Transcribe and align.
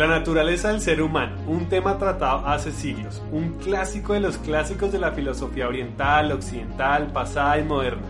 La 0.00 0.06
naturaleza 0.06 0.68
del 0.68 0.80
ser 0.80 1.02
humano, 1.02 1.34
un 1.48 1.68
tema 1.68 1.98
tratado 1.98 2.46
hace 2.46 2.70
siglos, 2.70 3.20
un 3.32 3.54
clásico 3.54 4.12
de 4.12 4.20
los 4.20 4.38
clásicos 4.38 4.92
de 4.92 5.00
la 5.00 5.10
filosofía 5.10 5.66
oriental, 5.66 6.30
occidental, 6.30 7.08
pasada 7.08 7.58
y 7.58 7.64
moderna. 7.64 8.06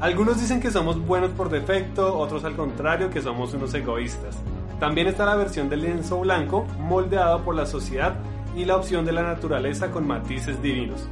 Algunos 0.00 0.40
dicen 0.40 0.58
que 0.58 0.72
somos 0.72 0.98
buenos 0.98 1.30
por 1.30 1.48
defecto, 1.48 2.18
otros 2.18 2.42
al 2.42 2.56
contrario 2.56 3.10
que 3.10 3.22
somos 3.22 3.54
unos 3.54 3.72
egoístas. 3.74 4.38
También 4.80 5.06
está 5.06 5.24
la 5.24 5.36
versión 5.36 5.68
del 5.68 5.82
lienzo 5.82 6.18
blanco, 6.18 6.64
moldeado 6.80 7.44
por 7.44 7.54
la 7.54 7.64
sociedad, 7.64 8.16
y 8.56 8.64
la 8.64 8.74
opción 8.74 9.04
de 9.04 9.12
la 9.12 9.22
naturaleza 9.22 9.92
con 9.92 10.08
matices 10.08 10.60
divinos. 10.60 11.08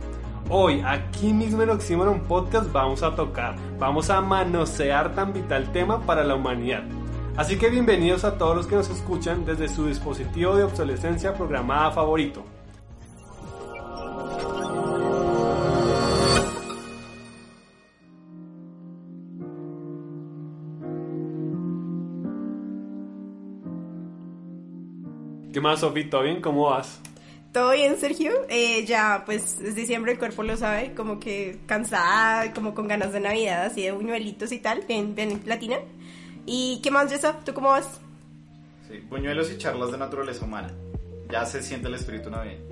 Hoy, 0.50 0.82
aquí 0.84 1.32
mismo 1.32 1.62
en 1.62 1.70
Oxímoron 1.70 2.22
Podcast, 2.22 2.72
vamos 2.72 3.04
a 3.04 3.14
tocar, 3.14 3.54
vamos 3.78 4.10
a 4.10 4.20
manosear 4.20 5.14
tan 5.14 5.32
vital 5.32 5.70
tema 5.70 6.00
para 6.00 6.24
la 6.24 6.34
humanidad. 6.34 6.82
Así 7.38 7.56
que 7.56 7.70
bienvenidos 7.70 8.24
a 8.24 8.36
todos 8.36 8.56
los 8.56 8.66
que 8.66 8.74
nos 8.74 8.90
escuchan 8.90 9.44
desde 9.44 9.68
su 9.68 9.86
dispositivo 9.86 10.56
de 10.56 10.64
obsolescencia 10.64 11.34
programada 11.34 11.92
favorito. 11.92 12.44
¿Qué 25.52 25.60
más, 25.60 25.78
Sofi? 25.78 26.10
¿Todo 26.10 26.22
bien? 26.22 26.40
¿Cómo 26.40 26.64
vas? 26.64 27.00
Todo 27.52 27.70
bien, 27.70 27.96
Sergio. 27.98 28.32
Eh, 28.48 28.84
ya, 28.84 29.22
pues 29.24 29.60
es 29.60 29.76
diciembre, 29.76 30.10
el 30.10 30.18
cuerpo 30.18 30.42
lo 30.42 30.56
sabe, 30.56 30.92
como 30.92 31.20
que 31.20 31.60
cansada, 31.66 32.52
como 32.52 32.74
con 32.74 32.88
ganas 32.88 33.12
de 33.12 33.20
Navidad, 33.20 33.66
así 33.66 33.82
de 33.82 33.92
buñuelitos 33.92 34.50
y 34.50 34.58
tal, 34.58 34.82
bien, 34.88 35.14
bien 35.14 35.40
latina. 35.46 35.76
¿Y 36.50 36.80
qué 36.82 36.90
más, 36.90 37.10
Jessa? 37.10 37.38
¿Tú 37.44 37.52
cómo 37.52 37.68
vas? 37.68 38.00
Sí, 38.88 39.04
buñuelos 39.10 39.52
y 39.52 39.58
charlas 39.58 39.92
de 39.92 39.98
naturaleza 39.98 40.46
humana. 40.46 40.72
Ya 41.30 41.44
se 41.44 41.62
siente 41.62 41.88
el 41.88 41.94
espíritu 41.94 42.30
navideño. 42.30 42.64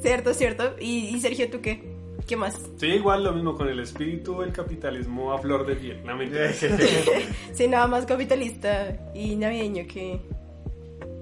Cierto, 0.00 0.32
cierto. 0.32 0.74
¿Y, 0.80 1.20
Sergio, 1.20 1.50
tú 1.50 1.60
qué? 1.60 1.84
¿Qué 2.26 2.34
más? 2.34 2.58
Sí, 2.78 2.86
igual 2.86 3.24
lo 3.24 3.32
mismo 3.32 3.54
con 3.54 3.68
el 3.68 3.78
espíritu 3.80 4.40
del 4.40 4.52
capitalismo 4.52 5.34
a 5.34 5.38
flor 5.38 5.66
de 5.66 5.76
piel. 5.76 6.02
No, 6.02 6.16
mentira. 6.16 6.50
sí, 7.52 7.68
nada 7.68 7.86
más 7.86 8.06
capitalista 8.06 8.96
y 9.14 9.36
navideño 9.36 9.86
que... 9.86 10.18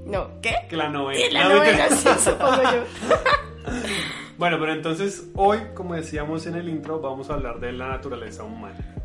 No, 0.05 0.41
¿qué? 0.41 0.55
Que 0.69 0.77
la 0.77 0.89
novela. 0.89 1.19
Que 1.21 1.33
la 1.33 1.49
novela, 1.49 1.89
sí, 1.91 2.09
supongo 2.17 2.63
yo. 2.63 2.85
bueno, 4.39 4.57
pero 4.61 4.73
entonces 4.73 5.31
hoy, 5.35 5.59
como 5.75 5.95
decíamos 5.95 6.47
en 6.47 6.55
el 6.55 6.69
intro, 6.69 7.01
vamos 7.01 7.29
a 7.29 7.35
hablar 7.35 7.59
de 7.59 7.73
la 7.73 7.89
naturaleza 7.89 8.45
humana. 8.45 8.96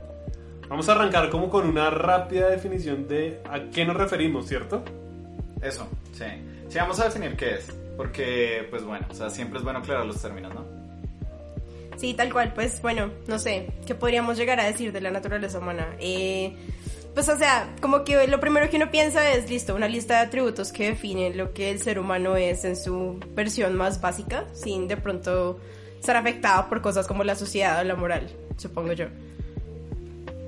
Vamos 0.72 0.88
a 0.88 0.94
arrancar 0.94 1.30
como 1.30 1.50
con 1.50 1.68
una 1.68 1.90
rápida 1.90 2.48
definición 2.48 3.06
de 3.06 3.42
a 3.44 3.60
qué 3.74 3.84
nos 3.84 3.98
referimos, 3.98 4.48
¿cierto? 4.48 4.82
Eso, 5.62 5.86
sí. 6.14 6.24
Sí, 6.70 6.78
vamos 6.78 6.98
a 7.02 7.04
definir 7.04 7.36
qué 7.36 7.56
es. 7.56 7.68
Porque, 7.98 8.66
pues 8.70 8.86
bueno, 8.86 9.06
o 9.10 9.14
sea, 9.14 9.30
siempre 9.30 9.58
es 9.58 9.66
bueno 9.66 9.80
aclarar 9.80 10.06
los 10.06 10.22
términos, 10.22 10.54
¿no? 10.56 10.64
Sí, 11.98 12.14
tal 12.14 12.32
cual. 12.32 12.54
Pues 12.54 12.82
bueno, 12.82 13.12
no 13.28 13.38
sé, 13.38 13.68
¿qué 13.86 13.96
podríamos 13.96 14.38
llegar 14.38 14.62
a 14.62 14.64
decir 14.64 14.94
de 14.94 15.02
la 15.02 15.12
naturaleza 15.12 15.60
humana? 15.60 15.90
Eh, 16.00 16.56
pues 17.14 17.28
o 17.28 17.38
sea, 17.38 17.76
como 17.82 18.06
que 18.06 18.26
lo 18.28 18.40
primero 18.40 18.70
que 18.70 18.78
uno 18.78 18.90
piensa 18.92 19.30
es, 19.30 19.50
listo, 19.50 19.76
una 19.76 19.90
lista 19.90 20.14
de 20.14 20.28
atributos 20.28 20.72
que 20.72 20.92
definen 20.92 21.36
lo 21.36 21.52
que 21.52 21.70
el 21.70 21.82
ser 21.82 22.00
humano 22.00 22.38
es 22.38 22.64
en 22.64 22.78
su 22.78 23.20
versión 23.36 23.76
más 23.76 24.00
básica, 24.00 24.46
sin 24.54 24.88
de 24.88 24.96
pronto 24.96 25.60
ser 26.00 26.16
afectado 26.16 26.70
por 26.70 26.82
cosas 26.82 27.08
como 27.08 27.26
la 27.26 27.36
sociedad 27.36 27.82
o 27.82 27.84
la 27.84 27.96
moral, 27.96 28.30
supongo 28.56 28.94
yo. 28.94 29.08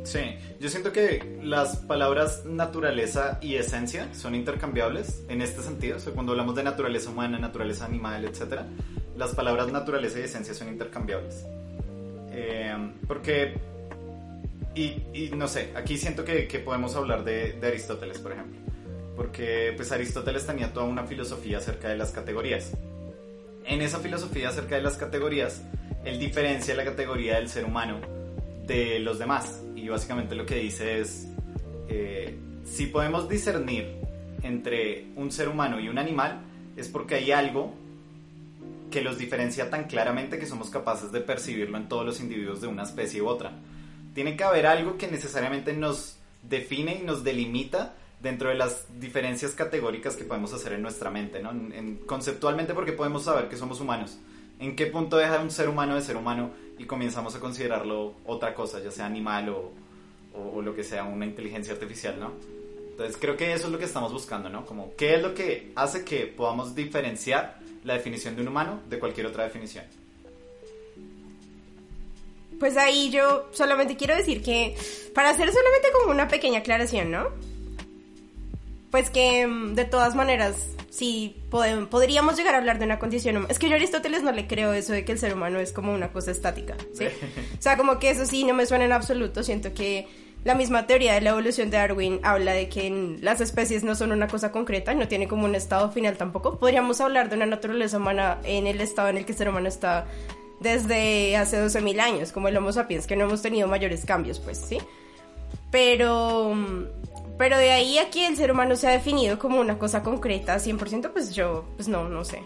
Sí, 0.04 0.20
yo 0.60 0.70
siento 0.70 0.92
que 0.92 1.40
las 1.42 1.78
palabras 1.78 2.46
naturaleza 2.46 3.40
y 3.42 3.56
esencia 3.56 4.14
son 4.14 4.36
intercambiables 4.36 5.24
en 5.30 5.42
este 5.42 5.62
sentido. 5.62 5.98
O 5.98 6.00
sea, 6.00 6.14
cuando 6.14 6.34
hablamos 6.34 6.56
de 6.56 6.64
naturaleza 6.64 7.10
humana, 7.10 7.40
naturaleza 7.40 7.86
animal, 7.86 8.26
etc., 8.26 8.62
las 9.16 9.34
palabras 9.34 9.72
naturaleza 9.72 10.20
y 10.20 10.24
esencia 10.24 10.54
son 10.54 10.68
intercambiables. 10.68 11.46
Eh, 12.32 12.76
porque, 13.08 13.54
y, 14.76 15.30
no 15.36 15.48
sé, 15.48 15.72
aquí 15.76 15.98
siento 15.98 16.26
que, 16.26 16.48
podemos 16.66 16.96
hablar 16.96 17.24
de, 17.24 17.54
de, 17.54 17.68
Aristóteles, 17.68 18.20
por 18.20 18.34
ejemplo. 18.34 18.60
Porque 19.16 19.74
pues 19.78 19.92
Aristóteles 19.92 20.46
tenía 20.46 20.74
toda 20.74 20.86
una 20.86 21.06
filosofía 21.06 21.60
acerca 21.60 21.88
de 21.88 21.96
las 21.96 22.12
categorías. 22.12 22.72
En 23.64 23.82
esa 23.82 24.00
filosofía 24.00 24.50
acerca 24.50 24.76
de 24.76 24.82
las 24.82 24.98
categorías, 24.98 25.62
él 26.04 26.20
diferencia 26.20 26.76
la 26.76 26.84
categoría 26.84 27.36
del 27.36 27.48
ser 27.48 27.64
humano 27.64 28.02
de 28.66 29.00
los 29.00 29.20
demás 29.20 29.62
y 29.84 29.90
básicamente 29.90 30.34
lo 30.34 30.46
que 30.46 30.56
dice 30.56 31.02
es, 31.02 31.28
eh, 31.90 32.38
si 32.64 32.86
podemos 32.86 33.28
discernir 33.28 33.98
entre 34.42 35.08
un 35.18 35.30
ser 35.30 35.50
humano 35.50 35.80
y 35.80 35.90
un 35.90 35.98
animal, 35.98 36.42
es 36.78 36.88
porque 36.88 37.16
hay 37.16 37.32
algo 37.34 37.74
que 38.90 39.02
los 39.02 39.18
diferencia 39.18 39.70
tan 39.70 39.86
claramente 39.86 40.40
que 40.40 40.46
somos 40.46 40.70
capaces 40.70 41.12
de 41.12 41.20
percibirlo 41.20 41.78
en 41.78 41.90
todos 41.90 42.06
los 42.06 42.22
individuos 42.22 42.62
de 42.62 42.68
una 42.68 42.84
especie 42.84 43.22
u 43.22 43.28
otra. 43.28 43.52
Tiene 44.14 44.38
que 44.38 44.44
haber 44.46 44.68
algo 44.68 44.98
que 44.98 45.08
necesariamente 45.08 45.74
nos 45.74 46.18
define 46.44 47.00
y 47.02 47.04
nos 47.04 47.26
delimita 47.26 47.94
dentro 48.22 48.50
de 48.50 48.56
las 48.56 48.86
diferencias 49.02 49.52
categóricas 49.52 50.16
que 50.16 50.24
podemos 50.24 50.54
hacer 50.54 50.74
en 50.74 50.82
nuestra 50.82 51.10
mente, 51.10 51.42
¿no? 51.44 51.52
conceptualmente 52.06 52.74
porque 52.74 52.94
podemos 52.94 53.24
saber 53.26 53.50
que 53.50 53.58
somos 53.58 53.82
humanos. 53.82 54.18
¿En 54.60 54.78
qué 54.78 54.86
punto 54.86 55.18
deja 55.18 55.42
un 55.42 55.52
ser 55.52 55.68
humano 55.68 55.96
de 55.96 56.02
ser 56.02 56.16
humano 56.16 56.52
y 56.78 56.86
comenzamos 56.86 57.36
a 57.36 57.40
considerarlo 57.40 58.16
otra 58.26 58.54
cosa, 58.54 58.80
ya 58.80 58.92
sea 58.92 59.06
animal 59.06 59.50
o, 59.50 59.72
o, 60.34 60.62
lo 60.62 60.76
que 60.76 60.84
sea, 60.84 61.04
una 61.04 61.26
inteligencia 61.26 61.74
artificial, 61.74 62.20
¿no? 62.20 62.32
Entonces 62.92 63.18
creo 63.20 63.38
que 63.38 63.54
eso 63.54 63.68
es 63.68 63.72
lo 63.72 63.80
que 63.80 63.86
estamos 63.86 64.12
buscando, 64.12 64.50
¿no? 64.50 64.66
Como 64.66 64.96
qué 64.96 65.16
es 65.16 65.22
lo 65.22 65.34
que 65.34 65.72
hace 65.76 66.04
que 66.04 66.28
podamos 66.28 66.76
diferenciar 66.76 67.60
la 67.84 67.94
definición 67.94 68.36
de 68.36 68.42
un 68.42 68.50
humano 68.50 68.82
de 68.90 69.00
cualquier 69.00 69.28
otra 69.28 69.44
definición. 69.44 69.86
Pues 72.60 72.78
ahí 72.78 73.10
yo 73.10 73.50
solamente 73.52 73.98
quiero 73.98 74.16
decir 74.16 74.42
que, 74.42 74.76
para 75.14 75.32
hacer 75.32 75.52
solamente 75.52 75.90
como 75.92 76.12
una 76.12 76.28
pequeña 76.28 76.60
aclaración, 76.60 77.12
¿no? 77.12 77.30
Pues 78.92 79.10
que 79.10 79.48
mm, 79.48 79.74
de 79.74 79.86
todas 79.86 80.16
maneras 80.16 80.56
sí 80.94 81.42
podríamos 81.50 82.38
llegar 82.38 82.54
a 82.54 82.60
hablar 82.60 82.78
de 82.78 82.86
una 82.86 83.00
condición 83.00 83.38
humana. 83.38 83.52
Es 83.52 83.58
que 83.58 83.68
yo 83.68 83.74
a 83.74 83.78
Aristóteles 83.78 84.22
no 84.22 84.32
le 84.32 84.46
creo 84.46 84.74
eso 84.74 84.94
de 84.94 85.04
que 85.04 85.12
el 85.12 85.18
ser 85.18 85.34
humano 85.34 85.60
es 85.60 85.74
como 85.74 85.92
una 85.92 86.12
cosa 86.12 86.30
estática, 86.30 86.76
¿sí? 86.94 87.06
o 87.06 87.62
sea, 87.62 87.78
como 87.78 87.98
que 87.98 88.12
eso 88.12 88.26
sí 88.26 88.44
no 88.44 88.54
me 88.54 88.68
suena 88.68 88.86
en 88.86 88.92
absoluto. 88.92 89.42
Siento 89.42 89.74
que 89.74 90.08
la 90.44 90.54
misma 90.54 90.86
teoría 90.86 91.16
de 91.16 91.22
la 91.22 91.32
evolución 91.32 91.72
de 91.72 91.78
Darwin 91.78 92.20
habla 92.22 92.54
de 92.54 92.70
que 92.70 93.18
las 93.22 93.42
especies 93.42 93.84
no 93.84 93.96
son 93.96 94.12
una 94.12 94.28
cosa 94.28 94.52
concreta, 94.52 94.94
no 94.94 95.08
tiene 95.08 95.28
como 95.28 95.46
un 95.46 95.56
estado 95.56 95.90
final 95.90 96.16
tampoco. 96.16 96.60
Podríamos 96.60 97.02
hablar 97.02 97.28
de 97.28 97.38
una 97.38 97.48
naturaleza 97.48 97.98
humana 97.98 98.38
en 98.44 98.68
el 98.68 98.80
estado 98.80 99.10
en 99.10 99.18
el 99.18 99.26
que 99.26 99.32
el 99.32 99.38
ser 99.40 99.50
humano 99.50 99.68
está 99.68 100.06
desde 100.60 101.36
hace 101.38 101.58
12.000 101.58 102.00
años, 102.02 102.32
como 102.32 102.50
el 102.50 102.58
Homo 102.58 102.72
sapiens, 102.72 103.08
que 103.08 103.16
no 103.16 103.26
hemos 103.26 103.42
tenido 103.42 103.68
mayores 103.68 104.06
cambios, 104.06 104.40
pues, 104.40 104.60
¿sí? 104.60 104.78
Pero 105.72 106.56
pero 107.38 107.58
de 107.58 107.72
ahí 107.72 107.98
a 107.98 108.10
que 108.10 108.28
el 108.28 108.36
ser 108.36 108.52
humano 108.52 108.76
se 108.76 108.88
ha 108.88 108.92
definido 108.92 109.40
como 109.40 109.60
una 109.60 109.78
cosa 109.78 110.04
concreta 110.04 110.58
100%, 110.58 111.12
pues 111.12 111.34
yo, 111.34 111.66
pues 111.76 111.88
no, 111.88 112.08
no 112.08 112.24
sé. 112.24 112.44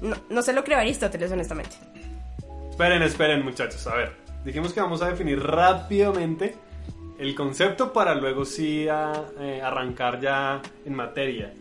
No, 0.00 0.16
no 0.30 0.42
se 0.42 0.52
lo 0.52 0.64
creo 0.64 0.78
a 0.78 0.82
Aristóteles, 0.82 1.30
honestamente. 1.32 1.76
Esperen, 2.70 3.02
esperen, 3.02 3.44
muchachos. 3.44 3.86
A 3.86 3.94
ver, 3.94 4.12
dijimos 4.44 4.72
que 4.72 4.80
vamos 4.80 5.02
a 5.02 5.08
definir 5.08 5.42
rápidamente 5.42 6.54
el 7.18 7.34
concepto 7.34 7.92
para 7.92 8.14
luego 8.14 8.44
sí 8.44 8.86
eh, 8.86 9.60
arrancar 9.62 10.20
ya 10.20 10.62
en 10.84 10.94
materia. 10.94 11.52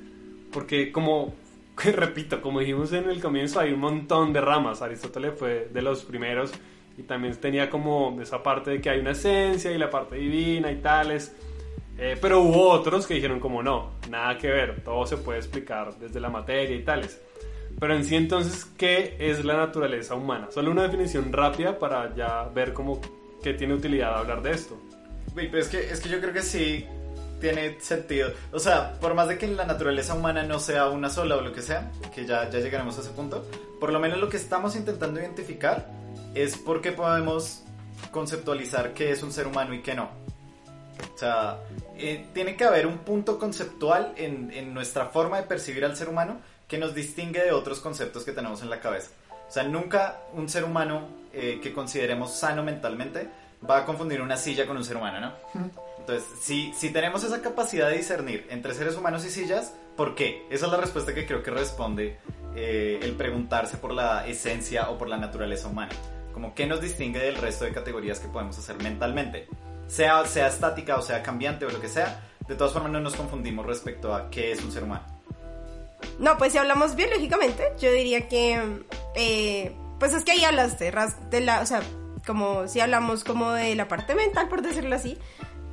Porque 0.53 0.91
como, 0.91 1.33
repito, 1.83 2.41
como 2.41 2.59
dijimos 2.59 2.93
en 2.93 3.09
el 3.09 3.19
comienzo, 3.19 3.59
hay 3.59 3.73
un 3.73 3.79
montón 3.79 4.31
de 4.33 4.41
ramas. 4.41 4.81
Aristóteles 4.81 5.33
fue 5.37 5.69
de 5.73 5.81
los 5.81 6.03
primeros 6.03 6.51
y 6.97 7.03
también 7.03 7.35
tenía 7.37 7.69
como 7.69 8.17
esa 8.21 8.41
parte 8.41 8.71
de 8.71 8.81
que 8.81 8.89
hay 8.89 8.99
una 8.99 9.11
esencia 9.11 9.71
y 9.71 9.77
la 9.77 9.89
parte 9.89 10.15
divina 10.15 10.71
y 10.71 10.77
tales. 10.77 11.35
Eh, 11.97 12.17
pero 12.21 12.41
hubo 12.41 12.69
otros 12.69 13.07
que 13.07 13.15
dijeron 13.15 13.39
como 13.39 13.63
no, 13.63 13.91
nada 14.09 14.37
que 14.37 14.47
ver, 14.47 14.83
todo 14.83 15.05
se 15.07 15.17
puede 15.17 15.39
explicar 15.39 15.95
desde 15.97 16.19
la 16.19 16.29
materia 16.29 16.75
y 16.75 16.83
tales. 16.83 17.19
Pero 17.79 17.95
en 17.95 18.05
sí 18.05 18.15
entonces, 18.15 18.65
¿qué 18.77 19.15
es 19.19 19.43
la 19.45 19.55
naturaleza 19.55 20.15
humana? 20.15 20.49
Solo 20.51 20.71
una 20.71 20.83
definición 20.83 21.31
rápida 21.31 21.77
para 21.77 22.15
ya 22.15 22.43
ver 22.53 22.73
cómo 22.73 22.99
qué 23.41 23.53
tiene 23.53 23.73
utilidad 23.73 24.17
hablar 24.17 24.41
de 24.41 24.51
esto. 24.51 24.77
es 25.35 25.67
que, 25.67 25.89
es 25.89 25.99
que 25.99 26.09
yo 26.09 26.19
creo 26.19 26.33
que 26.33 26.41
sí 26.41 26.85
tiene 27.39 27.79
sentido. 27.79 28.31
O 28.51 28.59
sea, 28.59 28.93
por 28.99 29.13
más 29.13 29.27
de 29.27 29.37
que 29.37 29.47
la 29.47 29.65
naturaleza 29.65 30.15
humana 30.15 30.43
no 30.43 30.59
sea 30.59 30.89
una 30.89 31.09
sola 31.09 31.37
o 31.37 31.41
lo 31.41 31.53
que 31.53 31.61
sea, 31.61 31.91
que 32.13 32.25
ya, 32.25 32.49
ya 32.49 32.59
llegaremos 32.59 32.97
a 32.97 33.01
ese 33.01 33.11
punto, 33.11 33.45
por 33.79 33.91
lo 33.91 33.99
menos 33.99 34.19
lo 34.19 34.29
que 34.29 34.37
estamos 34.37 34.75
intentando 34.75 35.19
identificar 35.19 35.87
es 36.33 36.57
por 36.57 36.81
qué 36.81 36.91
podemos 36.91 37.63
conceptualizar 38.11 38.93
qué 38.93 39.11
es 39.11 39.23
un 39.23 39.31
ser 39.31 39.47
humano 39.47 39.73
y 39.73 39.81
qué 39.81 39.93
no. 39.93 40.09
O 41.13 41.17
sea, 41.17 41.59
eh, 41.99 42.25
tiene 42.33 42.55
que 42.55 42.63
haber 42.63 42.87
un 42.87 42.99
punto 42.99 43.39
conceptual 43.39 44.13
en, 44.17 44.51
en, 44.51 44.73
nuestra 44.73 45.07
forma 45.07 45.37
de 45.37 45.43
percibir 45.43 45.85
al 45.85 45.95
ser 45.95 46.09
humano 46.09 46.39
que 46.67 46.77
nos 46.77 46.93
distingue 46.93 47.43
de 47.43 47.51
otros 47.51 47.79
conceptos 47.79 48.23
que 48.23 48.31
tenemos 48.31 48.61
en 48.61 48.69
la 48.69 48.79
cabeza. 48.79 49.11
O 49.47 49.51
sea, 49.51 49.63
nunca 49.63 50.19
un 50.33 50.49
ser 50.49 50.63
humano 50.63 51.07
eh, 51.33 51.59
que 51.61 51.73
consideremos 51.73 52.33
sano 52.33 52.63
mentalmente 52.63 53.29
va 53.67 53.79
a 53.79 53.85
confundir 53.85 54.21
una 54.21 54.37
silla 54.37 54.67
con 54.67 54.77
un 54.77 54.83
ser 54.83 54.97
humano, 54.97 55.19
¿no? 55.19 55.71
Entonces, 55.99 56.25
si, 56.41 56.73
si 56.73 56.89
tenemos 56.89 57.23
esa 57.23 57.41
capacidad 57.41 57.89
de 57.89 57.97
discernir 57.97 58.47
entre 58.49 58.73
seres 58.73 58.95
humanos 58.95 59.25
y 59.25 59.29
sillas, 59.29 59.73
¿por 59.95 60.15
qué? 60.15 60.45
Esa 60.49 60.65
es 60.65 60.71
la 60.71 60.77
respuesta 60.77 61.13
que 61.13 61.25
creo 61.25 61.43
que 61.43 61.51
responde 61.51 62.17
eh, 62.55 62.99
el 63.01 63.13
preguntarse 63.13 63.77
por 63.77 63.93
la 63.93 64.27
esencia 64.27 64.89
o 64.89 64.97
por 64.97 65.09
la 65.09 65.17
naturaleza 65.17 65.67
humana. 65.67 65.93
Como 66.33 66.53
qué 66.53 66.65
nos 66.65 66.81
distingue 66.81 67.19
del 67.19 67.35
resto 67.35 67.65
de 67.65 67.71
categorías 67.71 68.19
que 68.19 68.27
podemos 68.27 68.57
hacer 68.57 68.77
mentalmente. 68.81 69.47
Sea, 69.87 70.25
sea 70.25 70.47
estática 70.47 70.97
o 70.97 71.01
sea 71.01 71.23
cambiante 71.23 71.65
o 71.65 71.69
lo 71.69 71.79
que 71.79 71.87
sea, 71.87 72.21
de 72.47 72.55
todas 72.55 72.73
formas 72.73 72.91
no 72.91 72.99
nos 72.99 73.15
confundimos 73.15 73.65
respecto 73.65 74.13
a 74.13 74.29
qué 74.29 74.51
es 74.51 74.63
un 74.63 74.71
ser 74.71 74.83
humano. 74.83 75.03
No, 76.19 76.37
pues 76.37 76.51
si 76.51 76.57
hablamos 76.57 76.95
biológicamente, 76.95 77.73
yo 77.79 77.91
diría 77.91 78.27
que, 78.27 78.61
eh, 79.15 79.71
pues 79.99 80.13
es 80.13 80.23
que 80.23 80.31
ahí 80.31 80.43
hablaste 80.43 80.91
de 81.29 81.41
la, 81.41 81.61
o 81.61 81.65
sea, 81.65 81.81
como 82.25 82.67
si 82.67 82.79
hablamos 82.79 83.23
como 83.23 83.51
de 83.51 83.75
la 83.75 83.87
parte 83.87 84.15
mental, 84.15 84.47
por 84.49 84.61
decirlo 84.61 84.95
así, 84.95 85.17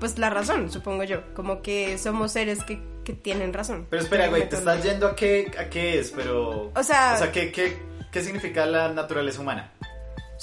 pues 0.00 0.18
la 0.18 0.30
razón, 0.30 0.70
supongo 0.70 1.04
yo, 1.04 1.34
como 1.34 1.62
que 1.62 1.98
somos 1.98 2.32
seres 2.32 2.62
que, 2.64 2.80
que 3.04 3.12
tienen 3.12 3.52
razón. 3.52 3.86
Pero 3.90 4.02
espera, 4.02 4.28
güey, 4.28 4.48
te 4.48 4.56
estás 4.56 4.82
yendo 4.82 5.06
a 5.08 5.16
qué, 5.16 5.50
a 5.58 5.68
qué 5.68 5.98
es, 5.98 6.10
pero... 6.10 6.72
O 6.74 6.82
sea... 6.82 7.14
O 7.14 7.18
sea, 7.18 7.32
¿qué, 7.32 7.50
qué, 7.52 7.78
qué 8.10 8.22
significa 8.22 8.66
la 8.66 8.88
naturaleza 8.92 9.40
humana? 9.40 9.72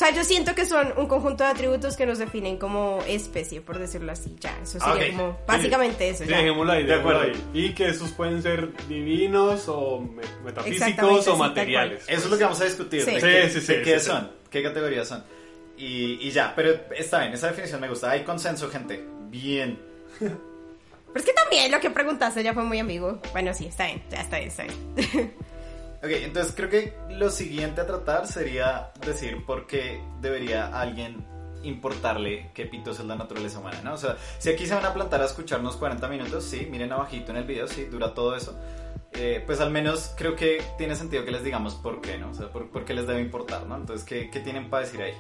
O 0.02 0.04
sea, 0.04 0.16
yo 0.16 0.24
siento 0.24 0.56
que 0.56 0.66
son 0.66 0.92
un 0.98 1.06
conjunto 1.06 1.44
de 1.44 1.52
atributos 1.52 1.96
que 1.96 2.08
nos 2.08 2.18
definen 2.18 2.58
como 2.58 3.04
especie, 3.08 3.62
por 3.62 3.78
decirlo 3.78 4.12
así. 4.12 4.36
Ya, 4.40 4.58
eso 4.64 4.80
sería 4.80 4.96
Ok. 5.12 5.16
como 5.16 5.38
básicamente 5.46 6.10
eso. 6.10 6.24
Sí, 6.24 6.30
ya. 6.32 6.38
dejémoslo 6.38 6.72
ahí, 6.72 6.84
De 6.86 6.96
acuerdo. 6.96 7.22
ahí. 7.22 7.34
Y 7.54 7.74
que 7.76 7.88
esos 7.90 8.10
pueden 8.10 8.42
ser 8.42 8.72
divinos 8.88 9.66
o 9.68 10.00
me- 10.00 10.24
metafísicos 10.44 11.28
o 11.28 11.34
sí, 11.34 11.38
materiales. 11.40 12.04
Eso 12.08 12.26
es 12.26 12.32
lo 12.32 12.38
que 12.40 12.44
vamos 12.46 12.60
a 12.62 12.66
discutir. 12.66 13.02
Sí. 13.04 13.12
de 13.12 13.22
Sí, 13.22 13.28
qué, 13.28 13.50
sí, 13.52 13.62
sí, 13.62 13.74
de 13.76 13.82
qué 13.84 14.00
sí, 14.00 14.06
son, 14.08 14.32
qué 14.50 14.64
categorías 14.64 15.08
son. 15.08 15.24
Y, 15.78 16.14
y 16.28 16.32
ya, 16.32 16.54
pero 16.56 16.72
está 16.98 17.20
bien, 17.20 17.34
esa 17.34 17.50
definición 17.50 17.80
me 17.80 17.88
gusta. 17.88 18.10
Hay 18.10 18.24
consenso, 18.24 18.72
gente. 18.72 19.06
Bien. 19.30 19.78
Pero 20.20 20.40
es 21.20 21.26
que 21.26 21.34
también 21.34 21.70
lo 21.72 21.80
que 21.80 21.90
preguntaste 21.92 22.42
ya 22.42 22.54
fue 22.56 22.64
muy 22.64 22.80
amigo. 22.80 23.20
Bueno, 23.34 23.54
sí, 23.54 23.66
está 23.68 23.86
bien, 23.86 24.02
ya 24.10 24.22
está 24.22 24.38
bien, 24.38 24.48
está 24.50 24.64
bien. 24.64 25.34
Ok, 26.04 26.10
entonces 26.10 26.54
creo 26.56 26.70
que 26.70 26.94
lo 27.10 27.30
siguiente 27.30 27.82
a 27.82 27.86
tratar 27.86 28.28
sería 28.28 28.92
decir 29.06 29.46
por 29.46 29.68
qué 29.68 30.02
debería 30.20 30.68
alguien 30.80 31.24
importarle 31.64 32.50
qué 32.56 32.66
pitos 32.66 33.00
es 33.00 33.06
la 33.06 33.16
naturaleza 33.16 33.60
humana, 33.60 33.82
¿no? 33.84 33.94
O 33.94 33.98
sea, 33.98 34.18
si 34.40 34.50
aquí 34.50 34.66
se 34.66 34.74
van 34.74 34.84
a 34.86 34.94
plantar 34.96 35.22
a 35.22 35.26
escucharnos 35.26 35.78
40 35.78 36.08
minutos, 36.08 36.44
sí, 36.44 36.68
miren 36.72 36.92
abajito 36.92 37.32
en 37.32 37.38
el 37.38 37.44
video, 37.44 37.68
sí, 37.68 37.86
dura 37.86 38.14
todo 38.16 38.36
eso. 38.36 38.58
eh, 39.14 39.44
pues 39.46 39.60
al 39.60 39.70
menos 39.72 40.14
creo 40.18 40.36
que 40.36 40.64
tiene 40.78 40.96
sentido 40.96 41.24
que 41.26 41.32
les 41.32 41.44
digamos 41.44 41.76
por 41.76 42.02
qué, 42.02 42.18
¿no? 42.18 42.32
O 42.32 42.34
sea, 42.34 42.48
por, 42.52 42.72
por 42.72 42.86
qué 42.86 42.94
les 42.96 43.06
debe 43.06 43.22
importar, 43.22 43.66
¿no? 43.68 43.76
Entonces, 43.76 44.06
¿qué, 44.06 44.30
qué 44.32 44.40
tienen 44.40 44.70
para 44.70 44.86
decir 44.86 45.02
ahí? 45.02 45.14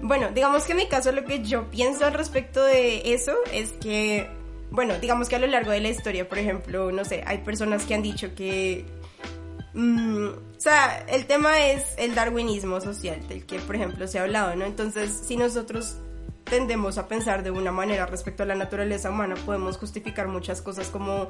Bueno, 0.00 0.28
digamos 0.34 0.64
que 0.64 0.72
en 0.72 0.78
mi 0.78 0.88
caso 0.88 1.12
lo 1.12 1.24
que 1.24 1.42
yo 1.42 1.70
pienso 1.70 2.04
al 2.04 2.12
respecto 2.12 2.62
de 2.64 3.14
eso 3.14 3.32
es 3.52 3.72
que, 3.72 4.28
bueno, 4.70 4.98
digamos 4.98 5.28
que 5.30 5.36
a 5.36 5.38
lo 5.38 5.46
largo 5.46 5.70
de 5.70 5.80
la 5.80 5.88
historia, 5.88 6.28
por 6.28 6.38
ejemplo, 6.38 6.90
no 6.92 7.04
sé, 7.06 7.22
hay 7.26 7.38
personas 7.38 7.84
que 7.86 7.94
han 7.94 8.02
dicho 8.02 8.34
que... 8.34 8.84
mm, 9.74 10.26
o 10.26 10.60
sea, 10.60 11.04
el 11.08 11.26
tema 11.26 11.66
es 11.66 11.94
el 11.96 12.14
darwinismo 12.14 12.80
social, 12.80 13.26
del 13.28 13.46
que, 13.46 13.58
por 13.60 13.76
ejemplo, 13.76 14.06
se 14.06 14.18
ha 14.18 14.22
hablado, 14.22 14.54
¿no? 14.56 14.64
Entonces, 14.64 15.22
si 15.26 15.36
nosotros 15.36 15.96
tendemos 16.44 16.98
a 16.98 17.06
pensar 17.06 17.42
de 17.42 17.50
una 17.50 17.70
manera 17.70 18.06
respecto 18.06 18.42
a 18.42 18.46
la 18.46 18.56
naturaleza 18.56 19.08
humana, 19.08 19.36
podemos 19.46 19.78
justificar 19.78 20.26
muchas 20.28 20.60
cosas 20.60 20.88
como 20.88 21.28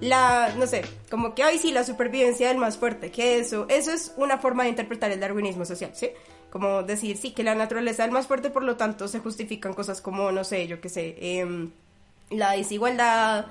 la, 0.00 0.54
no 0.56 0.66
sé, 0.66 0.82
como 1.10 1.34
que, 1.34 1.42
ay, 1.42 1.58
sí, 1.58 1.72
la 1.72 1.84
supervivencia 1.84 2.48
del 2.48 2.56
más 2.56 2.78
fuerte, 2.78 3.10
que 3.10 3.38
eso, 3.38 3.66
eso 3.68 3.92
es 3.92 4.14
una 4.16 4.38
forma 4.38 4.64
de 4.64 4.70
interpretar 4.70 5.10
el 5.12 5.20
darwinismo 5.20 5.64
social, 5.64 5.90
¿sí? 5.94 6.10
Como 6.50 6.82
decir, 6.82 7.18
sí, 7.18 7.32
que 7.32 7.44
la 7.44 7.54
naturaleza 7.54 8.02
del 8.02 8.12
más 8.12 8.26
fuerte, 8.26 8.50
por 8.50 8.64
lo 8.64 8.76
tanto, 8.76 9.08
se 9.08 9.20
justifican 9.20 9.74
cosas 9.74 10.00
como, 10.00 10.32
no 10.32 10.42
sé, 10.42 10.66
yo 10.66 10.80
qué 10.80 10.88
sé, 10.88 11.16
em, 11.20 11.70
la 12.30 12.52
desigualdad 12.52 13.46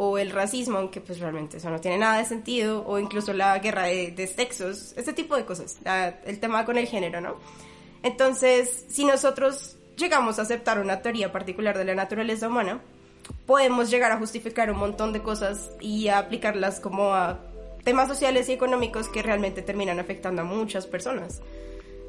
o 0.00 0.16
el 0.16 0.30
racismo, 0.30 0.78
aunque 0.78 1.00
pues 1.00 1.18
realmente 1.18 1.56
eso 1.56 1.70
no 1.70 1.80
tiene 1.80 1.98
nada 1.98 2.18
de 2.18 2.24
sentido, 2.24 2.84
o 2.86 3.00
incluso 3.00 3.32
la 3.32 3.58
guerra 3.58 3.86
de, 3.86 4.32
sexos, 4.32 4.94
este 4.96 5.12
tipo 5.12 5.36
de 5.36 5.44
cosas, 5.44 5.76
el 6.24 6.38
tema 6.38 6.64
con 6.64 6.78
el 6.78 6.86
género, 6.86 7.20
¿no? 7.20 7.34
Entonces, 8.04 8.84
si 8.88 9.04
nosotros 9.04 9.76
llegamos 9.96 10.38
a 10.38 10.42
aceptar 10.42 10.78
una 10.78 11.02
teoría 11.02 11.32
particular 11.32 11.76
de 11.76 11.84
la 11.84 11.96
naturaleza 11.96 12.46
humana, 12.46 12.80
podemos 13.44 13.90
llegar 13.90 14.12
a 14.12 14.18
justificar 14.18 14.70
un 14.70 14.78
montón 14.78 15.12
de 15.12 15.20
cosas 15.20 15.68
y 15.80 16.06
a 16.06 16.18
aplicarlas 16.18 16.78
como 16.78 17.12
a 17.12 17.40
temas 17.82 18.06
sociales 18.06 18.48
y 18.48 18.52
económicos 18.52 19.08
que 19.08 19.24
realmente 19.24 19.62
terminan 19.62 19.98
afectando 19.98 20.42
a 20.42 20.44
muchas 20.44 20.86
personas. 20.86 21.40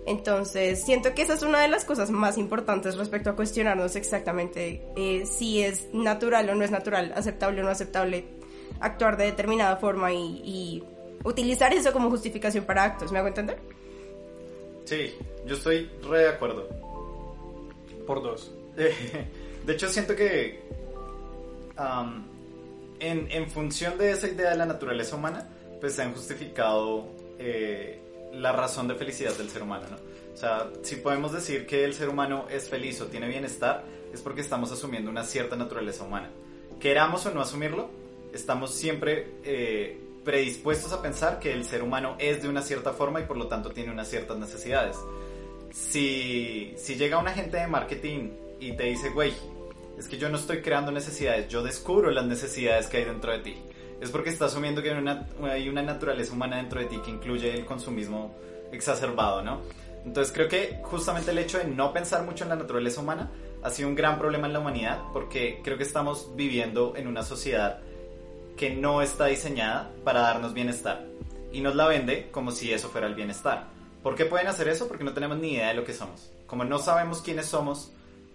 Entonces, 0.09 0.83
siento 0.83 1.13
que 1.13 1.21
esa 1.21 1.35
es 1.35 1.43
una 1.43 1.61
de 1.61 1.67
las 1.67 1.85
cosas 1.85 2.09
más 2.09 2.39
importantes 2.39 2.97
respecto 2.97 3.29
a 3.29 3.35
cuestionarnos 3.35 3.95
exactamente 3.95 4.81
eh, 4.95 5.23
si 5.27 5.61
es 5.61 5.93
natural 5.93 6.49
o 6.49 6.55
no 6.55 6.65
es 6.65 6.71
natural, 6.71 7.13
aceptable 7.15 7.61
o 7.61 7.63
no 7.63 7.69
aceptable 7.69 8.25
actuar 8.79 9.17
de 9.17 9.25
determinada 9.25 9.77
forma 9.77 10.11
y, 10.11 10.41
y 10.43 10.83
utilizar 11.23 11.71
eso 11.73 11.93
como 11.93 12.09
justificación 12.09 12.65
para 12.65 12.85
actos. 12.85 13.11
¿Me 13.11 13.19
hago 13.19 13.27
entender? 13.27 13.59
Sí, 14.85 15.13
yo 15.45 15.53
estoy 15.53 15.87
re 16.01 16.23
de 16.23 16.29
acuerdo. 16.29 16.67
Por 18.07 18.23
dos. 18.23 18.51
De 18.75 19.73
hecho, 19.73 19.89
siento 19.89 20.15
que 20.15 20.59
en 22.99 23.49
función 23.51 23.95
de 23.99 24.09
esa 24.09 24.27
idea 24.27 24.49
de 24.49 24.57
la 24.57 24.65
naturaleza 24.65 25.15
humana, 25.15 25.47
pues 25.79 25.93
se 25.93 26.01
han 26.01 26.13
justificado 26.13 27.05
eh, 27.37 28.08
la 28.33 28.51
razón 28.51 28.87
de 28.87 28.95
felicidad 28.95 29.33
del 29.35 29.49
ser 29.49 29.63
humano, 29.63 29.85
¿no? 29.89 29.97
O 30.33 30.37
sea, 30.37 30.69
si 30.83 30.95
podemos 30.97 31.33
decir 31.33 31.65
que 31.65 31.83
el 31.83 31.93
ser 31.93 32.09
humano 32.09 32.45
es 32.49 32.69
feliz 32.69 33.01
o 33.01 33.07
tiene 33.07 33.27
bienestar, 33.27 33.83
es 34.13 34.21
porque 34.21 34.41
estamos 34.41 34.71
asumiendo 34.71 35.11
una 35.11 35.23
cierta 35.23 35.55
naturaleza 35.55 36.03
humana. 36.03 36.29
Queramos 36.79 37.25
o 37.25 37.31
no 37.33 37.41
asumirlo, 37.41 37.89
estamos 38.33 38.73
siempre 38.73 39.27
eh, 39.43 39.99
predispuestos 40.23 40.93
a 40.93 41.01
pensar 41.01 41.39
que 41.39 41.51
el 41.51 41.65
ser 41.65 41.83
humano 41.83 42.15
es 42.19 42.41
de 42.41 42.47
una 42.47 42.61
cierta 42.61 42.93
forma 42.93 43.19
y 43.19 43.23
por 43.25 43.37
lo 43.37 43.47
tanto 43.47 43.71
tiene 43.71 43.91
unas 43.91 44.07
ciertas 44.07 44.37
necesidades 44.37 44.95
si, 45.71 46.73
si 46.77 46.95
llega 46.95 47.17
un 47.17 47.27
agente 47.27 47.57
de 47.57 47.67
marketing 47.67 48.31
y 48.59 48.73
te 48.73 48.83
dice, 48.83 49.09
güey, 49.09 49.33
es 49.97 50.07
que 50.07 50.17
yo 50.17 50.29
no 50.29 50.37
estoy 50.37 50.61
creando 50.61 50.91
necesidades, 50.91 51.47
yo 51.49 51.63
descubro 51.63 52.09
las 52.11 52.25
necesidades 52.25 52.87
que 52.87 52.97
hay 52.97 53.05
dentro 53.05 53.31
de 53.31 53.39
ti. 53.39 53.55
Es 54.01 54.11
porque 54.11 54.29
está 54.29 54.45
asumiendo 54.45 54.81
que 54.81 54.91
hay 54.91 54.97
una, 54.97 55.27
hay 55.43 55.69
una 55.69 55.81
naturaleza 55.81 56.33
humana 56.33 56.57
dentro 56.57 56.79
de 56.79 56.87
ti 56.87 56.97
que 57.03 57.11
incluye 57.11 57.53
el 57.53 57.65
consumismo 57.65 58.33
exacerbado, 58.71 59.41
¿no? 59.41 59.61
Entonces 60.05 60.33
creo 60.33 60.47
que 60.47 60.79
justamente 60.83 61.31
el 61.31 61.37
hecho 61.37 61.57
de 61.57 61.65
no 61.65 61.91
pensar 61.91 62.23
mucho 62.23 62.43
en 62.43 62.49
la 62.49 62.55
naturaleza 62.55 63.01
humana 63.01 63.29
ha 63.61 63.69
sido 63.69 63.89
un 63.89 63.95
gran 63.95 64.17
problema 64.17 64.47
en 64.47 64.53
la 64.53 64.59
humanidad 64.59 64.99
porque 65.11 65.59
creo 65.63 65.77
que 65.77 65.83
estamos 65.83 66.31
viviendo 66.35 66.95
en 66.95 67.07
una 67.07 67.23
sociedad 67.23 67.79
que 68.55 68.69
no 68.69 69.01
está 69.01 69.25
diseñada 69.25 69.91
para 70.03 70.21
darnos 70.21 70.53
bienestar 70.53 71.05
y 71.51 71.61
nos 71.61 71.75
la 71.75 71.87
vende 71.87 72.29
como 72.31 72.51
si 72.51 72.71
eso 72.71 72.89
fuera 72.89 73.07
el 73.07 73.15
bienestar. 73.15 73.67
¿Por 74.03 74.15
qué 74.15 74.25
pueden 74.25 74.47
hacer 74.47 74.69
eso? 74.69 74.87
Porque 74.87 75.03
no 75.03 75.13
tenemos 75.13 75.37
ni 75.37 75.53
idea 75.53 75.69
de 75.69 75.73
lo 75.73 75.83
que 75.83 75.93
somos. 75.93 76.31
Como 76.47 76.63
no 76.63 76.79
sabemos 76.79 77.21
quiénes 77.21 77.47
somos, 77.47 77.91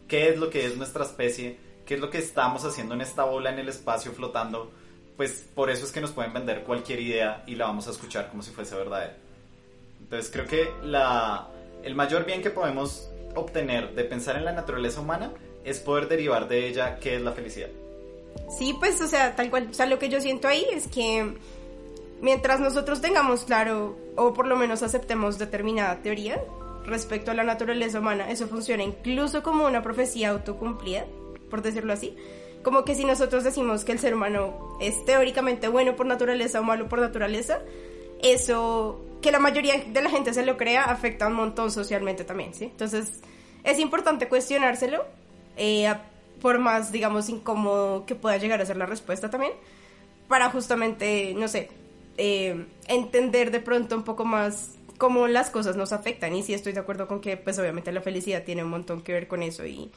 qué 0.09 0.29
es 0.29 0.39
lo 0.39 0.51
que 0.51 0.67
es 0.67 0.77
nuestra 0.77 1.05
especie, 1.05 1.59
qué 1.87 1.95
es 1.95 2.01
lo 2.01 2.11
que 2.11 2.19
estamos 2.19 2.65
haciendo 2.65 2.95
en 2.95 3.01
esta 3.01 3.25
bola 3.25 3.51
en 3.51 3.59
el 3.59 3.69
espacio 3.69 4.13
flotando, 4.13 4.71
pues 5.17 5.47
por 5.55 5.71
eso 5.71 5.85
es 5.85 5.93
que 5.93 6.01
nos 6.01 6.13
pueden 6.13 6.33
vender 6.33 6.65
cualquier 6.65 7.01
idea 7.01 7.45
y 7.47 7.55
la 7.55 7.67
vamos 7.67 7.87
a 7.87 7.91
escuchar 7.91 8.29
como 8.29 8.43
si 8.43 8.51
fuese 8.51 8.75
verdadera. 8.75 9.17
Entonces 10.01 10.31
creo 10.33 10.47
que 10.47 10.71
la, 10.83 11.49
el 11.83 11.95
mayor 11.95 12.25
bien 12.25 12.43
que 12.43 12.51
podemos 12.51 13.09
obtener 13.35 13.95
de 13.95 14.05
pensar 14.05 14.37
en 14.37 14.45
la 14.45 14.53
naturaleza 14.53 15.01
humana 15.01 15.33
es 15.65 15.79
poder 15.81 16.09
derivar 16.09 16.49
de 16.49 16.69
ella 16.69 16.99
qué 16.99 17.17
es 17.17 17.23
la 17.23 17.33
felicidad. 17.33 17.69
Sí, 18.59 18.75
pues, 18.79 19.01
o 19.01 19.07
sea, 19.07 19.37
tal 19.37 19.51
cual. 19.51 19.69
O 19.71 19.75
sea, 19.75 19.87
lo 19.87 19.99
que 19.99 20.09
yo 20.09 20.21
siento 20.21 20.49
ahí 20.49 20.67
es 20.73 20.89
que 20.89 21.35
mientras 22.21 22.61
nosotros 22.61 23.01
tengamos 23.01 23.45
claro, 23.45 23.97
o 24.17 24.35
por 24.35 24.47
lo 24.47 24.57
menos 24.57 24.83
aceptemos 24.83 25.39
determinada 25.39 26.03
teoría 26.03 26.43
respecto 26.85 27.31
a 27.31 27.35
la 27.35 27.45
naturaleza 27.45 28.01
humana, 28.01 28.31
eso 28.31 28.47
funciona 28.47 28.83
incluso 28.83 29.43
como 29.43 29.67
una 29.67 29.83
profecía 29.83 30.31
autocumplida, 30.31 31.07
por 31.51 31.63
decirlo 31.63 31.93
así. 31.93 32.17
Como 32.65 32.85
que 32.85 32.97
si 32.97 33.05
nosotros 33.05 33.45
decimos 33.45 33.85
que 33.85 33.93
el 33.93 34.01
ser 34.01 34.15
humano 34.15 34.77
es 34.81 35.05
teóricamente 35.05 35.69
bueno 35.69 35.95
por 35.95 36.07
naturaleza 36.07 36.59
o 36.59 36.65
malo 36.65 36.89
por 36.89 36.99
naturaleza, 36.99 37.61
eso, 38.23 39.05
que 39.23 39.31
la 39.31 39.39
mayoría 39.39 39.85
de 39.87 40.03
la 40.03 40.11
gente 40.11 40.35
se 40.35 40.45
lo 40.45 40.57
crea, 40.57 40.85
afecta 40.85 41.27
un 41.27 41.35
montón 41.35 41.71
socialmente 41.71 42.25
también, 42.25 42.55
¿sí? 42.55 42.65
Entonces, 42.65 43.21
es 43.63 43.79
importante 43.79 44.29
cuestionárselo, 44.29 45.05
eh, 45.57 45.95
por 46.41 46.59
más, 46.59 46.91
digamos, 46.91 47.29
incómodo 47.29 48.07
que 48.07 48.15
pueda 48.15 48.39
llegar 48.39 48.61
a 48.61 48.67
ser 48.67 48.77
la 48.77 48.87
respuesta 48.87 49.31
también, 49.31 49.53
para 50.27 50.51
justamente, 50.51 51.35
no 51.37 51.49
sé, 51.49 51.69
eh, 52.17 52.67
entender 52.89 53.51
de 53.51 53.61
pronto 53.61 53.97
un 53.97 54.05
poco 54.05 54.25
más 54.25 54.77
cómo 54.99 55.27
las 55.27 55.51
cosas 55.51 55.77
nos 55.77 55.93
afectan. 55.93 56.35
Y 56.35 56.43
sí 56.43 56.55
estoy 56.55 56.73
de 56.73 56.81
acuerdo 56.81 57.07
con 57.07 57.21
que, 57.21 57.37
pues 57.37 57.59
obviamente 57.59 57.93
la 57.93 58.01
felicidad 58.01 58.45
tiene 58.45 58.65
un 58.65 58.71
montón 58.71 59.03
que 59.03 59.13
ver 59.13 59.29
con 59.29 59.43
eso 59.43 59.67
y, 59.67 59.91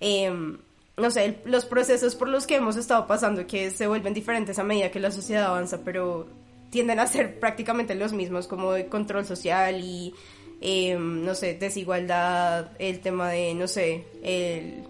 em, 0.00 0.58
no 0.96 1.10
sé, 1.10 1.24
el- 1.24 1.38
los 1.44 1.64
procesos 1.64 2.14
por 2.14 2.28
los 2.28 2.46
que 2.46 2.56
hemos 2.56 2.76
estado 2.76 3.06
pasando 3.06 3.46
que 3.46 3.70
se 3.70 3.86
vuelven 3.86 4.14
diferentes 4.14 4.58
a 4.58 4.64
medida 4.64 4.90
que 4.90 5.00
la 5.00 5.10
sociedad 5.10 5.44
avanza, 5.46 5.80
pero 5.84 6.26
tienden 6.70 6.98
a 7.00 7.06
ser 7.06 7.38
prácticamente 7.40 7.94
los 7.94 8.12
mismos, 8.12 8.46
como 8.46 8.72
de 8.72 8.86
control 8.86 9.24
social 9.26 9.80
y, 9.82 10.14
em, 10.60 11.24
no 11.24 11.34
sé, 11.34 11.54
desigualdad, 11.54 12.70
el 12.78 13.00
tema 13.00 13.30
de, 13.30 13.54
no 13.54 13.66
sé, 13.68 14.04
el, 14.22 14.84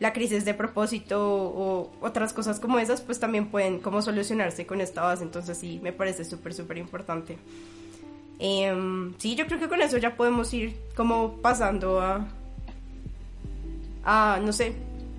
la 0.00 0.12
crisis 0.12 0.44
de 0.44 0.52
propósito 0.54 1.22
o 1.24 1.90
otras 2.00 2.32
cosas 2.32 2.58
como 2.58 2.78
esas, 2.78 3.00
pues 3.02 3.20
también 3.20 3.46
pueden 3.50 3.78
como 3.78 4.02
solucionarse 4.02 4.66
con 4.66 4.80
esta 4.80 5.02
base. 5.02 5.22
Entonces 5.22 5.56
sí, 5.56 5.78
me 5.82 5.92
parece 5.92 6.24
súper, 6.24 6.52
súper 6.54 6.78
importante. 6.78 7.38
Em, 8.38 9.14
sí, 9.18 9.36
yo 9.36 9.46
creo 9.46 9.60
que 9.60 9.68
con 9.68 9.80
eso 9.80 9.98
ya 9.98 10.16
podemos 10.16 10.52
ir 10.52 10.74
como 10.96 11.34
pasando 11.40 12.00
a... 12.00 12.26
a 14.04 14.40
no 14.42 14.52
sé. 14.52 14.74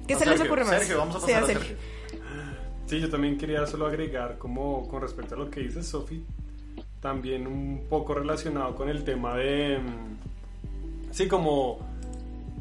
¿Qué 0.08 0.16
se 0.16 0.26
les 0.26 0.38
Sergio. 0.38 0.46
ocurre 0.46 0.64
más? 0.66 0.80
Sergio, 0.80 0.98
vamos 0.98 1.16
a 1.16 1.20
Sí, 1.20 1.26
pasar 1.28 1.44
a 1.44 1.48
Sergio. 1.48 1.76
Sí, 2.86 3.00
yo 3.00 3.10
también 3.10 3.38
quería 3.38 3.66
solo 3.66 3.88
agregar 3.88 4.38
como 4.38 4.88
con 4.88 5.02
respecto 5.02 5.36
a 5.36 5.38
lo 5.38 5.50
que 5.50 5.62
dice 5.62 5.82
Sofi, 5.84 6.24
también 7.02 7.48
un 7.48 7.86
poco 7.90 8.14
relacionado 8.14 8.76
con 8.76 8.90
el 8.90 9.04
tema 9.04 9.36
de, 9.38 9.80
mm, 9.80 11.12
sí, 11.12 11.28
como, 11.28 11.80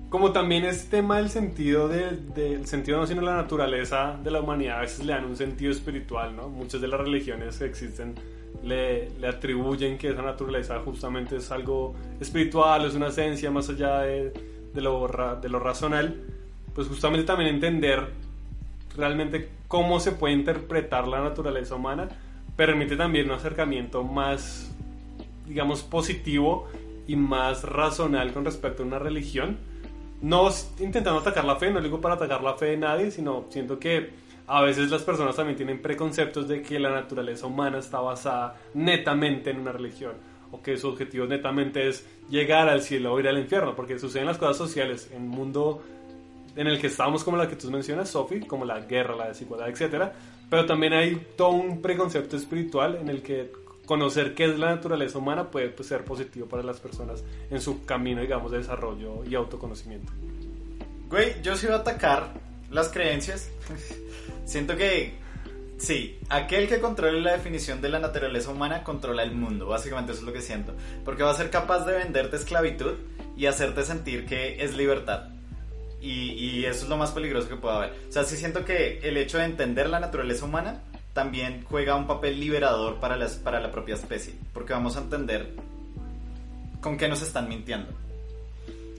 como 0.09 0.33
también 0.33 0.65
es 0.65 0.89
tema 0.89 1.19
del 1.19 1.29
sentido 1.31 1.89
de- 1.89 2.17
del 2.35 2.67
sentido 2.67 2.99
no 2.99 3.07
sino 3.07 3.21
la 3.23 3.35
naturaleza 3.37 4.17
de 4.23 4.31
la 4.31 4.41
humanidad, 4.41 4.79
a 4.79 4.81
veces 4.83 5.05
le 5.05 5.13
dan 5.13 5.25
un 5.25 5.37
sentido 5.37 5.73
espiritual, 5.73 6.35
¿no? 6.37 6.49
Muchas 6.49 6.81
de 6.81 6.89
las 6.89 7.01
religiones 7.01 7.57
que 7.59 7.65
existen 7.67 8.15
le, 8.63 9.11
le 9.19 9.27
atribuyen 9.27 9.99
que 9.99 10.11
esa 10.11 10.23
naturaleza 10.23 10.79
justamente 10.81 11.37
es 11.37 11.51
algo 11.51 11.95
espiritual, 12.21 12.85
es 12.87 12.95
una 12.95 13.09
esencia 13.09 13.51
más 13.51 13.69
allá 13.69 14.01
de, 14.01 14.33
de 14.73 14.81
lo, 14.81 15.07
ra- 15.09 15.35
de 15.35 15.49
lo 15.49 15.59
razonal, 15.59 16.23
pues 16.75 16.89
justamente 16.89 17.27
también 17.27 17.55
entender 17.55 18.11
realmente 18.97 19.49
cómo 19.69 20.01
se 20.01 20.13
puede 20.13 20.35
interpretar 20.35 21.09
la 21.09 21.21
naturaleza 21.21 21.75
humana 21.75 22.09
permite 22.57 22.97
también 22.97 23.27
un 23.27 23.33
acercamiento 23.33 24.05
más, 24.05 24.71
digamos, 25.47 25.83
positivo 25.83 26.69
y 27.07 27.17
más 27.17 27.65
razonal 27.65 28.33
con 28.33 28.45
respecto 28.45 28.83
a 28.83 28.87
una 28.87 28.99
religión. 28.99 29.59
No 30.21 30.49
intentando 30.79 31.21
atacar 31.21 31.45
la 31.45 31.57
fe, 31.57 31.71
no 31.71 31.81
digo 31.81 32.01
para 32.01 32.15
atacar 32.15 32.43
la 32.43 32.55
fe 32.55 32.67
de 32.67 32.77
nadie, 32.77 33.11
sino 33.11 33.47
siento 33.49 33.79
que 33.79 34.11
a 34.47 34.61
veces 34.63 34.91
las 34.91 35.03
personas 35.03 35.35
también 35.35 35.57
tienen 35.57 35.81
preconceptos 35.81 36.47
de 36.47 36.63
que 36.63 36.79
la 36.79 36.91
naturaleza 36.91 37.47
humana 37.47 37.79
está 37.79 38.01
basada 38.01 38.57
netamente 38.75 39.51
en 39.51 39.61
una 39.61 39.73
religión 39.73 40.13
o 40.51 40.63
que 40.63 40.77
su 40.77 40.89
objetivo 40.89 41.27
netamente 41.27 41.89
es 41.89 42.07
llegar 42.29 42.69
al 42.69 42.83
cielo 42.83 43.15
o 43.15 43.19
ir 43.19 43.27
al 43.27 43.39
infierno, 43.39 43.75
porque 43.75 43.99
suceden 43.99 44.27
las 44.27 44.39
cosas 44.39 44.59
sociales 44.59 45.11
en 45.13 45.23
un 45.23 45.29
mundo 45.29 45.83
en 46.57 46.67
el 46.67 46.81
que 46.81 46.89
estamos 46.89 47.25
como 47.25 47.37
la 47.37 47.49
que 47.49 47.57
tú 47.57 47.71
mencionas, 47.71 48.11
Sophie, 48.11 48.47
como 48.47 48.65
la 48.65 48.81
guerra, 48.81 49.17
la 49.17 49.29
desigualdad, 49.29 49.69
etcétera, 49.69 50.13
pero 50.51 50.67
también 50.67 50.93
hay 50.93 51.29
todo 51.37 51.51
un 51.51 51.81
preconcepto 51.81 52.37
espiritual 52.37 52.97
en 52.97 53.09
el 53.09 53.23
que 53.23 53.51
conocer 53.87 54.35
qué 54.35 54.45
es 54.45 54.59
la 54.59 54.75
naturaleza 54.75 55.19
humana 55.19 55.51
puede 55.51 55.69
pues, 55.69 55.89
ser 55.89 56.05
positivo 56.05 56.47
para 56.47 56.63
las 56.63 56.81
personas 56.81 57.25
en 57.51 57.61
su 57.61 57.85
camino, 57.85 58.21
digamos, 58.21 58.51
de 58.53 58.59
desarrollo 58.59 59.25
y 59.25 59.35
autoconocimiento. 59.35 60.13
Güey, 61.09 61.43
yo 61.43 61.57
sí 61.57 61.67
voy 61.67 61.77
a 61.77 61.79
atacar 61.79 62.33
las 62.71 62.89
creencias. 62.89 63.51
Siento 64.45 64.77
que, 64.77 65.15
sí, 65.79 66.19
aquel 66.29 66.69
que 66.69 66.81
controle 66.81 67.21
la 67.21 67.33
definición 67.33 67.81
de 67.81 67.89
la 67.89 67.99
naturaleza 67.99 68.51
humana 68.51 68.83
controla 68.83 69.23
el 69.23 69.33
mundo. 69.33 69.67
Básicamente 69.67 70.13
eso 70.13 70.21
es 70.23 70.27
lo 70.27 70.33
que 70.33 70.41
siento. 70.41 70.75
Porque 71.05 71.23
va 71.23 71.31
a 71.31 71.35
ser 71.35 71.51
capaz 71.51 71.85
de 71.85 71.99
venderte 71.99 72.37
esclavitud 72.37 72.95
y 73.37 73.47
hacerte 73.47 73.85
sentir 73.85 74.27
que 74.27 74.63
es 74.63 74.77
libertad. 74.77 75.29
Y, 76.03 76.65
eso 76.65 76.85
es 76.85 76.89
lo 76.89 76.97
más 76.97 77.13
peligroso 77.13 77.49
que 77.49 77.57
puede 77.57 77.77
haber. 77.77 77.91
O 78.09 78.13
sea, 78.13 78.25
sí 78.25 78.37
siento 78.37 78.65
que 78.65 78.99
el 79.03 79.17
hecho 79.17 79.39
de 79.39 79.45
entender 79.45 79.89
la 79.89 80.01
naturaleza 80.01 80.45
humana 80.45 80.83
también 81.13 81.65
juega 81.69 81.95
un 81.95 82.07
papel 82.07 82.41
liberador 82.41 82.99
para, 82.99 83.17
las, 83.17 83.37
para 83.37 83.61
la 83.61 83.71
propia 83.71 83.95
especie. 83.95 84.35
Porque 84.53 84.73
vamos 84.73 84.97
a 84.97 85.01
entender 85.01 85.55
con 86.81 86.97
qué 86.97 87.09
nos 87.09 87.23
están 87.23 87.49
mintiendo. 87.49 87.93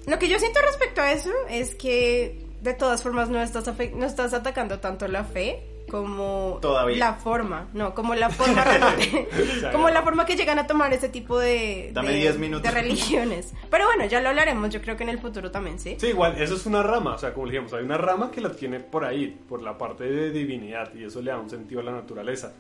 Lo 0.08 0.20
que 0.20 0.30
yo 0.30 0.40
siento 0.40 0.62
respecto 0.62 1.02
a 1.02 1.12
eso 1.12 1.32
es 1.50 1.76
que 1.76 2.46
de 2.62 2.74
todas 2.74 3.04
formas 3.04 3.30
no 3.30 3.42
estás, 3.42 3.66
no 3.94 4.06
estás 4.06 4.34
atacando 4.34 4.80
tanto 4.80 5.08
la 5.08 5.24
fe 5.24 5.62
como 5.94 6.58
Todavía. 6.60 6.98
la 6.98 7.14
forma, 7.14 7.68
no, 7.74 7.94
como 7.94 8.16
la 8.16 8.32
forma 8.32 8.66
como 9.72 9.90
la 9.92 10.02
forma 10.02 10.26
que 10.26 10.36
llegan 10.36 10.58
a 10.58 10.66
tomar 10.66 10.92
ese 10.92 11.08
tipo 11.08 11.38
de, 11.38 11.92
Dame 11.94 12.14
de- 12.14 12.18
10 12.22 12.40
minutos. 12.40 12.64
de 12.64 12.72
religiones. 12.72 13.54
Pero 13.70 13.86
bueno, 13.86 14.06
ya 14.06 14.20
lo 14.20 14.30
hablaremos, 14.30 14.72
yo 14.72 14.82
creo 14.82 14.98
que 14.98 15.04
en 15.04 15.10
el 15.10 15.20
futuro 15.20 15.52
también, 15.52 15.78
¿sí? 15.80 15.96
Sí, 16.00 16.08
igual, 16.08 16.42
eso 16.42 16.56
es 16.56 16.66
una 16.66 16.82
rama, 16.82 17.14
o 17.14 17.18
sea, 17.20 17.32
como 17.32 17.46
dijimos, 17.46 17.72
hay 17.74 17.84
una 17.84 17.98
rama 18.00 18.32
que 18.32 18.42
la 18.42 18.52
tiene 18.54 18.80
por 18.80 19.06
ahí, 19.06 19.40
por 19.48 19.62
la 19.62 19.78
parte 19.78 20.06
de 20.06 20.32
divinidad, 20.32 20.92
y 20.96 21.04
eso 21.04 21.22
le 21.22 21.30
da 21.30 21.38
un 21.40 21.50
sentido 21.52 21.82
a 21.82 21.84
la 21.84 21.92
naturaleza. 21.92 22.54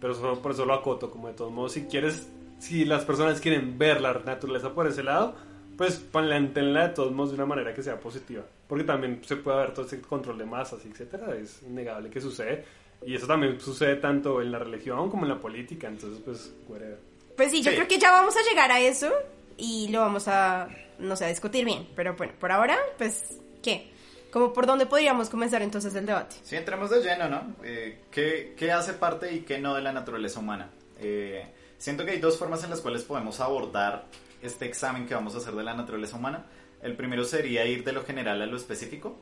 Pero 0.00 0.14
solo, 0.14 0.40
por 0.40 0.52
eso 0.52 0.64
lo 0.64 0.74
acoto, 0.74 1.10
como 1.10 1.26
de 1.26 1.34
todos 1.34 1.50
modos, 1.50 1.72
si 1.72 1.86
quieres, 1.86 2.28
si 2.60 2.84
las 2.84 3.04
personas 3.04 3.40
quieren 3.40 3.78
ver 3.78 4.00
la 4.00 4.12
naturaleza 4.12 4.72
por 4.74 4.86
ese 4.86 5.02
lado, 5.02 5.34
pues 5.76 5.96
plantéenla 5.96 6.88
de 6.88 6.94
todos 6.94 7.12
modos 7.12 7.30
de 7.30 7.36
una 7.36 7.46
manera 7.46 7.74
que 7.74 7.82
sea 7.82 7.98
positiva. 7.98 8.42
Porque 8.68 8.84
también 8.84 9.20
se 9.24 9.36
puede 9.36 9.58
haber 9.58 9.74
todo 9.74 9.86
ese 9.86 10.00
control 10.00 10.38
de 10.38 10.44
masas, 10.46 10.84
etcétera, 10.84 11.34
es 11.36 11.62
innegable 11.62 12.10
que 12.10 12.20
sucede. 12.20 12.64
Y 13.04 13.14
eso 13.14 13.26
también 13.26 13.60
sucede 13.60 13.96
tanto 13.96 14.40
en 14.40 14.50
la 14.50 14.58
religión 14.58 15.10
como 15.10 15.24
en 15.24 15.28
la 15.28 15.38
política, 15.38 15.86
entonces, 15.86 16.20
pues, 16.24 16.52
whatever. 16.68 16.98
Pues 17.36 17.50
sí, 17.50 17.62
yo 17.62 17.70
Sí. 17.70 17.76
creo 17.76 17.88
que 17.88 17.98
ya 17.98 18.10
vamos 18.10 18.34
a 18.36 18.42
llegar 18.48 18.72
a 18.72 18.80
eso 18.80 19.12
y 19.58 19.88
lo 19.88 20.00
vamos 20.00 20.26
a, 20.28 20.68
no 20.98 21.14
sé, 21.14 21.26
a 21.26 21.28
discutir 21.28 21.64
bien. 21.64 21.86
Pero 21.94 22.14
bueno, 22.16 22.32
por 22.40 22.50
ahora, 22.50 22.76
pues, 22.96 23.38
¿qué? 23.62 23.90
Como 24.32 24.52
por 24.52 24.66
dónde 24.66 24.86
podríamos 24.86 25.28
comenzar 25.28 25.62
entonces 25.62 25.94
el 25.94 26.06
debate. 26.06 26.36
Si 26.42 26.56
entremos 26.56 26.90
de 26.90 27.02
lleno, 27.02 27.28
¿no? 27.28 27.54
Eh, 27.62 28.00
¿qué, 28.10 28.54
qué 28.56 28.72
hace 28.72 28.94
parte 28.94 29.32
y 29.32 29.40
qué 29.40 29.58
no 29.58 29.74
de 29.74 29.82
la 29.82 29.92
naturaleza 29.92 30.40
humana? 30.40 30.70
Eh, 30.98 31.46
siento 31.78 32.04
que 32.04 32.12
hay 32.12 32.18
dos 32.18 32.38
formas 32.38 32.64
en 32.64 32.70
las 32.70 32.80
cuales 32.80 33.02
podemos 33.04 33.38
abordar 33.40 34.06
este 34.42 34.66
examen 34.66 35.06
que 35.06 35.14
vamos 35.14 35.34
a 35.34 35.38
hacer 35.38 35.54
de 35.54 35.62
la 35.62 35.74
naturaleza 35.74 36.16
humana. 36.16 36.46
El 36.82 36.96
primero 36.96 37.24
sería 37.24 37.66
ir 37.66 37.84
de 37.84 37.92
lo 37.92 38.04
general 38.04 38.42
a 38.42 38.46
lo 38.46 38.56
específico 38.56 39.18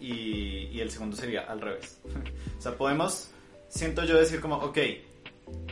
y, 0.00 0.68
y 0.72 0.80
el 0.80 0.90
segundo 0.90 1.16
sería 1.16 1.42
al 1.42 1.60
revés. 1.60 2.00
o 2.58 2.60
sea, 2.60 2.76
podemos, 2.76 3.30
siento 3.68 4.04
yo, 4.04 4.16
decir 4.16 4.40
como, 4.40 4.56
ok, 4.56 4.78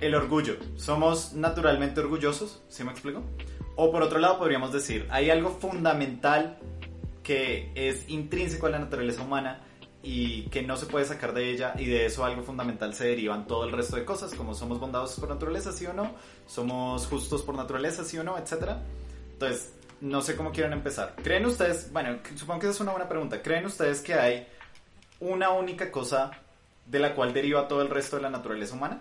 el 0.00 0.14
orgullo, 0.14 0.56
somos 0.76 1.32
naturalmente 1.35 2.00
orgullosos, 2.00 2.62
¿sí 2.68 2.85
me 2.85 2.90
explico? 2.90 3.23
O 3.76 3.90
por 3.90 4.02
otro 4.02 4.18
lado 4.18 4.38
podríamos 4.38 4.73
decir, 4.73 5.06
hay 5.11 5.30
algo 5.30 5.50
fundamental 5.50 6.59
que 7.23 7.71
es 7.75 8.09
intrínseco 8.09 8.66
a 8.66 8.71
la 8.71 8.78
naturaleza 8.78 9.23
humana 9.23 9.61
y 10.02 10.42
que 10.49 10.62
no 10.62 10.76
se 10.76 10.87
puede 10.87 11.04
sacar 11.04 11.32
de 11.32 11.50
ella 11.50 11.75
y 11.78 11.87
de 11.87 12.06
eso 12.06 12.25
algo 12.25 12.42
fundamental 12.42 12.92
se 12.94 13.06
derivan 13.06 13.47
todo 13.47 13.64
el 13.64 13.73
resto 13.73 13.97
de 13.97 14.04
cosas, 14.04 14.35
como 14.35 14.54
somos 14.54 14.80
bondadosos 14.80 15.21
por 15.21 15.28
naturaleza, 15.28 15.73
sí 15.73 15.87
o 15.87 15.92
no, 15.92 16.12
somos 16.47 17.06
justos 17.06 17.42
por 17.42 17.54
naturaleza, 17.54 18.04
sí 18.04 18.18
o 18.18 18.25
no, 18.25 18.37
etcétera. 18.37 18.82
Entonces, 19.35 19.73
no 20.00 20.21
sé 20.21 20.37
cómo 20.37 20.50
quieren 20.50 20.73
empezar. 20.73 21.14
¿Creen 21.23 21.47
ustedes, 21.47 21.92
bueno, 21.92 22.18
supongo 22.35 22.61
que 22.61 22.66
esa 22.66 22.75
es 22.75 22.80
una 22.80 22.92
buena 22.92 23.09
pregunta, 23.09 23.40
¿creen 23.42 23.66
ustedes 23.66 24.00
que 24.00 24.14
hay 24.14 24.47
una 25.21 25.50
única 25.50 25.92
cosa 25.92 26.32
de 26.87 26.99
la 26.99 27.14
cual 27.14 27.32
deriva 27.32 27.68
todo 27.68 27.82
el 27.82 27.88
resto 27.88 28.16
de 28.16 28.23
la 28.23 28.30
naturaleza 28.30 28.75
humana? 28.75 29.00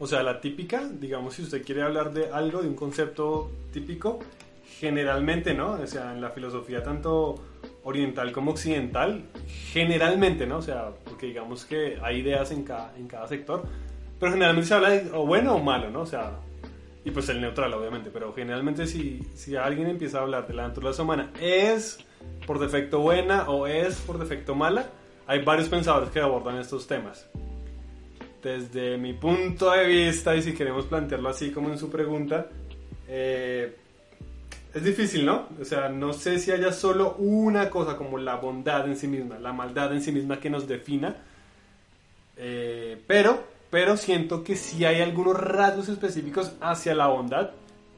O 0.00 0.06
sea, 0.08 0.24
la 0.24 0.40
típica, 0.40 0.88
digamos, 0.88 1.34
si 1.34 1.42
usted 1.42 1.64
quiere 1.64 1.82
hablar 1.82 2.12
de 2.12 2.28
algo, 2.32 2.60
de 2.60 2.66
un 2.66 2.74
concepto 2.74 3.52
típico, 3.72 4.18
generalmente, 4.80 5.54
¿no? 5.54 5.74
O 5.74 5.86
sea, 5.86 6.12
en 6.12 6.20
la 6.20 6.30
filosofía 6.30 6.82
tanto 6.82 7.40
oriental 7.84 8.32
como 8.32 8.52
occidental, 8.52 9.24
generalmente, 9.72 10.46
¿no? 10.46 10.58
O 10.58 10.62
sea, 10.62 10.90
porque 11.04 11.26
digamos 11.26 11.64
que 11.64 11.98
hay 12.02 12.18
ideas 12.18 12.50
en 12.50 12.64
cada, 12.64 12.94
en 12.96 13.06
cada 13.06 13.26
sector, 13.28 13.64
pero 14.20 14.32
generalmente 14.32 14.68
se 14.68 14.74
habla 14.74 14.90
de 14.90 15.10
o 15.12 15.26
bueno 15.26 15.54
o 15.54 15.62
malo, 15.62 15.90
¿no? 15.90 16.02
O 16.02 16.06
sea, 16.06 16.32
y 17.04 17.10
pues 17.10 17.28
el 17.28 17.40
neutral, 17.40 17.72
obviamente, 17.74 18.10
pero 18.12 18.32
generalmente 18.32 18.86
si, 18.86 19.20
si 19.34 19.56
alguien 19.56 19.88
empieza 19.88 20.18
a 20.18 20.22
hablar 20.22 20.46
de 20.46 20.54
la 20.54 20.68
naturaleza 20.68 21.02
humana, 21.02 21.32
¿es 21.40 21.98
por 22.46 22.58
defecto 22.58 23.00
buena 23.00 23.48
o 23.48 23.66
es 23.66 23.96
por 24.00 24.18
defecto 24.18 24.54
mala? 24.54 24.86
Hay 25.26 25.42
varios 25.42 25.68
pensadores 25.68 26.10
que 26.10 26.20
abordan 26.20 26.58
estos 26.58 26.86
temas 26.86 27.28
desde 28.42 28.98
mi 28.98 29.12
punto 29.12 29.70
de 29.70 29.86
vista, 29.86 30.34
y 30.34 30.42
si 30.42 30.52
queremos 30.52 30.86
plantearlo 30.86 31.28
así 31.28 31.50
como 31.50 31.70
en 31.70 31.78
su 31.78 31.90
pregunta, 31.90 32.48
eh, 33.08 33.76
es 34.74 34.84
difícil, 34.84 35.26
¿no? 35.26 35.48
O 35.60 35.64
sea, 35.64 35.88
no 35.88 36.12
sé 36.12 36.38
si 36.38 36.50
haya 36.50 36.72
solo 36.72 37.14
una 37.18 37.68
cosa 37.68 37.96
como 37.96 38.18
la 38.18 38.36
bondad 38.36 38.86
en 38.88 38.96
sí 38.96 39.06
misma, 39.06 39.38
la 39.38 39.52
maldad 39.52 39.92
en 39.92 40.02
sí 40.02 40.12
misma 40.12 40.40
que 40.40 40.50
nos 40.50 40.66
defina, 40.66 41.16
eh, 42.36 43.00
pero, 43.06 43.44
pero 43.70 43.96
siento 43.96 44.42
que 44.42 44.56
sí 44.56 44.84
hay 44.84 45.02
algunos 45.02 45.38
rasgos 45.38 45.88
específicos 45.88 46.52
hacia 46.60 46.94
la 46.94 47.08
bondad 47.08 47.50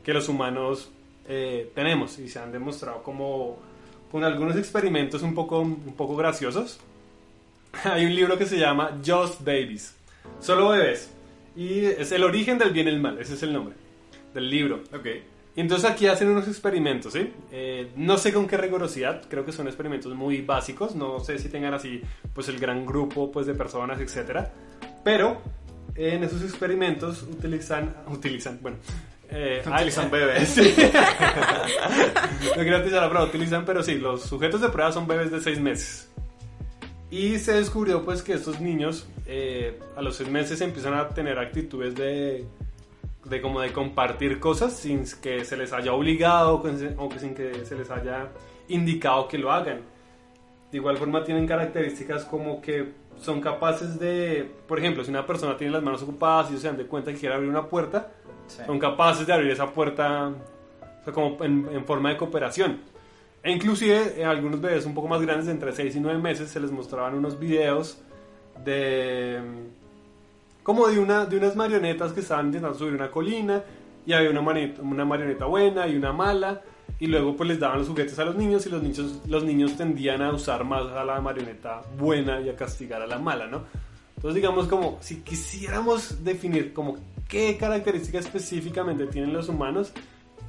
que 0.03 0.13
los 0.13 0.29
humanos 0.29 0.91
eh, 1.29 1.71
tenemos 1.75 2.19
y 2.19 2.29
se 2.29 2.41
han 2.41 2.53
demostrado 2.53 3.03
como 3.03 3.59
con 4.11 4.25
algunos 4.25 4.57
experimentos 4.57 5.23
un 5.23 5.35
poco, 5.35 5.61
un 5.61 5.95
poco 5.97 6.17
graciosos. 6.17 6.79
Hay 7.85 8.05
un 8.05 8.15
libro 8.15 8.37
que 8.39 8.47
se 8.47 8.59
llama 8.59 9.01
Just 9.05 9.41
Babies. 9.41 9.95
Solo 10.41 10.69
bebés. 10.69 11.11
Y 11.57 11.85
es 11.85 12.13
el 12.13 12.25
origen 12.25 12.59
del 12.59 12.71
bien 12.71 12.87
y 12.87 12.91
el 12.91 13.01
mal, 13.01 13.19
ese 13.19 13.35
es 13.35 13.43
el 13.43 13.53
nombre 13.53 13.75
del 14.35 14.51
libro. 14.51 14.83
Ok. 14.93 15.07
Y 15.57 15.61
entonces 15.61 15.89
aquí 15.89 16.09
hacen 16.09 16.29
unos 16.29 16.49
experimentos, 16.49 17.13
¿sí? 17.13 17.33
Eh, 17.53 17.93
no 17.97 18.19
sé 18.19 18.33
con 18.33 18.49
qué 18.49 18.57
rigurosidad, 18.57 19.23
creo 19.29 19.45
que 19.45 19.53
son 19.53 19.67
experimentos 19.69 20.13
muy 20.15 20.43
básicos, 20.43 20.97
no 20.97 21.21
sé 21.21 21.39
si 21.39 21.49
tengan 21.49 21.75
así 21.75 22.01
pues 22.33 22.49
el 22.49 22.59
gran 22.59 22.85
grupo 22.85 23.31
pues 23.31 23.47
de 23.47 23.55
personas, 23.55 24.01
etcétera. 24.01 24.53
Pero 25.05 25.41
en 25.95 26.25
esos 26.25 26.43
experimentos 26.43 27.23
utilizan, 27.23 27.95
utilizan, 28.09 28.59
bueno, 28.61 28.79
Eh, 29.31 29.63
Utilizan 29.67 30.07
ah, 30.07 30.09
bebés. 30.11 30.49
sí. 30.49 30.75
no 32.57 32.63
quiero 32.63 32.77
utilizar 32.79 33.03
la 33.03 33.09
palabra 33.09 33.25
utilizan, 33.25 33.65
pero 33.65 33.83
sí, 33.83 33.95
los 33.95 34.23
sujetos 34.23 34.61
de 34.61 34.69
prueba 34.69 34.93
son 34.93 35.07
bebés 35.07 35.31
de 35.31 35.41
6 35.41 35.61
meses. 35.61 36.11
Y 37.11 37.39
se 37.39 37.53
descubrió 37.53 38.05
pues 38.05 38.23
que 38.23 38.33
estos 38.35 38.61
niños 38.61 39.07
eh, 39.27 39.79
a 39.97 40.03
los 40.03 40.17
6 40.17 40.29
meses 40.31 40.61
empiezan 40.61 40.95
a 40.95 41.09
tener 41.11 41.39
actitudes 41.39 41.95
de, 41.95 42.45
de 43.25 43.41
como 43.41 43.61
de 43.61 43.73
compartir 43.73 44.39
cosas 44.41 44.73
sin 44.75 45.05
que 45.23 45.45
se 45.45 45.57
les 45.57 45.73
haya 45.73 45.93
obligado 45.93 46.63
o 46.99 47.11
sin 47.19 47.35
que 47.35 47.65
se 47.65 47.75
les 47.75 47.91
haya 47.91 48.29
indicado 48.69 49.29
que 49.29 49.39
lo 49.39 49.51
hagan. 49.53 49.81
De 50.71 50.79
igual 50.79 50.97
forma 50.99 51.23
tienen 51.25 51.47
características 51.47 52.25
como 52.25 52.61
que 52.61 52.93
son 53.17 53.41
capaces 53.41 53.99
de, 53.99 54.51
por 54.67 54.79
ejemplo, 54.79 55.05
si 55.05 55.11
una 55.11 55.25
persona 55.25 55.57
tiene 55.57 55.73
las 55.73 55.83
manos 55.83 56.03
ocupadas 56.03 56.51
y 56.51 56.59
se 56.59 56.67
dan 56.67 56.77
de 56.77 56.87
cuenta 56.87 57.13
que 57.13 57.19
quiere 57.19 57.35
abrir 57.35 57.49
una 57.49 57.69
puerta, 57.69 58.11
Sí. 58.47 58.61
son 58.67 58.79
capaces 58.79 59.27
de 59.27 59.33
abrir 59.33 59.51
esa 59.53 59.73
puerta 59.73 60.29
o 60.29 61.05
sea, 61.05 61.13
como 61.15 61.43
en, 61.45 61.67
en 61.73 61.85
forma 61.87 62.11
de 62.11 62.19
cooperación. 62.19 62.81
E 63.43 63.51
inclusive 63.53 64.23
a 64.25 64.31
algunos 64.31 64.61
bebés 64.61 64.85
un 64.85 64.95
poco 64.95 65.09
más 65.09 65.23
grandes, 65.23 65.47
de 65.47 65.53
entre 65.53 65.73
6 65.73 65.97
y 65.97 66.01
9 66.01 66.19
meses, 66.19 66.51
se 66.51 66.61
les 66.61 66.71
mostraban 66.71 67.15
unos 67.15 67.39
videos 67.39 68.03
de 68.65 69.41
como 70.65 70.89
de, 70.89 70.99
una, 70.99 71.27
de 71.27 71.37
unas 71.37 71.55
marionetas 71.55 72.13
que 72.13 72.21
estaban 72.21 72.47
intentando 72.47 72.77
subir 72.77 72.95
una 72.95 73.11
colina 73.11 73.63
y 74.07 74.13
había 74.15 74.31
una 74.31 74.41
marioneta, 74.41 74.83
una 74.83 75.05
marioneta 75.05 75.45
buena 75.45 75.87
y 75.87 75.95
una 75.95 76.13
mala 76.13 76.63
y 76.99 77.07
luego 77.07 77.37
pues 77.37 77.51
les 77.51 77.61
daban 77.61 77.79
los 77.79 77.89
juguetes 77.89 78.19
a 78.19 78.25
los 78.25 78.35
niños 78.35 78.67
y 78.67 78.71
los 78.71 78.83
niños, 78.83 79.21
los 79.27 79.45
niños 79.45 79.77
tendían 79.77 80.23
a 80.23 80.33
usar 80.33 80.65
más 80.65 80.87
a 80.87 81.05
la 81.05 81.21
marioneta 81.21 81.83
buena 81.99 82.41
y 82.41 82.49
a 82.49 82.57
castigar 82.57 83.03
a 83.03 83.07
la 83.07 83.19
mala, 83.19 83.47
¿no? 83.47 83.63
Entonces 84.17 84.37
digamos 84.37 84.67
como 84.67 84.97
si 85.01 85.21
quisiéramos 85.21 86.25
definir 86.25 86.73
como 86.73 86.97
qué 87.29 87.59
características 87.59 88.25
específicamente 88.25 89.07
tienen 89.07 89.35
los 89.35 89.51
humanos, 89.51 89.93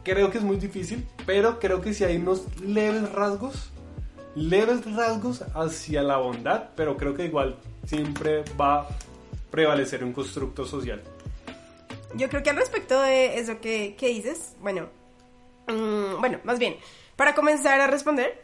creo 0.03 0.31
que 0.31 0.37
es 0.37 0.43
muy 0.45 0.55
difícil, 0.55 1.05
pero 1.25 1.59
creo 1.59 1.81
que 1.81 1.93
sí 1.93 2.05
hay 2.05 2.15
unos 2.15 2.45
leves 2.61 3.11
rasgos, 3.11 3.69
leves 4.33 4.89
rasgos 4.95 5.41
hacia 5.53 6.03
la 6.03 6.17
bondad, 6.17 6.69
pero 6.77 6.95
creo 6.95 7.15
que 7.15 7.25
igual 7.25 7.57
siempre 7.85 8.45
va 8.59 8.87
prevalecer 9.55 10.03
un 10.03 10.11
constructo 10.11 10.65
social. 10.65 11.01
Yo 12.13 12.27
creo 12.27 12.43
que 12.43 12.49
al 12.49 12.57
respecto 12.57 13.01
de 13.01 13.39
eso 13.39 13.61
que, 13.61 13.95
que 13.97 14.09
dices, 14.09 14.53
bueno, 14.59 14.89
mm, 15.67 16.19
bueno, 16.19 16.39
más 16.43 16.59
bien, 16.59 16.75
para 17.15 17.33
comenzar 17.33 17.79
a 17.79 17.87
responder 17.87 18.37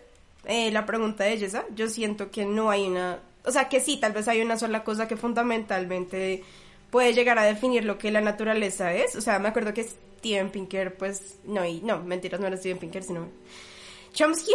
eh, 0.45 0.71
la 0.71 0.85
pregunta 0.85 1.25
de 1.25 1.37
Yesa, 1.37 1.65
yo 1.75 1.89
siento 1.89 2.31
que 2.31 2.45
no 2.45 2.69
hay 2.69 2.87
una, 2.87 3.19
o 3.43 3.51
sea, 3.51 3.67
que 3.67 3.81
sí, 3.81 3.97
tal 3.97 4.13
vez 4.13 4.29
hay 4.29 4.41
una 4.41 4.57
sola 4.57 4.85
cosa 4.85 5.09
que 5.09 5.17
fundamentalmente 5.17 6.43
puede 6.91 7.13
llegar 7.13 7.37
a 7.37 7.43
definir 7.43 7.83
lo 7.83 7.97
que 7.97 8.09
la 8.09 8.21
naturaleza 8.21 8.93
es. 8.93 9.17
O 9.17 9.21
sea, 9.21 9.37
me 9.37 9.49
acuerdo 9.49 9.73
que 9.73 9.83
Steven 9.83 10.49
Pinker, 10.49 10.95
pues, 10.95 11.39
no, 11.43 11.65
y 11.65 11.81
no, 11.81 12.01
mentiras, 12.03 12.39
no 12.39 12.47
era 12.47 12.55
Steven 12.55 12.77
Pinker, 12.77 13.03
sino 13.03 13.27
Chomsky 14.13 14.53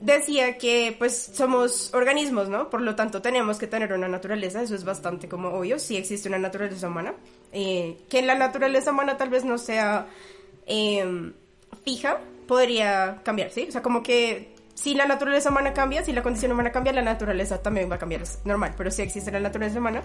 decía 0.00 0.58
que 0.58 0.94
pues 0.98 1.30
somos 1.32 1.92
organismos, 1.94 2.48
¿no? 2.48 2.70
Por 2.70 2.82
lo 2.82 2.94
tanto 2.94 3.20
tenemos 3.22 3.58
que 3.58 3.66
tener 3.66 3.92
una 3.92 4.08
naturaleza, 4.08 4.62
eso 4.62 4.74
es 4.74 4.84
bastante 4.84 5.28
como 5.28 5.48
obvio, 5.48 5.78
sí 5.78 5.96
existe 5.96 6.28
una 6.28 6.38
naturaleza 6.38 6.88
humana, 6.88 7.14
eh, 7.52 7.98
que 8.08 8.22
la 8.22 8.34
naturaleza 8.34 8.92
humana 8.92 9.16
tal 9.16 9.30
vez 9.30 9.44
no 9.44 9.58
sea 9.58 10.06
eh, 10.66 11.32
fija, 11.84 12.20
podría 12.46 13.20
cambiar, 13.24 13.50
¿sí? 13.50 13.66
O 13.68 13.72
sea, 13.72 13.82
como 13.82 14.02
que 14.02 14.54
si 14.74 14.94
la 14.94 15.06
naturaleza 15.06 15.50
humana 15.50 15.72
cambia, 15.74 16.04
si 16.04 16.12
la 16.12 16.22
condición 16.22 16.52
humana 16.52 16.70
cambia, 16.70 16.92
la 16.92 17.02
naturaleza 17.02 17.60
también 17.60 17.90
va 17.90 17.96
a 17.96 17.98
cambiar, 17.98 18.22
es 18.22 18.38
normal, 18.44 18.74
pero 18.76 18.90
sí 18.90 19.02
existe 19.02 19.32
la 19.32 19.40
naturaleza 19.40 19.78
humana. 19.78 20.02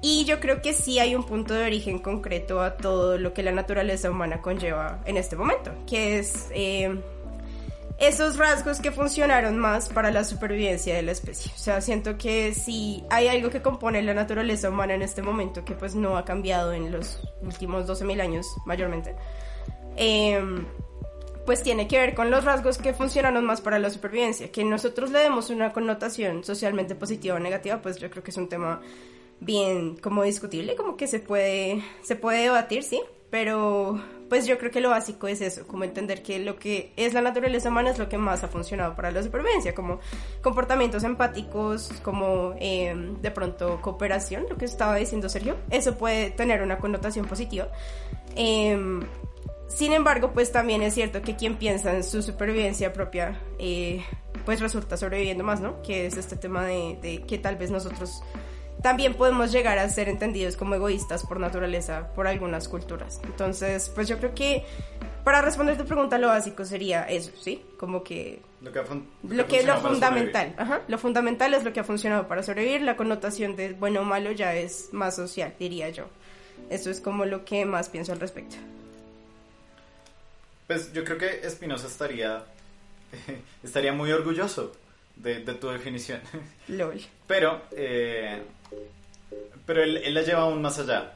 Y 0.00 0.24
yo 0.24 0.38
creo 0.38 0.62
que 0.62 0.74
sí 0.74 1.00
hay 1.00 1.16
un 1.16 1.24
punto 1.24 1.54
de 1.54 1.64
origen 1.64 1.98
concreto 1.98 2.62
a 2.62 2.76
todo 2.76 3.18
lo 3.18 3.34
que 3.34 3.42
la 3.42 3.50
naturaleza 3.50 4.10
humana 4.10 4.40
conlleva 4.40 5.02
en 5.04 5.16
este 5.16 5.34
momento, 5.34 5.72
que 5.86 6.20
es 6.20 6.48
eh, 6.52 7.02
esos 7.98 8.36
rasgos 8.36 8.80
que 8.80 8.92
funcionaron 8.92 9.58
más 9.58 9.88
para 9.88 10.10
la 10.10 10.22
supervivencia 10.24 10.94
de 10.94 11.02
la 11.02 11.12
especie. 11.12 11.50
O 11.54 11.58
sea, 11.58 11.80
siento 11.80 12.16
que 12.16 12.54
si 12.54 13.04
hay 13.10 13.26
algo 13.26 13.50
que 13.50 13.60
compone 13.60 14.02
la 14.02 14.14
naturaleza 14.14 14.70
humana 14.70 14.94
en 14.94 15.02
este 15.02 15.20
momento, 15.20 15.64
que 15.64 15.74
pues 15.74 15.94
no 15.94 16.16
ha 16.16 16.24
cambiado 16.24 16.72
en 16.72 16.92
los 16.92 17.20
últimos 17.42 17.86
12.000 17.86 18.20
años 18.20 18.46
mayormente, 18.66 19.16
eh, 19.96 20.40
pues 21.44 21.62
tiene 21.62 21.88
que 21.88 21.98
ver 21.98 22.14
con 22.14 22.30
los 22.30 22.44
rasgos 22.44 22.78
que 22.78 22.92
funcionaron 22.92 23.44
más 23.44 23.60
para 23.60 23.78
la 23.78 23.90
supervivencia. 23.90 24.52
Que 24.52 24.64
nosotros 24.64 25.10
le 25.10 25.18
demos 25.18 25.50
una 25.50 25.72
connotación 25.72 26.44
socialmente 26.44 26.94
positiva 26.94 27.36
o 27.36 27.38
negativa, 27.38 27.82
pues 27.82 27.96
yo 27.96 28.10
creo 28.10 28.22
que 28.22 28.30
es 28.30 28.36
un 28.36 28.48
tema 28.48 28.80
bien 29.40 29.96
como 29.96 30.22
discutible, 30.22 30.76
como 30.76 30.96
que 30.96 31.06
se 31.06 31.20
puede, 31.20 31.82
se 32.02 32.16
puede 32.16 32.42
debatir, 32.42 32.82
sí, 32.82 33.00
pero 33.30 34.00
pues 34.28 34.46
yo 34.46 34.58
creo 34.58 34.70
que 34.70 34.80
lo 34.80 34.90
básico 34.90 35.28
es 35.28 35.40
eso, 35.40 35.66
como 35.66 35.84
entender 35.84 36.22
que 36.22 36.38
lo 36.38 36.56
que 36.56 36.92
es 36.96 37.14
la 37.14 37.20
naturaleza 37.20 37.68
humana 37.68 37.90
es 37.90 37.98
lo 37.98 38.08
que 38.08 38.18
más 38.18 38.44
ha 38.44 38.48
funcionado 38.48 38.94
para 38.94 39.10
la 39.10 39.22
supervivencia, 39.22 39.74
como 39.74 40.00
comportamientos 40.42 41.04
empáticos, 41.04 41.90
como 42.02 42.54
eh, 42.58 42.94
de 43.20 43.30
pronto 43.30 43.80
cooperación, 43.80 44.46
lo 44.48 44.56
que 44.56 44.64
estaba 44.64 44.96
diciendo 44.96 45.28
Sergio, 45.28 45.56
eso 45.70 45.96
puede 45.96 46.30
tener 46.30 46.62
una 46.62 46.78
connotación 46.78 47.26
positiva. 47.26 47.68
Eh, 48.36 49.00
sin 49.68 49.92
embargo, 49.92 50.32
pues 50.32 50.50
también 50.50 50.82
es 50.82 50.94
cierto 50.94 51.20
que 51.20 51.36
quien 51.36 51.56
piensa 51.56 51.94
en 51.94 52.02
su 52.02 52.22
supervivencia 52.22 52.92
propia, 52.92 53.38
eh, 53.58 54.02
pues 54.44 54.60
resulta 54.60 54.96
sobreviviendo 54.96 55.44
más, 55.44 55.60
¿no? 55.60 55.82
Que 55.82 56.06
es 56.06 56.16
este 56.16 56.36
tema 56.36 56.64
de 56.64 57.24
que 57.28 57.38
tal 57.38 57.56
vez 57.56 57.70
nosotros 57.70 58.22
también 58.82 59.14
podemos 59.14 59.50
llegar 59.52 59.78
a 59.78 59.88
ser 59.88 60.08
entendidos 60.08 60.56
como 60.56 60.74
egoístas 60.74 61.24
por 61.24 61.40
naturaleza 61.40 62.12
por 62.14 62.26
algunas 62.26 62.68
culturas. 62.68 63.20
Entonces, 63.24 63.90
pues 63.94 64.06
yo 64.08 64.18
creo 64.18 64.34
que 64.34 64.64
para 65.24 65.42
responder 65.42 65.76
tu 65.76 65.84
pregunta 65.84 66.16
lo 66.18 66.28
básico 66.28 66.64
sería 66.64 67.02
eso, 67.04 67.32
¿sí? 67.40 67.62
Como 67.76 68.02
que 68.04 68.40
Lo 68.62 68.72
que, 68.72 68.78
ha 68.78 68.84
fun- 68.84 69.06
lo 69.28 69.46
que 69.46 69.58
es 69.58 69.66
lo 69.66 69.80
fundamental, 69.80 70.54
ajá, 70.56 70.80
lo 70.88 70.96
fundamental 70.98 71.52
es 71.54 71.64
lo 71.64 71.72
que 71.72 71.80
ha 71.80 71.84
funcionado 71.84 72.26
para 72.28 72.42
sobrevivir, 72.42 72.82
la 72.82 72.96
connotación 72.96 73.56
de 73.56 73.72
bueno 73.74 74.00
o 74.00 74.04
malo 74.04 74.32
ya 74.32 74.54
es 74.54 74.88
más 74.92 75.16
social, 75.16 75.52
diría 75.58 75.88
yo. 75.90 76.04
Eso 76.70 76.90
es 76.90 77.00
como 77.00 77.24
lo 77.24 77.44
que 77.44 77.64
más 77.66 77.88
pienso 77.88 78.12
al 78.12 78.20
respecto. 78.20 78.56
Pues 80.66 80.92
yo 80.92 81.04
creo 81.04 81.18
que 81.18 81.46
Espinosa 81.46 81.86
estaría, 81.86 82.44
estaría 83.62 83.92
muy 83.92 84.12
orgulloso 84.12 84.72
de, 85.16 85.40
de 85.40 85.54
tu 85.54 85.68
definición. 85.68 86.20
LOL. 86.68 87.00
Pero, 87.26 87.62
eh, 87.72 88.42
pero 89.66 89.82
él, 89.82 89.98
él 89.98 90.14
la 90.14 90.22
lleva 90.22 90.42
aún 90.42 90.62
más 90.62 90.78
allá. 90.78 91.14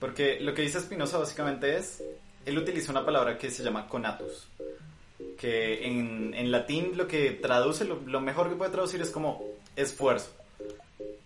Porque 0.00 0.40
lo 0.40 0.54
que 0.54 0.62
dice 0.62 0.80
Spinoza 0.80 1.18
básicamente 1.18 1.76
es, 1.76 2.02
él 2.44 2.58
utiliza 2.58 2.92
una 2.92 3.04
palabra 3.04 3.38
que 3.38 3.50
se 3.50 3.64
llama 3.64 3.88
conatus, 3.88 4.48
que 5.38 5.86
en, 5.86 6.32
en 6.34 6.50
latín 6.50 6.92
lo 6.96 7.08
que 7.08 7.32
traduce, 7.32 7.84
lo, 7.84 8.20
mejor 8.20 8.48
que 8.48 8.56
puede 8.56 8.70
traducir 8.70 9.00
es 9.02 9.10
como 9.10 9.42
esfuerzo. 9.74 10.30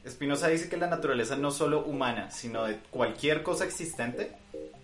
Spinoza 0.08 0.48
dice 0.48 0.68
que 0.68 0.78
la 0.78 0.86
naturaleza 0.86 1.36
no 1.36 1.50
solo 1.50 1.84
humana, 1.84 2.30
sino 2.30 2.64
de 2.64 2.78
cualquier 2.90 3.42
cosa 3.42 3.64
existente, 3.64 4.32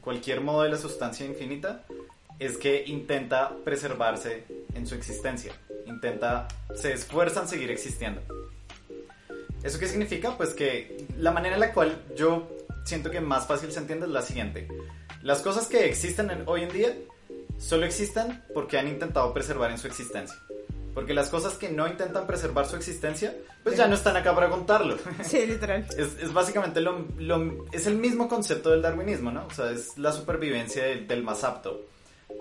cualquier 0.03 0.43
modo 0.43 0.63
de 0.63 0.71
la 0.71 0.77
sustancia 0.77 1.25
infinita, 1.25 1.85
es 2.39 2.59
que 2.59 2.85
intenta 2.87 3.57
preservarse 3.65 4.45
en 4.75 4.87
su 4.87 4.95
existencia, 4.95 5.55
intenta, 5.87 6.47
se 6.75 6.93
esfuerza 6.93 7.41
en 7.41 7.49
seguir 7.49 7.71
existiendo. 7.71 8.21
¿Eso 9.63 9.79
qué 9.79 9.89
significa? 9.89 10.37
Pues 10.37 10.51
que 10.55 11.07
la 11.19 11.31
manera 11.33 11.55
en 11.55 11.61
la 11.61 11.73
cual 11.73 12.03
yo 12.17 12.49
siento 12.85 13.11
que 13.11 13.21
más 13.21 13.47
fácil 13.47 13.73
se 13.73 13.81
entiende 13.81 14.07
es 14.07 14.13
la 14.13 14.23
siguiente. 14.23 14.69
Las 15.23 15.41
cosas 15.41 15.67
que 15.67 15.87
existen 15.87 16.31
en- 16.31 16.43
hoy 16.47 16.63
en 16.63 16.69
día 16.73 16.95
solo 17.59 17.85
existen 17.87 18.43
porque 18.55 18.79
han 18.79 18.87
intentado 18.89 19.33
preservar 19.35 19.71
en 19.71 19.79
su 19.79 19.87
existencia. 19.87 20.37
Porque 20.95 21.13
las 21.13 21.29
cosas 21.29 21.55
que 21.55 21.69
no 21.69 21.87
intentan 21.87 22.27
preservar 22.27 22.67
su 22.67 22.77
existencia, 22.77 23.35
pues 23.63 23.77
ya 23.77 23.87
no 23.87 23.95
están 23.97 24.17
acá 24.17 24.35
para 24.35 24.49
contarlo. 24.49 24.97
Sí, 25.25 25.45
literal. 25.47 25.85
Es, 25.99 26.17
es 26.23 26.33
básicamente 26.33 26.81
lo, 26.81 27.07
lo- 27.19 27.67
es 27.73 27.87
el 27.87 27.97
mismo 27.97 28.29
concepto 28.29 28.71
del 28.71 28.83
darwinismo, 28.83 29.31
¿no? 29.31 29.47
O 29.47 29.51
sea, 29.51 29.71
es 29.73 29.99
la 29.99 30.13
supervivencia 30.13 30.85
del, 30.85 31.07
del 31.09 31.23
más 31.23 31.45
apto, 31.45 31.87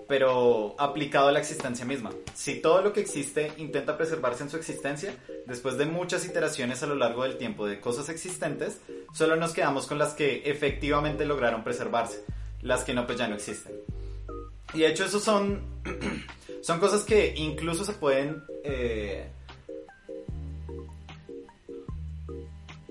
pero 0.07 0.75
aplicado 0.77 1.29
a 1.29 1.31
la 1.31 1.39
existencia 1.39 1.85
misma. 1.85 2.11
Si 2.33 2.61
todo 2.61 2.81
lo 2.81 2.93
que 2.93 3.01
existe 3.01 3.51
intenta 3.57 3.97
preservarse 3.97 4.43
en 4.43 4.49
su 4.49 4.57
existencia, 4.57 5.15
después 5.45 5.77
de 5.77 5.85
muchas 5.85 6.25
iteraciones 6.25 6.83
a 6.83 6.87
lo 6.87 6.95
largo 6.95 7.23
del 7.23 7.37
tiempo 7.37 7.65
de 7.67 7.79
cosas 7.79 8.09
existentes, 8.09 8.79
solo 9.13 9.35
nos 9.35 9.53
quedamos 9.53 9.87
con 9.87 9.97
las 9.97 10.13
que 10.13 10.43
efectivamente 10.45 11.25
lograron 11.25 11.63
preservarse. 11.63 12.23
Las 12.61 12.83
que 12.83 12.93
no, 12.93 13.05
pues 13.05 13.17
ya 13.17 13.27
no 13.27 13.35
existen. 13.35 13.73
Y 14.73 14.79
de 14.79 14.87
hecho, 14.87 15.05
eso 15.05 15.19
son, 15.19 15.61
son 16.61 16.79
cosas 16.79 17.03
que 17.03 17.33
incluso 17.35 17.85
se 17.85 17.93
pueden... 17.93 18.43
eh, 18.63 19.29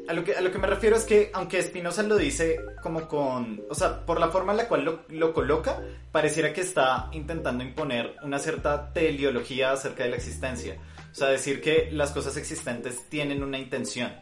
A 0.06 0.12
lo, 0.12 0.22
que, 0.22 0.34
a 0.34 0.40
lo 0.42 0.52
que 0.52 0.58
me 0.58 0.66
refiero 0.66 0.96
es 0.96 1.04
que, 1.04 1.30
aunque 1.32 1.62
Spinoza 1.62 2.02
lo 2.02 2.16
dice 2.16 2.60
como 2.82 3.08
con. 3.08 3.62
O 3.70 3.74
sea, 3.74 4.04
por 4.04 4.20
la 4.20 4.28
forma 4.28 4.52
en 4.52 4.58
la 4.58 4.68
cual 4.68 4.84
lo, 4.84 5.04
lo 5.08 5.32
coloca, 5.32 5.80
pareciera 6.12 6.52
que 6.52 6.60
está 6.60 7.08
intentando 7.12 7.64
imponer 7.64 8.16
una 8.22 8.38
cierta 8.38 8.92
teleología 8.92 9.72
acerca 9.72 10.04
de 10.04 10.10
la 10.10 10.16
existencia. 10.16 10.76
O 11.10 11.14
sea, 11.14 11.28
decir 11.28 11.62
que 11.62 11.88
las 11.90 12.10
cosas 12.10 12.36
existentes 12.36 13.08
tienen 13.08 13.42
una 13.42 13.58
intención. 13.58 14.12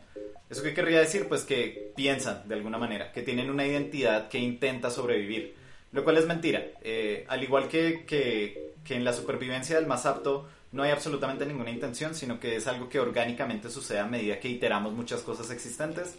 ¿Eso 0.49 0.62
qué 0.62 0.75
querría 0.75 1.01
decir? 1.01 1.27
Pues 1.29 1.45
que 1.45 1.92
piensan 1.97 2.47
de 2.47 2.55
alguna 2.55 2.79
manera, 2.79 3.11
que 3.11 3.23
tienen 3.23 3.51
una 3.51 3.66
identidad 3.66 4.29
que 4.29 4.38
intenta 4.38 4.90
sobrevivir, 4.90 5.55
lo 5.90 6.05
cual 6.05 6.18
es 6.18 6.27
mentira. 6.27 6.62
Eh, 6.83 7.25
al 7.29 7.42
igual 7.42 7.68
que, 7.68 8.05
que, 8.05 8.75
que 8.85 8.95
en 8.95 9.05
la 9.05 9.14
supervivencia 9.14 9.77
del 9.77 9.87
más 9.87 10.05
apto 10.05 10.47
no 10.73 10.83
hay 10.83 10.91
absolutamente 10.91 11.45
ninguna 11.45 11.71
intención, 11.71 12.15
sino 12.15 12.41
que 12.41 12.57
es 12.57 12.67
algo 12.67 12.89
que 12.89 12.99
orgánicamente 12.99 13.71
sucede 13.71 13.99
a 13.99 14.07
medida 14.07 14.41
que 14.41 14.49
iteramos 14.49 14.95
muchas 14.95 15.21
cosas 15.21 15.51
existentes. 15.51 16.17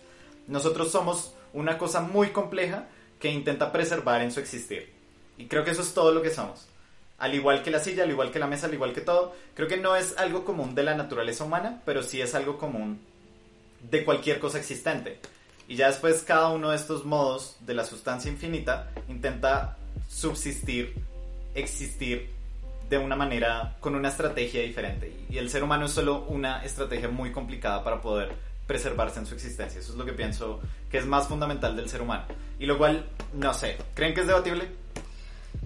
Nosotros 0.47 0.91
somos 0.91 1.33
una 1.53 1.77
cosa 1.77 2.01
muy 2.01 2.29
compleja 2.29 2.87
que 3.19 3.29
intenta 3.29 3.71
preservar 3.71 4.21
en 4.21 4.31
su 4.31 4.39
existir. 4.39 4.91
Y 5.37 5.47
creo 5.47 5.63
que 5.63 5.71
eso 5.71 5.81
es 5.81 5.93
todo 5.93 6.11
lo 6.11 6.21
que 6.21 6.29
somos. 6.29 6.67
Al 7.17 7.33
igual 7.33 7.63
que 7.63 7.71
la 7.71 7.79
silla, 7.79 8.03
al 8.03 8.11
igual 8.11 8.31
que 8.31 8.39
la 8.39 8.47
mesa, 8.47 8.67
al 8.67 8.73
igual 8.73 8.93
que 8.93 9.01
todo, 9.01 9.33
creo 9.55 9.67
que 9.67 9.77
no 9.77 9.95
es 9.95 10.17
algo 10.17 10.45
común 10.45 10.75
de 10.75 10.83
la 10.83 10.95
naturaleza 10.95 11.43
humana, 11.43 11.81
pero 11.85 12.03
sí 12.03 12.21
es 12.21 12.35
algo 12.35 12.57
común 12.57 12.99
de 13.89 14.05
cualquier 14.05 14.39
cosa 14.39 14.59
existente. 14.59 15.19
Y 15.67 15.77
ya 15.77 15.87
después 15.87 16.21
cada 16.21 16.49
uno 16.49 16.69
de 16.69 16.75
estos 16.75 17.05
modos 17.05 17.55
de 17.61 17.73
la 17.73 17.85
sustancia 17.85 18.29
infinita 18.29 18.91
intenta 19.07 19.77
subsistir, 20.09 20.93
existir 21.55 22.29
de 22.89 22.97
una 22.97 23.15
manera, 23.15 23.75
con 23.79 23.95
una 23.95 24.09
estrategia 24.09 24.61
diferente. 24.61 25.11
Y 25.29 25.37
el 25.37 25.49
ser 25.49 25.63
humano 25.63 25.85
es 25.85 25.91
solo 25.91 26.25
una 26.27 26.63
estrategia 26.63 27.09
muy 27.09 27.31
complicada 27.31 27.83
para 27.83 28.01
poder 28.01 28.31
preservarse 28.67 29.19
en 29.19 29.25
su 29.25 29.33
existencia. 29.33 29.79
Eso 29.79 29.91
es 29.91 29.97
lo 29.97 30.05
que 30.05 30.13
pienso 30.13 30.59
que 30.89 30.97
es 30.97 31.05
más 31.05 31.27
fundamental 31.27 31.75
del 31.75 31.89
ser 31.89 32.01
humano. 32.01 32.25
Y 32.59 32.65
lo 32.65 32.77
cual, 32.77 33.05
no 33.33 33.53
sé, 33.53 33.77
¿creen 33.93 34.13
que 34.13 34.21
es 34.21 34.27
debatible? 34.27 34.69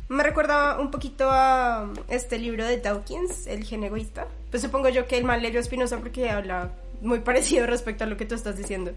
Me 0.10 0.24
recuerda 0.24 0.80
un 0.80 0.90
poquito 0.90 1.30
a 1.30 1.90
este 2.08 2.40
libro 2.40 2.66
de 2.66 2.78
Dawkins, 2.78 3.48
El 3.48 3.66
gen 3.66 3.84
egoísta. 3.84 4.28
Pues 4.50 4.64
supongo 4.64 4.90
yo 4.90 5.06
que 5.06 5.18
el 5.18 5.26
mal 5.26 5.42
leyó 5.42 5.62
Spinoza 5.62 5.98
porque 5.98 6.30
habla 6.30 6.72
muy 7.02 7.20
parecido 7.22 7.68
respecto 7.68 8.06
a 8.06 8.08
lo 8.08 8.18
que 8.18 8.26
tú 8.26 8.36
estás 8.36 8.58
diciendo. 8.58 8.92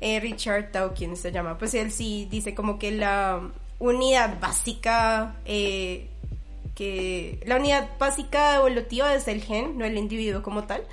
Eh, 0.00 0.18
Richard 0.18 0.72
Dawkins 0.72 1.20
se 1.20 1.30
llama. 1.30 1.58
Pues 1.58 1.74
él 1.74 1.92
sí 1.92 2.26
dice 2.28 2.54
como 2.54 2.78
que 2.78 2.90
la 2.90 3.40
unidad 3.78 4.40
básica 4.40 5.36
eh, 5.44 6.08
que 6.74 7.40
la 7.46 7.56
unidad 7.56 7.90
básica 7.98 8.56
evolutiva 8.56 9.14
es 9.14 9.28
el 9.28 9.42
gen, 9.42 9.78
no 9.78 9.84
el 9.84 9.98
individuo 9.98 10.42
como 10.42 10.64
tal, 10.64 10.84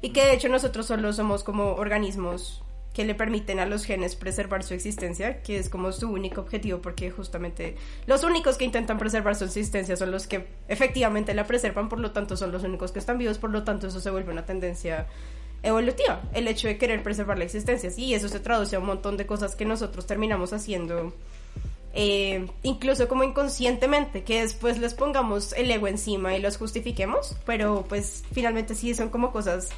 y 0.00 0.10
que 0.10 0.24
de 0.24 0.34
hecho 0.34 0.48
nosotros 0.48 0.86
solo 0.86 1.12
somos 1.12 1.44
como 1.44 1.72
organismos 1.72 2.62
que 2.92 3.04
le 3.04 3.14
permiten 3.14 3.60
a 3.60 3.66
los 3.66 3.84
genes 3.84 4.16
preservar 4.16 4.64
su 4.64 4.74
existencia, 4.74 5.40
que 5.42 5.58
es 5.58 5.68
como 5.68 5.92
su 5.92 6.10
único 6.10 6.40
objetivo, 6.40 6.80
porque 6.80 7.12
justamente 7.12 7.76
los 8.06 8.24
únicos 8.24 8.58
que 8.58 8.64
intentan 8.64 8.98
preservar 8.98 9.36
su 9.36 9.44
existencia 9.44 9.96
son 9.96 10.10
los 10.10 10.26
que 10.26 10.48
efectivamente 10.66 11.32
la 11.32 11.46
preservan, 11.46 11.88
por 11.88 12.00
lo 12.00 12.10
tanto 12.10 12.36
son 12.36 12.50
los 12.50 12.64
únicos 12.64 12.90
que 12.90 12.98
están 12.98 13.18
vivos, 13.18 13.38
por 13.38 13.50
lo 13.50 13.62
tanto 13.62 13.86
eso 13.86 14.00
se 14.00 14.10
vuelve 14.10 14.32
una 14.32 14.46
tendencia 14.46 15.06
evolutiva, 15.62 16.22
el 16.34 16.48
hecho 16.48 16.66
de 16.66 16.76
querer 16.76 17.02
preservar 17.04 17.38
la 17.38 17.44
existencia, 17.44 17.88
y 17.96 18.14
eso 18.14 18.28
se 18.28 18.40
traduce 18.40 18.74
a 18.74 18.80
un 18.80 18.86
montón 18.86 19.16
de 19.16 19.26
cosas 19.26 19.54
que 19.54 19.64
nosotros 19.64 20.06
terminamos 20.06 20.52
haciendo 20.52 21.12
eh, 22.00 22.46
incluso 22.62 23.08
como 23.08 23.24
inconscientemente, 23.24 24.22
que 24.22 24.42
después 24.42 24.78
les 24.78 24.94
pongamos 24.94 25.52
el 25.54 25.68
ego 25.68 25.88
encima 25.88 26.36
y 26.36 26.40
los 26.40 26.56
justifiquemos, 26.56 27.34
pero 27.44 27.86
pues 27.88 28.22
finalmente 28.30 28.76
sí 28.76 28.94
son 28.94 29.08
como 29.08 29.32
cosas 29.32 29.70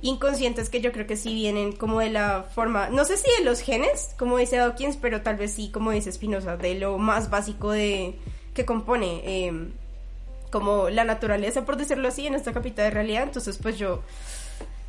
inconscientes 0.00 0.70
que 0.70 0.80
yo 0.80 0.90
creo 0.90 1.06
que 1.06 1.18
sí 1.18 1.34
vienen 1.34 1.72
como 1.72 2.00
de 2.00 2.08
la 2.08 2.44
forma, 2.44 2.88
no 2.88 3.04
sé 3.04 3.18
si 3.18 3.30
de 3.36 3.44
los 3.44 3.60
genes, 3.60 4.14
como 4.18 4.38
dice 4.38 4.56
Dawkins, 4.56 4.96
pero 4.96 5.20
tal 5.20 5.36
vez 5.36 5.52
sí, 5.52 5.70
como 5.70 5.90
dice 5.90 6.10
Spinoza, 6.10 6.56
de 6.56 6.76
lo 6.76 6.96
más 6.96 7.28
básico 7.28 7.72
de 7.72 8.14
que 8.54 8.64
compone 8.64 9.20
eh, 9.26 9.68
como 10.50 10.88
la 10.88 11.04
naturaleza, 11.04 11.66
por 11.66 11.76
decirlo 11.76 12.08
así, 12.08 12.26
en 12.26 12.36
esta 12.36 12.54
capital 12.54 12.86
de 12.86 12.90
realidad. 12.92 13.24
Entonces, 13.24 13.58
pues 13.60 13.76
yo, 13.76 14.00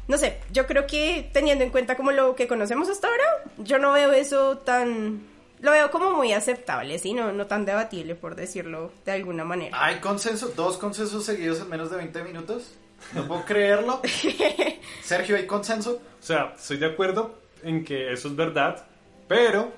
no 0.07 0.17
sé, 0.17 0.37
yo 0.53 0.67
creo 0.67 0.87
que 0.87 1.29
teniendo 1.33 1.65
en 1.65 1.69
cuenta 1.69 1.97
como 1.97 2.13
lo 2.13 2.33
que 2.33 2.47
conocemos 2.47 2.87
hasta 2.87 3.09
ahora, 3.09 3.25
yo 3.57 3.77
no 3.77 3.91
veo 3.91 4.13
eso 4.13 4.59
tan 4.59 5.30
lo 5.61 5.71
veo 5.71 5.91
como 5.91 6.11
muy 6.11 6.33
aceptable, 6.33 6.97
¿sí? 6.99 7.13
No, 7.13 7.31
no 7.31 7.47
tan 7.47 7.65
debatible, 7.65 8.15
por 8.15 8.35
decirlo 8.35 8.91
de 9.05 9.11
alguna 9.11 9.45
manera. 9.45 9.77
¿Hay 9.83 9.99
consenso? 9.99 10.51
¿Dos 10.55 10.77
consensos 10.77 11.23
seguidos 11.23 11.59
en 11.61 11.69
menos 11.69 11.91
de 11.91 11.97
20 11.97 12.23
minutos? 12.23 12.75
No 13.13 13.27
puedo 13.27 13.45
creerlo. 13.45 14.01
Sergio, 15.03 15.35
¿hay 15.35 15.45
consenso? 15.45 16.01
O 16.19 16.23
sea, 16.23 16.53
estoy 16.57 16.77
de 16.77 16.87
acuerdo 16.87 17.35
en 17.63 17.83
que 17.83 18.11
eso 18.11 18.27
es 18.27 18.35
verdad, 18.35 18.85
pero 19.27 19.71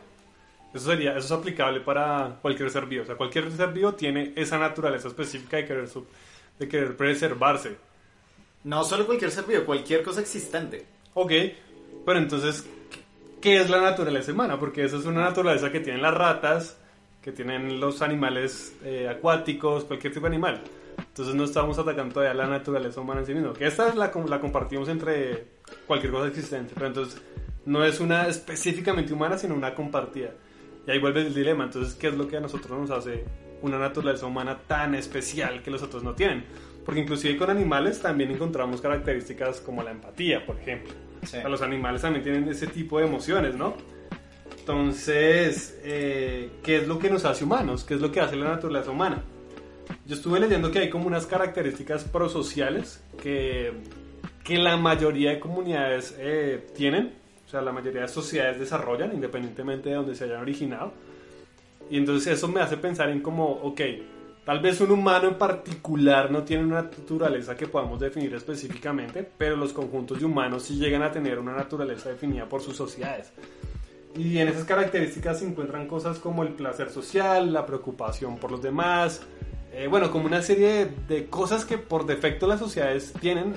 eso 0.73 0.89
sería, 0.89 1.11
eso 1.11 1.25
es 1.25 1.31
aplicable 1.31 1.81
para 1.81 2.37
cualquier 2.41 2.69
ser 2.69 2.85
vivo. 2.85 3.03
O 3.03 3.05
sea, 3.05 3.15
cualquier 3.15 3.51
ser 3.51 3.69
vivo 3.73 3.93
tiene 3.93 4.33
esa 4.35 4.57
naturaleza 4.57 5.09
específica 5.09 5.57
de 5.57 5.65
querer, 5.65 5.89
de 6.59 6.67
querer 6.67 6.97
preservarse. 6.97 7.75
No 8.63 8.83
solo 8.83 9.05
cualquier 9.05 9.31
ser 9.31 9.43
vivo, 9.43 9.65
cualquier 9.65 10.01
cosa 10.01 10.21
existente. 10.21 10.85
Ok, 11.13 11.31
pero 12.05 12.19
entonces, 12.19 12.65
qué 13.43 13.59
es 13.59 13.69
la 13.69 13.81
naturaleza 13.81 14.31
humana, 14.31 14.57
porque 14.57 14.85
esa 14.85 14.95
es 14.95 15.03
una 15.03 15.19
naturaleza 15.19 15.69
que 15.69 15.81
tienen 15.81 16.01
las 16.01 16.13
ratas, 16.13 16.77
que 17.21 17.33
tienen 17.33 17.77
los 17.77 18.01
animales 18.01 18.73
eh, 18.85 19.09
acuáticos, 19.09 19.83
cualquier 19.83 20.13
tipo 20.13 20.27
de 20.27 20.33
animal. 20.33 20.61
Entonces 20.97 21.35
no 21.35 21.43
estamos 21.43 21.77
atacando 21.77 22.13
todavía 22.13 22.33
la 22.33 22.47
naturaleza 22.47 23.01
humana 23.01 23.19
en 23.19 23.25
sí 23.25 23.33
mismo, 23.33 23.51
que 23.51 23.67
esta 23.67 23.93
la, 23.95 24.11
compartimos 24.11 24.87
entre 24.87 25.43
cualquier 25.85 26.13
cosa 26.13 26.27
existente, 26.29 26.71
pero 26.73 26.87
entonces 26.87 27.21
no 27.65 27.83
es 27.83 27.99
una 27.99 28.29
específicamente 28.29 29.11
humana, 29.11 29.37
sino 29.37 29.55
una 29.55 29.75
compartida. 29.75 30.29
Y 30.87 30.91
ahí 30.91 30.99
vuelve 30.99 31.19
el 31.19 31.33
dilema, 31.33 31.65
entonces, 31.65 31.95
¿qué 31.95 32.07
es 32.07 32.13
lo 32.15 32.29
que 32.29 32.37
a 32.37 32.39
nosotros 32.39 32.79
nos 32.79 32.91
hace 32.91 33.25
una 33.61 33.77
naturaleza 33.77 34.25
humana 34.25 34.57
tan 34.65 34.95
especial 34.95 35.61
que 35.61 35.69
los 35.69 35.83
otros 35.83 36.01
no 36.01 36.13
tienen? 36.13 36.45
Porque 36.85 37.01
inclusive 37.01 37.35
con 37.37 37.49
animales 37.49 38.01
también 38.01 38.31
encontramos 38.31 38.79
características 38.79 39.59
como 39.59 39.83
la 39.83 39.91
empatía, 39.91 40.45
por 40.45 40.57
ejemplo. 40.57 40.93
Sí. 41.25 41.37
los 41.47 41.61
animales 41.61 42.01
también 42.01 42.23
tienen 42.23 42.47
ese 42.49 42.67
tipo 42.67 42.99
de 42.99 43.05
emociones, 43.05 43.55
¿no? 43.55 43.75
Entonces, 44.59 45.79
eh, 45.83 46.49
¿qué 46.63 46.77
es 46.77 46.87
lo 46.87 46.97
que 46.97 47.09
nos 47.09 47.25
hace 47.25 47.43
humanos? 47.43 47.83
¿Qué 47.83 47.95
es 47.95 48.01
lo 48.01 48.11
que 48.11 48.21
hace 48.21 48.35
la 48.35 48.49
naturaleza 48.49 48.91
humana? 48.91 49.23
Yo 50.05 50.15
estuve 50.15 50.39
leyendo 50.39 50.71
que 50.71 50.79
hay 50.79 50.89
como 50.89 51.07
unas 51.07 51.25
características 51.25 52.05
prosociales 52.05 53.03
que, 53.21 53.73
que 54.43 54.57
la 54.57 54.77
mayoría 54.77 55.31
de 55.31 55.39
comunidades 55.39 56.15
eh, 56.17 56.65
tienen, 56.75 57.13
o 57.45 57.49
sea, 57.49 57.61
la 57.61 57.71
mayoría 57.71 58.01
de 58.01 58.07
sociedades 58.07 58.59
desarrollan 58.59 59.13
independientemente 59.13 59.89
de 59.89 59.95
donde 59.95 60.15
se 60.15 60.23
hayan 60.25 60.41
originado. 60.41 60.93
Y 61.89 61.97
entonces 61.97 62.37
eso 62.37 62.47
me 62.47 62.61
hace 62.61 62.77
pensar 62.77 63.09
en 63.09 63.19
como, 63.19 63.45
ok, 63.45 63.81
Tal 64.45 64.59
vez 64.59 64.81
un 64.81 64.91
humano 64.91 65.29
en 65.29 65.35
particular 65.35 66.29
no 66.29 66.43
tiene 66.43 66.65
una 66.65 66.81
naturaleza 66.81 67.55
que 67.55 67.67
podamos 67.67 67.97
definir 67.99 68.33
específicamente, 68.35 69.25
pero 69.37 69.55
los 69.55 69.71
conjuntos 69.71 70.19
de 70.19 70.25
humanos 70.25 70.63
sí 70.63 70.75
llegan 70.75 71.01
a 71.01 71.11
tener 71.11 71.39
una 71.39 71.53
naturaleza 71.53 72.09
definida 72.09 72.49
por 72.49 72.61
sus 72.61 72.75
sociedades. 72.75 73.31
Y 74.17 74.37
en 74.39 74.49
esas 74.49 74.65
características 74.65 75.39
se 75.39 75.47
encuentran 75.47 75.87
cosas 75.87 76.19
como 76.19 76.43
el 76.43 76.49
placer 76.49 76.89
social, 76.89 77.53
la 77.53 77.65
preocupación 77.65 78.37
por 78.37 78.51
los 78.51 78.61
demás, 78.61 79.21
eh, 79.71 79.87
bueno, 79.87 80.11
como 80.11 80.25
una 80.25 80.41
serie 80.41 80.89
de, 81.07 81.27
cosas 81.27 81.63
que 81.63 81.77
por 81.77 82.05
defecto 82.05 82.45
las 82.45 82.59
sociedades 82.59 83.13
tienen 83.21 83.53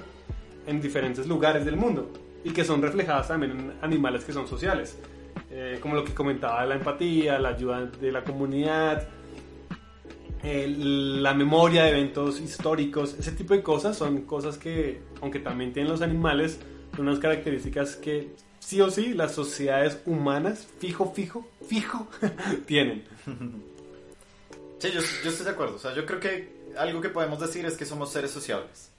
en 0.68 0.80
diferentes 0.80 1.26
lugares 1.26 1.64
del 1.64 1.76
mundo 1.76 2.10
y 2.44 2.50
que 2.52 2.64
son 2.64 2.80
reflejadas 2.80 3.26
también 3.28 3.52
en 3.52 3.72
animales 3.82 4.24
que 4.24 4.32
son 4.32 4.46
sociales, 4.46 4.98
eh, 5.50 5.78
como 5.82 5.96
lo 5.96 6.04
que 6.04 6.14
comentaba 6.14 6.64
la 6.64 6.76
empatía, 6.76 7.40
la 7.40 7.50
ayuda 7.50 7.84
de 7.84 8.12
la 8.12 8.22
comunidad, 8.24 9.06
la 10.42 11.34
memoria 11.34 11.84
de 11.84 11.90
eventos 11.90 12.40
históricos, 12.40 13.16
ese 13.18 13.32
tipo 13.32 13.54
de 13.54 13.62
cosas 13.62 13.96
son 13.96 14.22
cosas 14.22 14.58
que, 14.58 15.00
aunque 15.20 15.40
también 15.40 15.72
tienen 15.72 15.90
los 15.90 16.02
animales, 16.02 16.60
son 16.94 17.08
unas 17.08 17.18
características 17.18 17.96
que 17.96 18.30
sí 18.60 18.80
o 18.80 18.90
sí 18.90 19.14
las 19.14 19.32
sociedades 19.32 20.00
humanas, 20.06 20.66
fijo, 20.78 21.12
fijo, 21.12 21.48
fijo, 21.68 22.06
tienen. 22.66 23.04
Sí, 24.78 24.90
yo, 24.90 25.00
estoy 25.00 25.44
de 25.44 25.50
acuerdo. 25.50 25.76
O 25.76 25.78
sea, 25.78 25.94
yo 25.94 26.04
creo 26.04 26.20
que 26.20 26.72
algo 26.76 27.00
que 27.00 27.08
podemos 27.08 27.40
decir 27.40 27.64
es 27.64 27.76
que 27.76 27.84
somos 27.84 28.12
seres 28.12 28.30
sociables. 28.30 28.90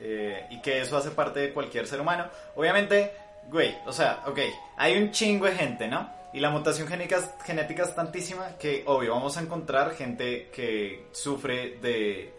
Eh, 0.00 0.46
y 0.50 0.62
que 0.62 0.80
eso 0.80 0.96
hace 0.96 1.10
parte 1.10 1.40
de 1.40 1.52
cualquier 1.52 1.86
ser 1.86 2.00
humano. 2.00 2.26
Obviamente, 2.56 3.12
güey, 3.50 3.76
o 3.86 3.92
sea, 3.92 4.22
ok, 4.26 4.38
hay 4.76 4.96
un 5.00 5.10
chingo 5.10 5.46
de 5.46 5.52
gente, 5.52 5.88
¿no? 5.88 6.17
Y 6.32 6.40
la 6.40 6.50
mutación 6.50 6.86
genética, 6.88 7.22
genética 7.44 7.84
es 7.84 7.94
tantísima 7.94 8.56
que, 8.58 8.82
obvio, 8.86 9.14
vamos 9.14 9.36
a 9.36 9.40
encontrar 9.40 9.94
gente 9.94 10.50
que 10.52 11.06
sufre 11.12 11.78
de, 11.80 12.32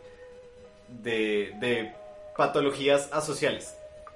de, 0.88 1.54
de 1.60 1.93
patologías 2.38 3.10
asociales. 3.12 3.75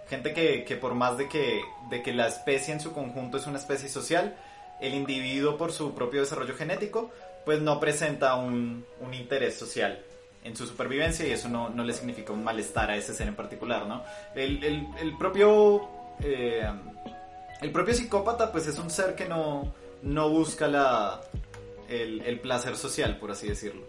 Gente 0.09 0.33
que, 0.33 0.63
que 0.63 0.75
por 0.75 0.93
más 0.93 1.17
de 1.17 1.27
que, 1.27 1.61
de 1.89 2.03
que 2.03 2.13
la 2.13 2.27
especie 2.27 2.73
en 2.73 2.79
su 2.79 2.93
conjunto 2.93 3.37
es 3.37 3.47
una 3.47 3.57
especie 3.57 3.89
social, 3.89 4.35
el 4.79 4.93
individuo 4.93 5.57
por 5.57 5.71
su 5.71 5.95
propio 5.95 6.21
desarrollo 6.21 6.55
genético, 6.55 7.09
pues 7.45 7.59
no 7.61 7.79
presenta 7.79 8.35
un, 8.35 8.85
un 8.99 9.13
interés 9.13 9.57
social 9.57 10.03
en 10.43 10.55
su 10.55 10.67
supervivencia 10.67 11.25
y 11.25 11.31
eso 11.31 11.49
no, 11.49 11.69
no, 11.69 11.83
le 11.83 11.93
significa 11.93 12.33
un 12.33 12.43
malestar 12.43 12.91
a 12.91 12.97
ese 12.97 13.13
ser 13.13 13.27
en 13.27 13.35
particular, 13.35 13.87
¿no? 13.87 14.03
El, 14.35 14.63
el, 14.63 14.87
el 14.99 15.17
propio... 15.17 15.87
Eh, 16.21 16.69
el 17.63 17.71
propio 17.71 17.93
psicópata 17.93 18.51
pues 18.51 18.67
es 18.67 18.77
un 18.77 18.89
ser 18.89 19.15
que 19.15 19.25
no, 19.25 19.73
no 20.01 20.29
busca 20.29 20.67
la, 20.67 21.21
el, 21.87 22.39
placer 22.41 22.75
social, 22.75 23.17
por 23.17 23.31
así 23.31 23.47
decirlo. 23.47 23.83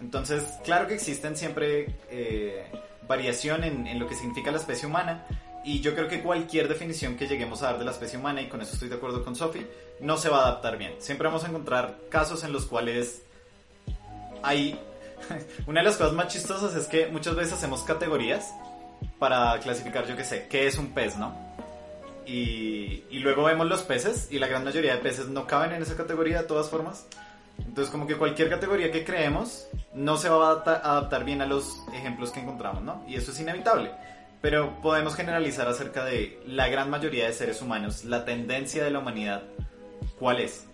Entonces, 0.00 0.44
claro 0.64 0.86
que 0.86 0.94
existen 0.94 1.36
siempre 1.36 1.96
eh, 2.10 2.64
variación 3.08 3.64
en, 3.64 3.88
en, 3.88 3.98
lo 3.98 4.06
que 4.06 4.14
significa 4.14 4.52
la 4.52 4.58
especie 4.58 4.86
humana. 4.86 5.26
Y 5.64 5.80
yo 5.80 5.94
creo 5.94 6.06
que 6.06 6.22
cualquier 6.22 6.68
definición 6.68 7.16
que 7.16 7.26
lleguemos 7.26 7.62
a 7.62 7.66
dar 7.66 7.78
de 7.78 7.84
la 7.84 7.90
especie 7.90 8.18
humana, 8.18 8.40
y 8.40 8.48
con 8.48 8.60
eso 8.62 8.74
estoy 8.74 8.88
de 8.88 8.94
acuerdo 8.94 9.24
con 9.24 9.34
Sophie, 9.34 9.66
no 10.00 10.16
se 10.16 10.28
va 10.28 10.38
a 10.38 10.48
adaptar 10.48 10.78
bien. 10.78 10.94
Siempre 10.98 11.26
vamos 11.26 11.44
a 11.44 11.48
encontrar 11.48 11.98
casos 12.08 12.44
en 12.44 12.52
los 12.52 12.66
cuales 12.66 13.22
hay... 14.44 14.78
Una 15.66 15.80
de 15.80 15.86
las 15.86 15.96
cosas 15.96 16.12
más 16.12 16.28
chistosas 16.28 16.74
es 16.76 16.86
que 16.86 17.08
muchas 17.08 17.34
veces 17.34 17.54
hacemos 17.54 17.82
categorías 17.82 18.52
para 19.18 19.58
clasificar, 19.60 20.06
yo 20.06 20.16
qué 20.16 20.24
sé, 20.24 20.46
qué 20.48 20.68
es 20.68 20.78
un 20.78 20.92
pez, 20.92 21.16
¿no? 21.16 21.51
Y, 22.26 23.04
luego 23.20 23.44
vemos 23.44 23.68
los 23.68 23.82
peces 23.82 24.28
y 24.30 24.38
la 24.38 24.48
gran 24.48 24.64
mayoría 24.64 24.96
de 24.96 25.00
peces 25.00 25.28
no 25.28 25.46
caben 25.46 25.72
en 25.72 25.82
esa 25.82 25.96
categoría 25.96 26.42
de 26.42 26.48
todas 26.48 26.68
formas. 26.68 27.06
Entonces 27.58 27.90
como 27.92 28.06
que 28.06 28.16
cualquier 28.16 28.48
categoría 28.50 28.90
que 28.90 29.04
creemos 29.04 29.66
no 29.94 30.16
se 30.16 30.28
va 30.28 30.48
a 30.48 30.50
adapta- 30.52 30.80
adaptar 30.82 31.24
bien 31.24 31.42
a 31.42 31.46
los 31.46 31.76
ejemplos 31.94 32.30
que 32.30 32.40
encontramos, 32.40 32.82
¿no? 32.82 33.04
Y 33.06 33.14
eso 33.14 33.30
es 33.30 33.38
inevitable. 33.38 33.92
Pero 34.40 34.80
podemos 34.82 35.14
generalizar 35.14 35.68
acerca 35.68 36.04
de 36.04 36.42
la 36.46 36.68
gran 36.68 36.90
mayoría 36.90 37.26
de 37.26 37.32
seres 37.32 37.62
humanos, 37.62 38.04
la 38.04 38.24
tendencia 38.24 38.82
de 38.82 38.90
la 38.90 38.98
humanidad, 38.98 39.42
¿cuál 40.18 40.40
es? 40.40 40.66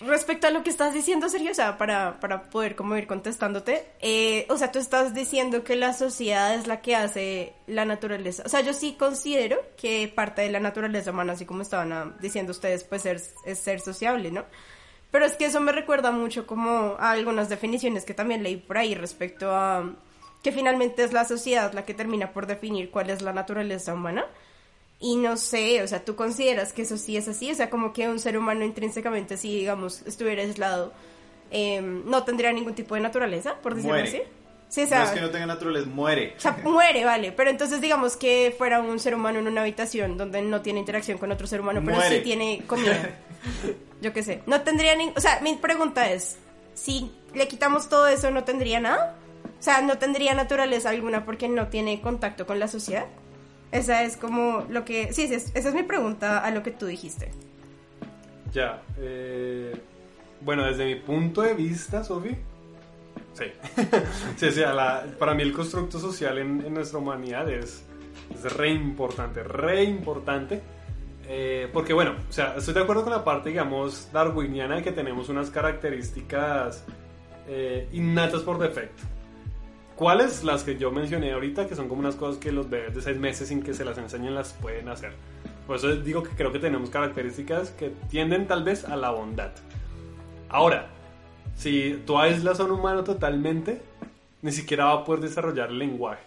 Respecto 0.00 0.46
a 0.46 0.50
lo 0.50 0.62
que 0.62 0.70
estás 0.70 0.94
diciendo, 0.94 1.28
Sergio, 1.28 1.50
o 1.50 1.54
sea, 1.54 1.76
para, 1.76 2.20
para 2.20 2.50
poder 2.50 2.76
como 2.76 2.96
ir 2.96 3.08
contestándote, 3.08 3.84
eh, 4.00 4.46
o 4.48 4.56
sea, 4.56 4.70
tú 4.70 4.78
estás 4.78 5.12
diciendo 5.12 5.64
que 5.64 5.74
la 5.74 5.92
sociedad 5.92 6.54
es 6.54 6.68
la 6.68 6.80
que 6.80 6.94
hace 6.94 7.52
la 7.66 7.84
naturaleza. 7.84 8.44
O 8.46 8.48
sea, 8.48 8.60
yo 8.60 8.72
sí 8.72 8.94
considero 8.96 9.58
que 9.76 10.10
parte 10.14 10.42
de 10.42 10.50
la 10.50 10.60
naturaleza 10.60 11.10
humana, 11.10 11.32
así 11.32 11.44
como 11.46 11.62
estaban 11.62 11.92
ah, 11.92 12.16
diciendo 12.20 12.52
ustedes, 12.52 12.84
pues 12.84 13.02
ser, 13.02 13.20
es 13.44 13.58
ser 13.58 13.80
sociable, 13.80 14.30
¿no? 14.30 14.44
Pero 15.10 15.24
es 15.24 15.34
que 15.34 15.46
eso 15.46 15.60
me 15.60 15.72
recuerda 15.72 16.12
mucho 16.12 16.46
como 16.46 16.96
a 16.98 17.10
algunas 17.10 17.48
definiciones 17.48 18.04
que 18.04 18.14
también 18.14 18.44
leí 18.44 18.56
por 18.56 18.78
ahí 18.78 18.94
respecto 18.94 19.50
a 19.50 19.94
que 20.44 20.52
finalmente 20.52 21.02
es 21.02 21.12
la 21.12 21.24
sociedad 21.24 21.72
la 21.72 21.84
que 21.84 21.94
termina 21.94 22.32
por 22.32 22.46
definir 22.46 22.90
cuál 22.92 23.10
es 23.10 23.22
la 23.22 23.32
naturaleza 23.32 23.94
humana. 23.94 24.26
Y 25.00 25.16
no 25.16 25.36
sé, 25.36 25.82
o 25.82 25.86
sea, 25.86 26.04
¿tú 26.04 26.16
consideras 26.16 26.72
que 26.72 26.82
eso 26.82 26.96
sí 26.96 27.16
es 27.16 27.28
así? 27.28 27.50
O 27.50 27.54
sea, 27.54 27.70
como 27.70 27.92
que 27.92 28.08
un 28.08 28.18
ser 28.18 28.36
humano 28.36 28.64
intrínsecamente, 28.64 29.36
si 29.36 29.56
digamos 29.56 30.02
estuviera 30.02 30.42
aislado, 30.42 30.92
eh, 31.50 31.80
no 31.80 32.24
tendría 32.24 32.52
ningún 32.52 32.74
tipo 32.74 32.94
de 32.96 33.00
naturaleza, 33.00 33.54
por 33.62 33.74
decirlo 33.74 33.94
Muere. 33.94 34.08
así. 34.08 34.22
Sí, 34.68 34.82
o 34.82 34.86
sea, 34.86 34.98
no 34.98 35.04
es 35.04 35.10
que 35.12 35.20
no 35.22 35.30
tenga 35.30 35.46
naturaleza, 35.46 35.86
muere. 35.88 36.34
o 36.36 36.40
sea, 36.40 36.58
muere, 36.62 37.04
vale. 37.04 37.32
Pero 37.32 37.48
entonces 37.48 37.80
digamos 37.80 38.16
que 38.16 38.54
fuera 38.56 38.80
un 38.80 38.98
ser 38.98 39.14
humano 39.14 39.38
en 39.38 39.46
una 39.46 39.62
habitación 39.62 40.18
donde 40.18 40.42
no 40.42 40.60
tiene 40.60 40.80
interacción 40.80 41.16
con 41.16 41.32
otro 41.32 41.46
ser 41.46 41.60
humano, 41.62 41.80
pero 41.84 42.00
sí 42.02 42.20
tiene 42.22 42.64
comida. 42.66 43.18
Yo 44.02 44.12
qué 44.12 44.22
sé. 44.22 44.42
No 44.46 44.60
tendría 44.60 44.94
ni... 44.94 45.10
O 45.16 45.20
sea, 45.20 45.40
mi 45.40 45.54
pregunta 45.56 46.10
es, 46.10 46.36
si 46.74 47.10
le 47.34 47.48
quitamos 47.48 47.88
todo 47.88 48.06
eso, 48.08 48.30
¿no 48.30 48.44
tendría 48.44 48.78
nada? 48.78 49.16
O 49.58 49.62
sea, 49.62 49.80
¿no 49.80 49.96
tendría 49.96 50.34
naturaleza 50.34 50.90
alguna 50.90 51.24
porque 51.24 51.48
no 51.48 51.68
tiene 51.68 52.00
contacto 52.02 52.46
con 52.46 52.60
la 52.60 52.68
sociedad? 52.68 53.06
Esa 53.72 54.02
es 54.02 54.16
como 54.16 54.64
lo 54.70 54.84
que... 54.84 55.12
Sí, 55.12 55.28
sí, 55.28 55.34
es- 55.34 55.52
esa 55.54 55.68
es 55.68 55.74
mi 55.74 55.82
pregunta 55.82 56.38
a 56.38 56.50
lo 56.50 56.62
que 56.62 56.70
tú 56.70 56.86
dijiste. 56.86 57.30
Ya. 58.52 58.82
eh, 58.98 59.78
bueno, 60.40 60.64
desde 60.64 60.86
mi 60.86 60.94
punto 60.96 61.42
de 61.42 61.54
vista, 61.54 62.02
Sofi. 62.04 62.36
Sí. 63.34 63.44
sí, 64.50 64.60
la- 64.60 65.04
para 65.18 65.34
mí 65.34 65.42
el 65.42 65.52
constructo 65.52 65.98
social 65.98 66.38
en, 66.38 66.64
en 66.64 66.74
nuestra 66.74 66.98
humanidad 66.98 67.48
es, 67.50 67.84
es 68.34 68.52
re 68.56 68.70
importante, 68.70 69.42
re 69.42 69.84
importante. 69.84 70.62
Eh, 71.30 71.68
porque 71.74 71.92
bueno, 71.92 72.14
o 72.28 72.32
sea, 72.32 72.54
estoy 72.56 72.72
de 72.72 72.80
acuerdo 72.80 73.02
con 73.02 73.12
la 73.12 73.22
parte, 73.22 73.50
digamos, 73.50 74.08
darwiniana 74.12 74.76
de 74.76 74.82
que 74.82 74.92
tenemos 74.92 75.28
unas 75.28 75.50
características 75.50 76.84
eh, 77.46 77.86
innatas 77.92 78.40
por 78.42 78.58
defecto. 78.58 79.02
¿Cuáles? 79.98 80.44
Las 80.44 80.62
que 80.62 80.78
yo 80.78 80.92
mencioné 80.92 81.32
ahorita, 81.32 81.66
que 81.66 81.74
son 81.74 81.88
como 81.88 81.98
unas 81.98 82.14
cosas 82.14 82.38
que 82.38 82.52
los 82.52 82.70
bebés 82.70 82.94
de 82.94 83.02
seis 83.02 83.18
meses 83.18 83.48
sin 83.48 83.64
que 83.64 83.74
se 83.74 83.84
las 83.84 83.98
enseñen 83.98 84.32
las 84.32 84.52
pueden 84.52 84.88
hacer. 84.88 85.10
Por 85.66 85.74
eso 85.74 85.92
digo 85.96 86.22
que 86.22 86.30
creo 86.36 86.52
que 86.52 86.60
tenemos 86.60 86.88
características 86.88 87.70
que 87.70 87.90
tienden 88.08 88.46
tal 88.46 88.62
vez 88.62 88.84
a 88.84 88.94
la 88.94 89.10
bondad. 89.10 89.50
Ahora, 90.50 90.86
si 91.56 92.00
tú 92.06 92.16
aíslas 92.16 92.60
a 92.60 92.64
un 92.64 92.70
humano 92.70 93.02
totalmente, 93.02 93.82
ni 94.40 94.52
siquiera 94.52 94.84
va 94.84 94.92
a 94.92 95.04
poder 95.04 95.20
desarrollar 95.20 95.70
el 95.70 95.80
lenguaje. 95.80 96.22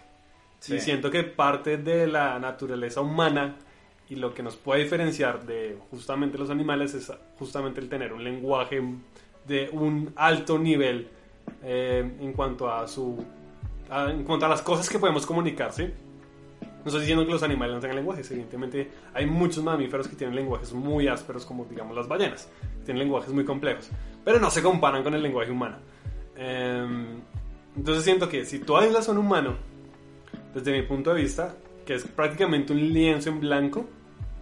Sí. 0.58 0.74
Y 0.74 0.80
siento 0.80 1.10
que 1.10 1.22
parte 1.22 1.78
de 1.78 2.06
la 2.06 2.38
naturaleza 2.38 3.00
humana 3.00 3.56
y 4.10 4.16
lo 4.16 4.34
que 4.34 4.42
nos 4.42 4.54
puede 4.54 4.82
diferenciar 4.82 5.46
de 5.46 5.78
justamente 5.90 6.36
los 6.36 6.50
animales 6.50 6.92
es 6.92 7.10
justamente 7.38 7.80
el 7.80 7.88
tener 7.88 8.12
un 8.12 8.22
lenguaje 8.22 8.82
de 9.48 9.70
un 9.72 10.12
alto 10.14 10.58
nivel 10.58 11.08
eh, 11.62 12.18
en 12.20 12.34
cuanto 12.34 12.70
a 12.70 12.86
su 12.86 13.24
a- 13.92 14.10
en 14.10 14.24
cuanto 14.24 14.46
a 14.46 14.48
las 14.48 14.62
cosas 14.62 14.88
que 14.88 14.98
podemos 14.98 15.26
comunicar, 15.26 15.72
¿sí? 15.72 15.84
No 15.84 16.86
estoy 16.86 17.00
diciendo 17.00 17.24
que 17.24 17.30
los 17.32 17.42
animales 17.44 17.74
no 17.74 17.80
tengan 17.80 17.96
lenguajes, 17.96 18.28
evidentemente 18.32 18.90
hay 19.14 19.26
muchos 19.26 19.62
mamíferos 19.62 20.08
que 20.08 20.16
tienen 20.16 20.34
lenguajes 20.34 20.72
muy 20.72 21.06
ásperos, 21.06 21.46
como 21.46 21.64
digamos 21.66 21.94
las 21.96 22.08
ballenas, 22.08 22.50
tienen 22.84 23.04
lenguajes 23.04 23.32
muy 23.32 23.44
complejos, 23.44 23.88
pero 24.24 24.40
no 24.40 24.50
se 24.50 24.62
comparan 24.62 25.04
con 25.04 25.14
el 25.14 25.22
lenguaje 25.22 25.52
humano. 25.52 25.76
Em, 26.36 27.20
entonces 27.76 28.02
siento 28.04 28.28
que 28.28 28.44
si 28.44 28.58
tú 28.58 28.76
aíslas 28.76 29.08
a 29.08 29.12
un 29.12 29.18
humano, 29.18 29.54
desde 30.54 30.72
mi 30.72 30.82
punto 30.82 31.14
de 31.14 31.22
vista, 31.22 31.54
que 31.86 31.94
es 31.94 32.04
prácticamente 32.04 32.72
un 32.72 32.80
lienzo 32.92 33.28
en 33.30 33.40
blanco, 33.40 33.86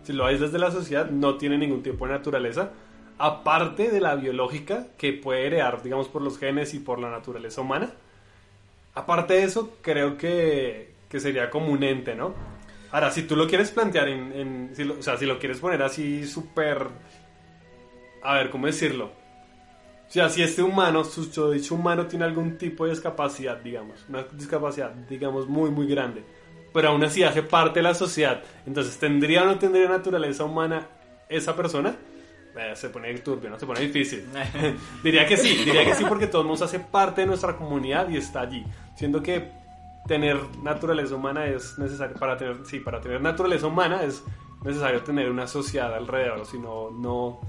si 0.02 0.12
lo 0.14 0.24
aíslas 0.24 0.50
de 0.52 0.58
la 0.60 0.70
sociedad, 0.70 1.10
no 1.10 1.36
tiene 1.36 1.58
ningún 1.58 1.82
tipo 1.82 2.06
de 2.06 2.12
naturaleza, 2.12 2.70
aparte 3.18 3.90
de 3.90 4.00
la 4.00 4.14
biológica 4.14 4.86
que 4.96 5.12
puede 5.12 5.46
heredar, 5.46 5.82
digamos, 5.82 6.08
por 6.08 6.22
los 6.22 6.38
genes 6.38 6.72
y 6.72 6.78
por 6.78 6.98
la 6.98 7.10
naturaleza 7.10 7.60
humana. 7.60 7.90
Aparte 9.00 9.32
de 9.32 9.44
eso, 9.44 9.78
creo 9.80 10.18
que, 10.18 10.92
que 11.08 11.20
sería 11.20 11.48
como 11.48 11.72
un 11.72 11.82
ente, 11.82 12.14
¿no? 12.14 12.34
Ahora, 12.92 13.10
si 13.10 13.22
tú 13.22 13.34
lo 13.34 13.48
quieres 13.48 13.70
plantear 13.70 14.08
si 14.74 14.82
o 14.82 15.02
sea, 15.02 15.16
si 15.16 15.24
lo 15.24 15.38
quieres 15.38 15.58
poner 15.58 15.82
así 15.82 16.26
súper... 16.26 16.86
A 18.22 18.34
ver, 18.34 18.50
¿cómo 18.50 18.66
decirlo? 18.66 19.06
O 19.06 20.12
sea, 20.12 20.28
si 20.28 20.42
este 20.42 20.62
humano, 20.62 21.02
su 21.04 21.50
dicho 21.50 21.76
humano 21.76 22.08
tiene 22.08 22.26
algún 22.26 22.58
tipo 22.58 22.84
de 22.84 22.90
discapacidad, 22.90 23.56
digamos, 23.56 24.04
una 24.06 24.24
discapacidad, 24.24 24.90
digamos, 24.90 25.48
muy, 25.48 25.70
muy 25.70 25.86
grande, 25.86 26.22
pero 26.74 26.90
aún 26.90 27.02
así 27.02 27.22
hace 27.22 27.42
parte 27.42 27.78
de 27.78 27.84
la 27.84 27.94
sociedad, 27.94 28.42
entonces, 28.66 28.98
¿tendría 28.98 29.44
o 29.44 29.46
no 29.46 29.58
tendría 29.58 29.88
naturaleza 29.88 30.44
humana 30.44 30.88
esa 31.30 31.56
persona? 31.56 31.96
Eh, 32.56 32.74
se 32.74 32.88
pone 32.90 33.12
turbio, 33.18 33.50
¿no? 33.50 33.58
Se 33.58 33.66
pone 33.66 33.80
difícil. 33.80 34.26
diría 35.04 35.26
que 35.26 35.36
sí, 35.36 35.56
diría 35.64 35.84
que 35.84 35.94
sí 35.94 36.04
porque 36.08 36.26
todos 36.26 36.46
nos 36.46 36.60
hace 36.62 36.80
parte 36.80 37.22
de 37.22 37.26
nuestra 37.28 37.56
comunidad 37.56 38.08
y 38.08 38.16
está 38.16 38.40
allí. 38.42 38.64
Siendo 38.94 39.22
que 39.22 39.50
tener 40.06 40.38
naturaleza 40.62 41.14
humana 41.14 41.46
es 41.46 41.78
necesario, 41.78 42.16
para 42.16 42.36
tener, 42.36 42.56
sí, 42.64 42.80
para 42.80 43.00
tener 43.00 43.20
naturaleza 43.20 43.66
humana 43.66 44.02
es 44.02 44.22
necesario 44.64 45.02
tener 45.02 45.30
una 45.30 45.46
sociedad 45.46 45.94
alrededor, 45.94 46.44
si 46.46 46.58
no, 46.58 46.90
no, 46.90 47.40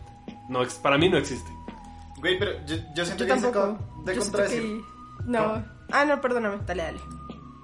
no, 0.49 0.61
para 0.81 0.97
mí 0.97 1.09
no 1.09 1.17
existe. 1.17 1.49
Güey, 2.17 2.37
pero 2.37 2.51
yo, 2.67 2.75
yo 2.95 3.05
siento 3.05 3.25
Yo 3.25 3.33
que 3.33 3.39
se 3.39 3.41
tampoco. 3.47 3.59
acaba 3.59 3.79
de 4.05 4.15
Yo 4.15 4.21
siento 4.21 4.37
contradecir. 4.37 4.61
que- 4.61 4.83
No. 5.25 5.63
Ah, 5.91 6.05
no, 6.05 6.21
perdóname. 6.21 6.57
Dale, 6.65 6.83
dale. 6.83 6.99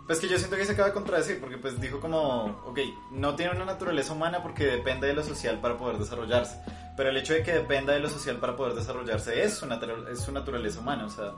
Pues 0.07 0.19
que 0.19 0.27
yo 0.29 0.37
siento 0.37 0.55
que 0.55 0.63
se 0.65 0.71
acaba 0.71 0.87
de 0.87 0.93
contradecir, 0.93 1.39
porque 1.39 1.57
pues 1.57 1.79
dijo 1.81 1.99
como, 1.99 2.45
ok, 2.65 2.79
no 3.11 3.35
tiene 3.35 3.51
una 3.51 3.65
naturaleza 3.65 4.13
humana 4.13 4.41
porque 4.41 4.65
depende 4.65 5.05
de 5.07 5.13
lo 5.13 5.21
social 5.23 5.59
para 5.59 5.77
poder 5.77 5.97
desarrollarse. 5.97 6.59
Pero 6.95 7.09
el 7.09 7.17
hecho 7.17 7.33
de 7.33 7.43
que 7.43 7.51
dependa 7.51 7.91
de 7.93 7.99
lo 7.99 8.09
social 8.09 8.37
para 8.37 8.55
poder 8.55 8.73
desarrollarse 8.73 9.43
es 9.43 9.55
su, 9.55 9.65
es 10.11 10.21
su 10.21 10.31
naturaleza 10.31 10.79
humana. 10.79 11.05
O 11.05 11.09
sea, 11.09 11.33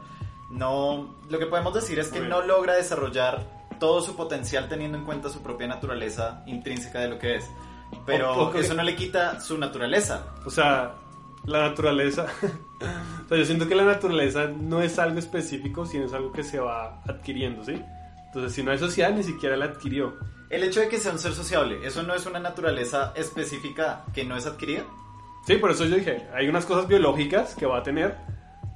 no. 0.52 1.16
Lo 1.30 1.40
que 1.40 1.48
podemos 1.48 1.74
decir 1.74 1.98
es 2.00 2.10
que 2.10 2.20
no 2.22 2.42
logra 2.44 2.76
desarrollar 2.76 3.44
todo 3.80 4.02
su 4.02 4.16
potencial 4.16 4.68
teniendo 4.70 4.98
en 4.98 5.06
cuenta 5.06 5.30
su 5.30 5.42
propia 5.42 5.68
naturaleza 5.68 6.44
intrínseca 6.46 7.00
de 7.00 7.08
lo 7.10 7.18
que 7.20 7.38
es. 7.38 7.50
Pero 8.06 8.34
O- 8.34 8.48
ok. 8.50 8.56
eso 8.56 8.74
no 8.76 8.84
le 8.84 8.96
quita 8.96 9.40
su 9.42 9.58
naturaleza. 9.58 10.26
O 10.46 10.50
sea, 10.52 10.94
la 11.46 11.62
naturaleza. 11.70 12.28
o 13.26 13.28
sea, 13.28 13.38
yo 13.38 13.46
siento 13.46 13.68
que 13.68 13.74
la 13.76 13.84
naturaleza 13.86 14.46
no 14.46 14.82
es 14.82 15.00
algo 15.00 15.18
específico, 15.18 15.86
sino 15.88 16.06
es 16.06 16.14
algo 16.14 16.32
que 16.32 16.44
se 16.44 16.60
va 16.60 17.02
adquiriendo, 17.08 17.64
¿sí? 17.64 17.82
Entonces, 18.30 18.54
si 18.54 18.64
no 18.64 18.72
es 18.72 18.80
social, 18.80 19.16
ni 19.16 19.24
siquiera 19.24 19.58
la 19.58 19.66
adquirió. 19.66 20.18
El 20.50 20.64
hecho 20.64 20.80
de 20.80 20.88
que 20.88 20.98
sea 20.98 21.12
un 21.12 21.20
ser 21.20 21.34
sociable, 21.34 21.80
¿eso 21.84 22.04
no 22.04 22.14
es 22.14 22.26
una 22.26 22.40
naturaleza 22.40 23.12
específica 23.16 24.06
que 24.14 24.24
no 24.24 24.38
es 24.38 24.46
adquirida? 24.46 24.84
Sí, 25.46 25.58
por 25.58 25.72
eso 25.72 25.86
yo 25.86 25.96
dije, 25.96 26.28
hay 26.34 26.48
unas 26.48 26.66
cosas 26.66 26.88
biológicas 26.88 27.56
que 27.56 27.66
va 27.66 27.80
a 27.80 27.84
tener, 27.84 28.18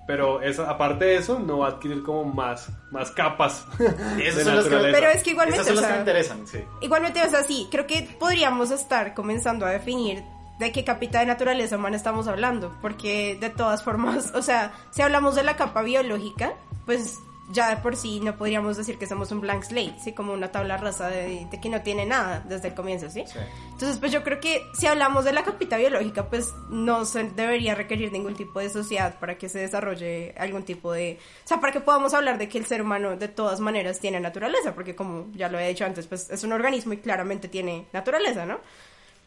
pero 0.07 0.41
esa, 0.41 0.69
aparte 0.69 1.05
de 1.05 1.15
eso, 1.17 1.39
no 1.39 1.59
va 1.59 1.67
a 1.67 1.69
adquirir 1.71 2.03
como 2.03 2.25
más, 2.25 2.69
más 2.91 3.11
capas 3.11 3.65
Esas 4.19 4.43
son 4.43 4.55
las 4.55 4.65
que-. 4.65 4.91
Pero 4.91 5.07
es 5.07 5.23
que 5.23 5.31
igualmente, 5.31 5.61
Esas 5.61 5.75
son 5.75 5.77
o 5.77 5.81
las 5.81 5.89
que 5.89 5.95
sea, 5.95 6.03
me 6.03 6.11
interesan, 6.11 6.47
sí. 6.47 6.59
Igualmente, 6.81 7.21
o 7.21 7.29
sea, 7.29 7.43
sí, 7.43 7.67
creo 7.69 7.87
que 7.87 8.15
podríamos 8.19 8.71
estar 8.71 9.13
comenzando 9.13 9.65
a 9.65 9.69
definir 9.69 10.23
de 10.59 10.71
qué 10.71 10.83
capita 10.83 11.19
de 11.19 11.25
naturaleza 11.25 11.77
humana 11.77 11.95
estamos 11.95 12.27
hablando, 12.27 12.75
porque 12.81 13.37
de 13.39 13.49
todas 13.49 13.83
formas, 13.83 14.31
o 14.35 14.41
sea, 14.41 14.73
si 14.91 15.01
hablamos 15.01 15.35
de 15.35 15.43
la 15.43 15.55
capa 15.55 15.81
biológica, 15.81 16.53
pues 16.85 17.19
ya 17.51 17.69
de 17.69 17.77
por 17.81 17.95
sí 17.97 18.19
no 18.21 18.37
podríamos 18.37 18.77
decir 18.77 18.97
que 18.97 19.05
somos 19.05 19.31
un 19.31 19.41
blank 19.41 19.63
slate, 19.63 19.99
¿sí? 20.01 20.13
Como 20.13 20.33
una 20.33 20.51
tabla 20.51 20.77
rasa 20.77 21.09
de, 21.09 21.45
de 21.51 21.59
que 21.61 21.69
no 21.69 21.81
tiene 21.81 22.05
nada 22.05 22.43
desde 22.47 22.69
el 22.69 22.73
comienzo, 22.73 23.09
¿sí? 23.09 23.23
Sí. 23.27 23.39
Entonces, 23.71 23.97
pues 23.99 24.11
yo 24.11 24.23
creo 24.23 24.39
que 24.39 24.61
si 24.79 24.87
hablamos 24.87 25.25
de 25.25 25.33
la 25.33 25.43
capita 25.43 25.77
biológica, 25.77 26.29
pues 26.29 26.53
no 26.69 27.03
se 27.05 27.23
debería 27.23 27.75
requerir 27.75 28.11
ningún 28.11 28.35
tipo 28.35 28.59
de 28.59 28.69
sociedad 28.69 29.19
para 29.19 29.37
que 29.37 29.49
se 29.49 29.59
desarrolle 29.59 30.33
algún 30.37 30.63
tipo 30.63 30.93
de... 30.93 31.19
O 31.43 31.47
sea, 31.47 31.59
para 31.59 31.73
que 31.73 31.81
podamos 31.81 32.13
hablar 32.13 32.37
de 32.37 32.47
que 32.47 32.57
el 32.57 32.65
ser 32.65 32.81
humano 32.81 33.17
de 33.17 33.27
todas 33.27 33.59
maneras 33.59 33.99
tiene 33.99 34.19
naturaleza, 34.19 34.73
porque 34.73 34.95
como 34.95 35.27
ya 35.33 35.49
lo 35.49 35.59
he 35.59 35.67
dicho 35.67 35.85
antes, 35.85 36.07
pues 36.07 36.29
es 36.29 36.43
un 36.43 36.53
organismo 36.53 36.93
y 36.93 36.97
claramente 36.97 37.49
tiene 37.49 37.87
naturaleza, 37.91 38.45
¿no? 38.45 38.59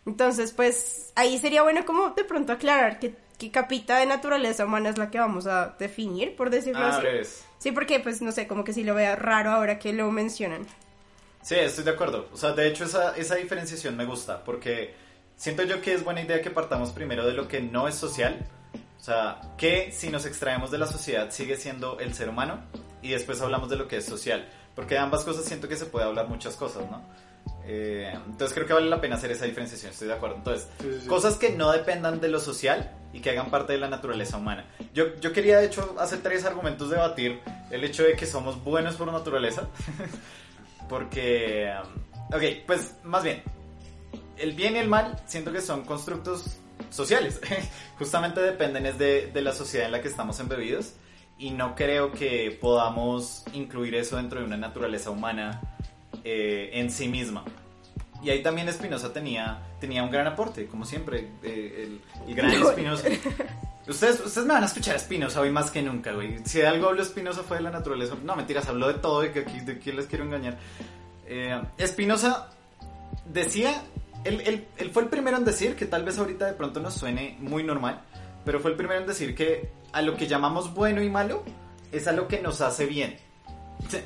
Entonces, 0.07 0.52
pues 0.52 1.12
ahí 1.16 1.37
sería 1.38 1.62
bueno 1.62 1.85
como 1.85 2.11
de 2.11 2.24
pronto 2.24 2.52
aclarar 2.52 2.98
que 2.98 3.14
qué 3.38 3.50
capita 3.50 3.98
de 3.98 4.07
naturaleza 4.07 4.64
humana 4.64 4.88
es 4.88 4.98
la 4.98 5.11
que 5.11 5.18
vamos 5.18 5.46
a 5.46 5.74
definir, 5.79 6.35
por 6.37 6.48
decirlo 6.48 6.81
Ah, 6.85 6.88
así. 6.96 7.45
Sí, 7.58 7.72
porque 7.72 8.00
pues 8.00 8.22
no 8.22 8.32
sé, 8.32 8.46
como 8.46 8.64
que 8.64 8.72
sí 8.72 8.84
lo 8.84 8.94
vea 8.94 9.16
raro 9.16 9.50
ahora 9.50 9.78
que 9.78 9.92
lo 9.92 10.10
mencionan. 10.10 10.66
Sí, 11.42 11.54
estoy 11.54 11.84
de 11.84 11.90
acuerdo. 11.92 12.28
O 12.32 12.36
sea, 12.36 12.52
de 12.52 12.66
hecho 12.66 12.84
esa, 12.84 13.16
esa 13.16 13.36
diferenciación 13.36 13.96
me 13.96 14.04
gusta 14.04 14.44
porque 14.44 14.94
siento 15.36 15.62
yo 15.62 15.80
que 15.80 15.94
es 15.94 16.04
buena 16.04 16.22
idea 16.22 16.42
que 16.42 16.50
partamos 16.50 16.90
primero 16.90 17.26
de 17.26 17.34
lo 17.34 17.48
que 17.48 17.60
no 17.60 17.88
es 17.88 17.94
social. 17.94 18.46
O 18.98 19.02
sea, 19.02 19.40
que 19.56 19.92
si 19.92 20.10
nos 20.10 20.26
extraemos 20.26 20.70
de 20.70 20.78
la 20.78 20.86
sociedad 20.86 21.30
sigue 21.30 21.56
siendo 21.56 22.00
el 22.00 22.14
ser 22.14 22.28
humano 22.28 22.64
y 23.02 23.10
después 23.10 23.40
hablamos 23.40 23.70
de 23.70 23.76
lo 23.76 23.86
que 23.86 23.98
es 23.98 24.04
social. 24.04 24.48
Porque 24.74 24.94
de 24.94 25.00
ambas 25.00 25.24
cosas 25.24 25.44
siento 25.44 25.68
que 25.68 25.76
se 25.76 25.86
puede 25.86 26.04
hablar 26.06 26.28
muchas 26.28 26.56
cosas, 26.56 26.90
¿no? 26.90 27.02
Eh, 27.68 28.12
entonces 28.26 28.55
creo 28.55 28.66
que 28.66 28.72
vale 28.72 28.88
la 28.88 29.00
pena 29.00 29.16
hacer 29.16 29.33
esa 29.33 29.44
diferenciación, 29.44 29.92
estoy 29.92 30.09
de 30.09 30.14
acuerdo. 30.14 30.37
Entonces, 30.37 30.68
Sí, 30.81 30.98
sí, 31.02 31.07
cosas 31.09 31.37
que 31.37 31.50
no 31.50 31.72
dependan 31.72 32.20
de 32.20 32.29
lo 32.29 32.38
social 32.38 32.92
y 33.12 33.20
que 33.20 33.31
hagan 33.31 33.50
parte 33.50 33.72
de 33.72 33.79
la 33.79 33.88
naturaleza 33.88 34.37
humana. 34.37 34.66
Yo, 34.94 35.16
yo 35.20 35.33
quería, 35.33 35.59
de 35.59 35.66
hecho, 35.66 35.96
hacer 35.98 36.22
tres 36.22 36.44
argumentos 36.44 36.90
debatir 36.90 37.40
el 37.70 37.83
hecho 37.83 38.05
de 38.05 38.14
que 38.14 38.26
somos 38.26 38.62
buenos 38.62 38.94
por 38.96 39.11
naturaleza. 39.11 39.68
Porque, 40.88 41.72
ok, 42.33 42.42
pues 42.66 42.94
más 43.02 43.24
bien, 43.24 43.42
el 44.37 44.52
bien 44.52 44.76
y 44.76 44.79
el 44.79 44.88
mal 44.88 45.20
siento 45.26 45.52
que 45.52 45.61
son 45.61 45.85
constructos 45.85 46.59
sociales. 46.90 47.40
Justamente 47.98 48.40
dependen 48.40 48.87
es 48.87 48.98
de, 48.98 49.31
de 49.33 49.42
la 49.42 49.52
sociedad 49.52 49.87
en 49.87 49.92
la 49.92 50.02
que 50.02 50.09
estamos 50.09 50.38
embebidos 50.38 50.94
y 51.38 51.50
no 51.50 51.74
creo 51.74 52.12
que 52.12 52.57
podamos 52.61 53.44
incluir 53.52 53.94
eso 53.94 54.16
dentro 54.16 54.40
de 54.40 54.46
una 54.46 54.57
naturaleza 54.57 55.11
humana 55.11 55.61
eh, 56.24 56.70
en 56.74 56.90
sí 56.90 57.09
misma. 57.09 57.44
Y 58.22 58.31
ahí 58.31 58.42
también 58.42 58.72
Spinoza 58.72 59.12
tenía, 59.12 59.59
tenía 59.79 60.02
un 60.02 60.11
gran 60.11 60.26
aporte, 60.26 60.66
como 60.66 60.85
siempre, 60.85 61.29
eh, 61.42 61.85
el, 61.87 62.00
el 62.29 62.35
gran 62.35 62.50
Spinoza. 62.72 63.09
Ustedes, 63.87 64.20
ustedes 64.24 64.46
me 64.46 64.55
van 64.55 64.62
a 64.64 64.66
escuchar 64.66 64.96
a 64.96 64.98
Spinoza 64.98 65.40
hoy 65.40 65.50
más 65.50 65.70
que 65.70 65.81
nunca, 65.83 66.12
güey. 66.12 66.38
Si 66.44 66.59
de 66.59 66.66
algo 66.66 66.88
habló 66.88 67.05
Spinoza 67.05 67.42
fue 67.42 67.59
de 67.59 67.62
la 67.64 67.70
naturaleza. 67.70 68.16
No, 68.24 68.35
mentiras, 68.35 68.66
habló 68.68 68.88
de 68.88 68.94
todo 68.94 69.24
y 69.24 69.31
que 69.31 69.40
aquí, 69.40 69.61
de 69.61 69.72
aquí 69.74 69.92
les 69.92 70.07
quiero 70.07 70.24
engañar. 70.24 70.59
Eh, 71.26 71.61
Spinoza 71.87 72.48
decía, 73.26 73.83
él, 74.24 74.42
él- 74.44 74.66
él 74.79 74.90
fue 74.90 75.02
el 75.05 75.09
primero 75.09 75.37
en 75.37 75.44
decir, 75.44 75.76
que 75.76 75.87
tal 75.87 76.05
vez 76.05 76.18
ahorita 76.18 76.46
de 76.46 76.55
pronto 76.55 76.81
nos 76.81 76.94
suene 76.94 77.37
muy 77.40 77.62
normal, 77.62 78.02
pero 78.44 78.59
fue 78.61 78.70
el 78.72 78.76
primero 78.76 79.00
en 79.00 79.07
decir 79.07 79.35
que 79.35 79.68
a 79.92 80.02
lo 80.02 80.16
que 80.16 80.26
llamamos 80.26 80.74
bueno 80.74 81.00
y 81.02 81.11
malo 81.11 81.44
es 81.92 82.09
a 82.09 82.12
lo 82.12 82.26
que 82.26 82.40
nos 82.40 82.61
hace 82.62 82.87
bien. 82.87 83.16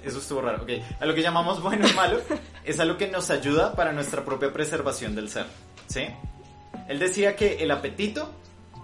Eso 0.04 0.18
estuvo 0.18 0.40
raro, 0.40 0.62
ok. 0.62 0.70
A 1.00 1.06
lo 1.06 1.14
que 1.14 1.22
llamamos 1.22 1.62
bueno 1.62 1.88
y 1.88 1.92
malo 1.94 2.20
es 2.64 2.80
a 2.80 2.84
lo 2.84 2.96
que 2.96 3.08
nos 3.08 3.30
ayuda 3.30 3.74
para 3.74 3.92
nuestra 3.92 4.24
propia 4.24 4.52
preservación 4.52 5.14
del 5.14 5.28
ser, 5.28 5.46
¿sí? 5.86 6.06
Él 6.88 6.98
decía 6.98 7.36
que 7.36 7.62
el 7.62 7.70
apetito 7.70 8.30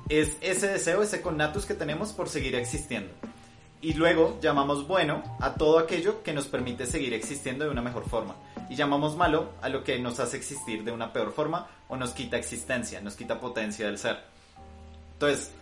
es 0.08 0.36
ese 0.40 0.68
deseo, 0.68 1.02
ese 1.02 1.20
conatus 1.22 1.66
que 1.66 1.74
tenemos 1.74 2.12
por 2.12 2.28
seguir 2.28 2.54
existiendo. 2.54 3.12
Y 3.82 3.92
luego 3.92 4.38
llamamos 4.40 4.86
bueno 4.88 5.22
a 5.40 5.54
todo 5.54 5.78
aquello 5.78 6.22
que 6.22 6.32
nos 6.32 6.46
permite 6.46 6.86
seguir 6.86 7.12
existiendo 7.12 7.64
de 7.64 7.70
una 7.70 7.82
mejor 7.82 8.08
forma. 8.08 8.34
Y 8.70 8.74
llamamos 8.74 9.16
malo 9.16 9.52
a 9.60 9.68
lo 9.68 9.84
que 9.84 9.98
nos 9.98 10.18
hace 10.18 10.36
existir 10.36 10.82
de 10.82 10.92
una 10.92 11.12
peor 11.12 11.32
forma 11.32 11.68
o 11.88 11.96
nos 11.96 12.10
quita 12.10 12.36
existencia, 12.36 13.00
nos 13.00 13.16
quita 13.16 13.38
potencia 13.38 13.86
del 13.86 13.98
ser. 13.98 14.18
Entonces, 15.12 15.52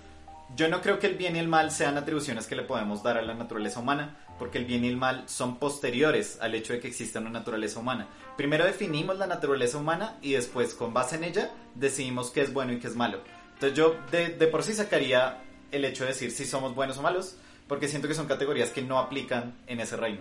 yo 0.57 0.69
no 0.69 0.81
creo 0.81 0.99
que 0.99 1.07
el 1.07 1.17
bien 1.17 1.37
y 1.37 1.39
el 1.39 1.49
mal 1.49 1.71
sean 1.71 1.99
atribuciones 1.99 2.47
que 2.47 2.57
le 2.57 2.63
podemos 2.63 3.03
dar 3.03 3.19
a 3.19 3.23
la 3.23 3.35
naturaleza 3.35 3.81
humana, 3.81 4.17
porque 4.39 4.59
el 4.59 4.65
bien 4.65 4.85
y 4.85 4.89
el 4.89 4.97
mal 4.97 5.25
son 5.27 5.59
posteriores 5.59 6.39
al 6.41 6.55
hecho 6.55 6.73
de 6.73 6.81
que 6.81 6.89
exista 6.89 7.21
una 7.21 7.31
naturaleza 7.31 7.81
humana. 7.81 8.09
Primero 8.37 8.65
definimos 8.65 9.17
la 9.19 9.27
naturaleza 9.27 9.79
humana 9.79 10.19
y 10.23 10.33
después, 10.33 10.75
con 10.75 10.93
base 10.93 11.17
en 11.17 11.25
ella, 11.25 11.53
decidimos 11.75 12.31
qué 12.31 12.43
es 12.43 12.53
bueno 12.53 12.73
y 12.73 12.79
qué 12.79 12.89
es 12.89 12.97
malo. 12.97 13.21
Entonces 13.55 13.77
yo 13.77 13.97
de, 14.11 14.31
de 14.31 14.47
por 14.49 14.63
sí 14.63 14.75
sacaría 14.75 15.43
el 15.71 15.85
hecho 15.85 16.05
de 16.05 16.11
decir 16.11 16.31
si 16.31 16.45
somos 16.45 16.75
buenos 16.75 16.99
o 16.99 17.03
malos, 17.03 17.37
porque 17.69 17.89
siento 17.89 18.09
que 18.09 18.15
son 18.15 18.27
categorías 18.27 18.71
que 18.71 18.83
no 18.83 18.99
aplican 18.99 19.55
en 19.67 19.81
ese 19.81 19.97
reino. 19.97 20.21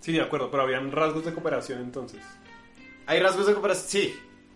Sí, 0.00 0.12
de 0.12 0.22
acuerdo, 0.22 0.50
pero 0.50 0.62
habían 0.62 0.92
rasgos 0.92 1.24
de 1.24 1.32
cooperación 1.32 1.80
entonces. 1.80 2.20
Hay 3.06 3.20
rasgos 3.20 3.46
de 3.46 3.52
cooperación, 3.54 3.88
sí. 3.88 4.14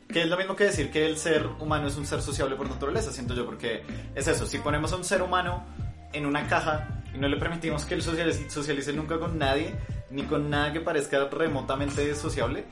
Que 0.08 0.22
es 0.22 0.28
lo 0.28 0.36
mismo 0.36 0.56
que 0.56 0.64
decir 0.64 0.90
que 0.90 1.06
el 1.06 1.16
ser 1.16 1.46
humano 1.60 1.86
es 1.86 1.96
un 1.96 2.04
ser 2.04 2.20
sociable 2.20 2.56
por 2.56 2.68
naturaleza, 2.68 3.12
siento 3.12 3.34
yo, 3.34 3.46
porque 3.46 3.82
es 4.14 4.26
eso, 4.26 4.44
si 4.44 4.58
ponemos 4.58 4.92
a 4.92 4.96
un 4.96 5.04
ser 5.04 5.22
humano 5.22 5.64
en 6.12 6.26
una 6.26 6.48
caja 6.48 6.99
y 7.14 7.18
no 7.18 7.28
le 7.28 7.36
permitimos 7.36 7.84
que 7.84 7.94
él 7.94 8.02
socialice, 8.02 8.48
socialice 8.50 8.92
nunca 8.92 9.18
con 9.18 9.38
nadie, 9.38 9.74
ni 10.10 10.22
con 10.24 10.50
nada 10.50 10.72
que 10.72 10.80
parezca 10.80 11.28
remotamente 11.30 12.14
sociable, 12.14 12.64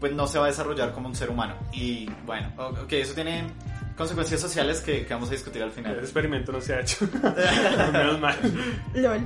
pues 0.00 0.12
no 0.12 0.26
se 0.26 0.38
va 0.38 0.46
a 0.46 0.48
desarrollar 0.48 0.92
como 0.92 1.08
un 1.08 1.14
ser 1.14 1.30
humano. 1.30 1.54
Y 1.72 2.08
bueno, 2.26 2.50
ok, 2.56 2.92
eso 2.92 3.14
tiene 3.14 3.44
consecuencias 3.96 4.40
sociales 4.40 4.80
que, 4.80 5.04
que 5.06 5.14
vamos 5.14 5.28
a 5.28 5.32
discutir 5.32 5.62
al 5.62 5.68
El 5.68 5.74
final. 5.74 5.98
experimento 5.98 6.52
no 6.52 6.60
se 6.60 6.74
ha 6.74 6.80
hecho. 6.80 7.06
Menos 7.92 8.20
mal. 8.20 8.36
LOL. 8.94 9.20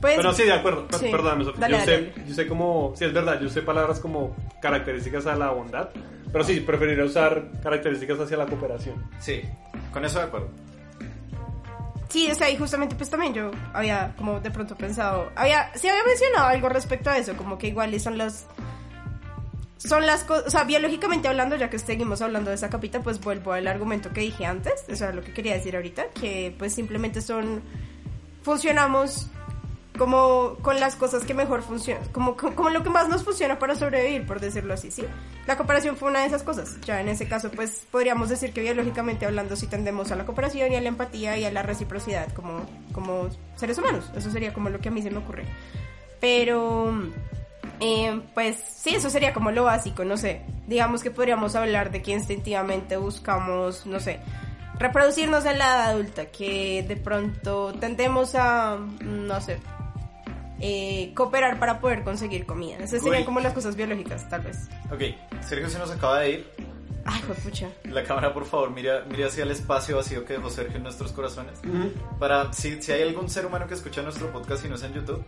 Pues, 0.00 0.16
Pero 0.16 0.32
sí, 0.32 0.44
de 0.44 0.52
acuerdo. 0.54 0.86
Sí. 0.98 1.08
Perdóname, 1.10 1.44
Sofía. 1.44 1.60
Dale, 1.60 1.72
yo, 1.74 1.78
dale, 1.84 2.12
sé, 2.14 2.22
yo 2.26 2.34
sé 2.34 2.46
como. 2.46 2.94
Sí, 2.96 3.04
es 3.04 3.12
verdad. 3.12 3.38
Yo 3.38 3.50
sé 3.50 3.60
palabras 3.60 4.00
como 4.00 4.34
características 4.62 5.26
a 5.26 5.36
la 5.36 5.50
bondad. 5.50 5.90
Pero 6.32 6.44
sí, 6.44 6.60
preferiría 6.60 7.04
usar 7.04 7.50
características 7.62 8.18
hacia 8.20 8.38
la 8.38 8.46
cooperación. 8.46 9.04
Sí, 9.18 9.42
con 9.92 10.04
eso 10.06 10.18
de 10.20 10.24
acuerdo. 10.24 10.48
Sí, 12.10 12.28
o 12.28 12.34
sea, 12.34 12.50
y 12.50 12.56
justamente 12.56 12.96
pues 12.96 13.08
también 13.08 13.32
yo 13.32 13.52
había 13.72 14.14
como 14.18 14.40
de 14.40 14.50
pronto 14.50 14.76
pensado, 14.76 15.30
había, 15.36 15.70
sí 15.76 15.88
había 15.88 16.02
mencionado 16.02 16.48
algo 16.48 16.68
respecto 16.68 17.08
a 17.08 17.16
eso, 17.16 17.36
como 17.36 17.56
que 17.56 17.68
igual 17.68 17.98
son 18.00 18.18
las, 18.18 18.46
son 19.78 20.04
las 20.04 20.24
cosas, 20.24 20.48
o 20.48 20.50
sea, 20.50 20.64
biológicamente 20.64 21.28
hablando, 21.28 21.54
ya 21.54 21.70
que 21.70 21.78
seguimos 21.78 22.20
hablando 22.20 22.50
de 22.50 22.56
esa 22.56 22.68
capita, 22.68 23.00
pues 23.00 23.20
vuelvo 23.20 23.52
al 23.52 23.68
argumento 23.68 24.12
que 24.12 24.22
dije 24.22 24.44
antes, 24.44 24.84
eso 24.88 25.04
era 25.04 25.12
lo 25.12 25.22
que 25.22 25.32
quería 25.32 25.54
decir 25.54 25.76
ahorita, 25.76 26.08
que 26.08 26.52
pues 26.58 26.74
simplemente 26.74 27.20
son, 27.20 27.62
funcionamos 28.42 29.28
como 30.00 30.56
con 30.62 30.80
las 30.80 30.96
cosas 30.96 31.24
que 31.24 31.34
mejor 31.34 31.60
funcionan, 31.60 32.08
como, 32.08 32.34
como, 32.34 32.70
lo 32.70 32.82
que 32.82 32.88
más 32.88 33.10
nos 33.10 33.22
funciona 33.22 33.58
para 33.58 33.74
sobrevivir, 33.74 34.26
por 34.26 34.40
decirlo 34.40 34.72
así, 34.72 34.90
¿sí? 34.90 35.04
La 35.46 35.58
cooperación 35.58 35.94
fue 35.94 36.08
una 36.08 36.20
de 36.20 36.26
esas 36.26 36.42
cosas. 36.42 36.80
Ya 36.86 37.02
en 37.02 37.10
ese 37.10 37.28
caso, 37.28 37.50
pues 37.50 37.82
podríamos 37.90 38.30
decir 38.30 38.54
que 38.54 38.62
biológicamente 38.62 39.26
hablando 39.26 39.56
sí 39.56 39.66
tendemos 39.66 40.10
a 40.10 40.16
la 40.16 40.24
cooperación 40.24 40.72
y 40.72 40.76
a 40.76 40.80
la 40.80 40.88
empatía 40.88 41.36
y 41.36 41.44
a 41.44 41.52
la 41.52 41.62
reciprocidad 41.62 42.32
como, 42.32 42.64
como 42.92 43.28
seres 43.56 43.76
humanos. 43.76 44.10
Eso 44.16 44.30
sería 44.30 44.54
como 44.54 44.70
lo 44.70 44.78
que 44.78 44.88
a 44.88 44.90
mí 44.90 45.02
se 45.02 45.10
me 45.10 45.18
ocurre. 45.18 45.44
Pero, 46.18 46.94
eh, 47.80 48.22
pues 48.32 48.56
sí, 48.56 48.94
eso 48.94 49.10
sería 49.10 49.34
como 49.34 49.50
lo 49.50 49.64
básico, 49.64 50.06
no 50.06 50.16
sé. 50.16 50.46
Digamos 50.66 51.02
que 51.02 51.10
podríamos 51.10 51.56
hablar 51.56 51.90
de 51.90 52.00
que 52.00 52.12
instintivamente 52.12 52.96
buscamos, 52.96 53.84
no 53.84 54.00
sé, 54.00 54.20
reproducirnos 54.78 55.44
en 55.44 55.58
la 55.58 55.66
edad 55.66 55.90
adulta, 55.90 56.24
que 56.30 56.86
de 56.88 56.96
pronto 56.96 57.74
tendemos 57.74 58.34
a, 58.34 58.78
no 59.02 59.40
sé, 59.42 59.58
eh, 60.60 61.12
cooperar 61.14 61.58
para 61.58 61.80
poder 61.80 62.02
conseguir 62.02 62.46
comida. 62.46 62.76
Esas 62.76 63.02
serían 63.02 63.22
Uy. 63.22 63.24
como 63.24 63.40
las 63.40 63.52
cosas 63.52 63.76
biológicas, 63.76 64.28
tal 64.28 64.42
vez. 64.42 64.68
Ok, 64.90 65.02
Sergio 65.42 65.68
se 65.68 65.78
nos 65.78 65.90
acaba 65.90 66.20
de 66.20 66.30
ir. 66.30 66.46
Ay, 67.04 67.22
pucha. 67.42 67.68
La 67.84 68.04
cámara, 68.04 68.32
por 68.32 68.44
favor, 68.44 68.70
mira, 68.70 69.04
mira 69.08 69.26
hacia 69.26 69.44
el 69.44 69.50
espacio 69.50 69.96
vacío 69.96 70.24
que 70.24 70.34
dejó 70.34 70.50
Sergio 70.50 70.76
en 70.76 70.82
nuestros 70.82 71.12
corazones. 71.12 71.58
Para, 72.18 72.52
si, 72.52 72.80
si 72.82 72.92
hay 72.92 73.02
algún 73.02 73.28
ser 73.30 73.46
humano 73.46 73.66
que 73.66 73.74
escucha 73.74 74.02
nuestro 74.02 74.30
podcast 74.30 74.64
y 74.64 74.68
no 74.68 74.74
es 74.74 74.82
en 74.82 74.92
YouTube, 74.92 75.24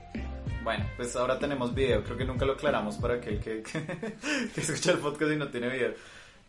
bueno, 0.63 0.87
pues 0.97 1.17
ahora 1.17 1.39
tenemos 1.39 1.75
video. 1.75 2.05
Creo 2.05 2.17
que 2.17 2.25
nunca 2.25 2.45
lo 2.45 2.53
aclaramos 2.53 2.97
para 2.97 3.15
aquel 3.15 3.41
que, 3.41 3.63
que, 4.55 4.61
escucha 4.61 4.93
el 4.93 4.99
podcast 4.99 5.33
y 5.33 5.37
no 5.37 5.49
tiene 5.49 5.69
video. 5.69 5.93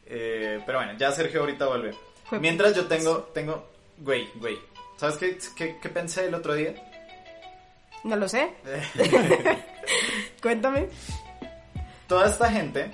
Eh, 0.05 0.61
pero 0.65 0.79
bueno, 0.79 0.93
ya 0.97 1.11
Sergio 1.11 1.41
ahorita 1.41 1.67
vuelve. 1.67 1.95
Mientras 2.39 2.75
yo 2.75 2.85
tengo, 2.85 3.19
tengo, 3.33 3.69
güey, 3.99 4.27
güey. 4.35 4.57
¿Sabes 4.97 5.17
qué, 5.17 5.37
qué, 5.55 5.77
qué 5.81 5.89
pensé 5.89 6.27
el 6.27 6.35
otro 6.35 6.53
día? 6.53 6.75
No 8.03 8.15
lo 8.15 8.27
sé. 8.27 8.51
Cuéntame. 10.41 10.89
toda 12.07 12.27
esta 12.27 12.51
gente 12.51 12.91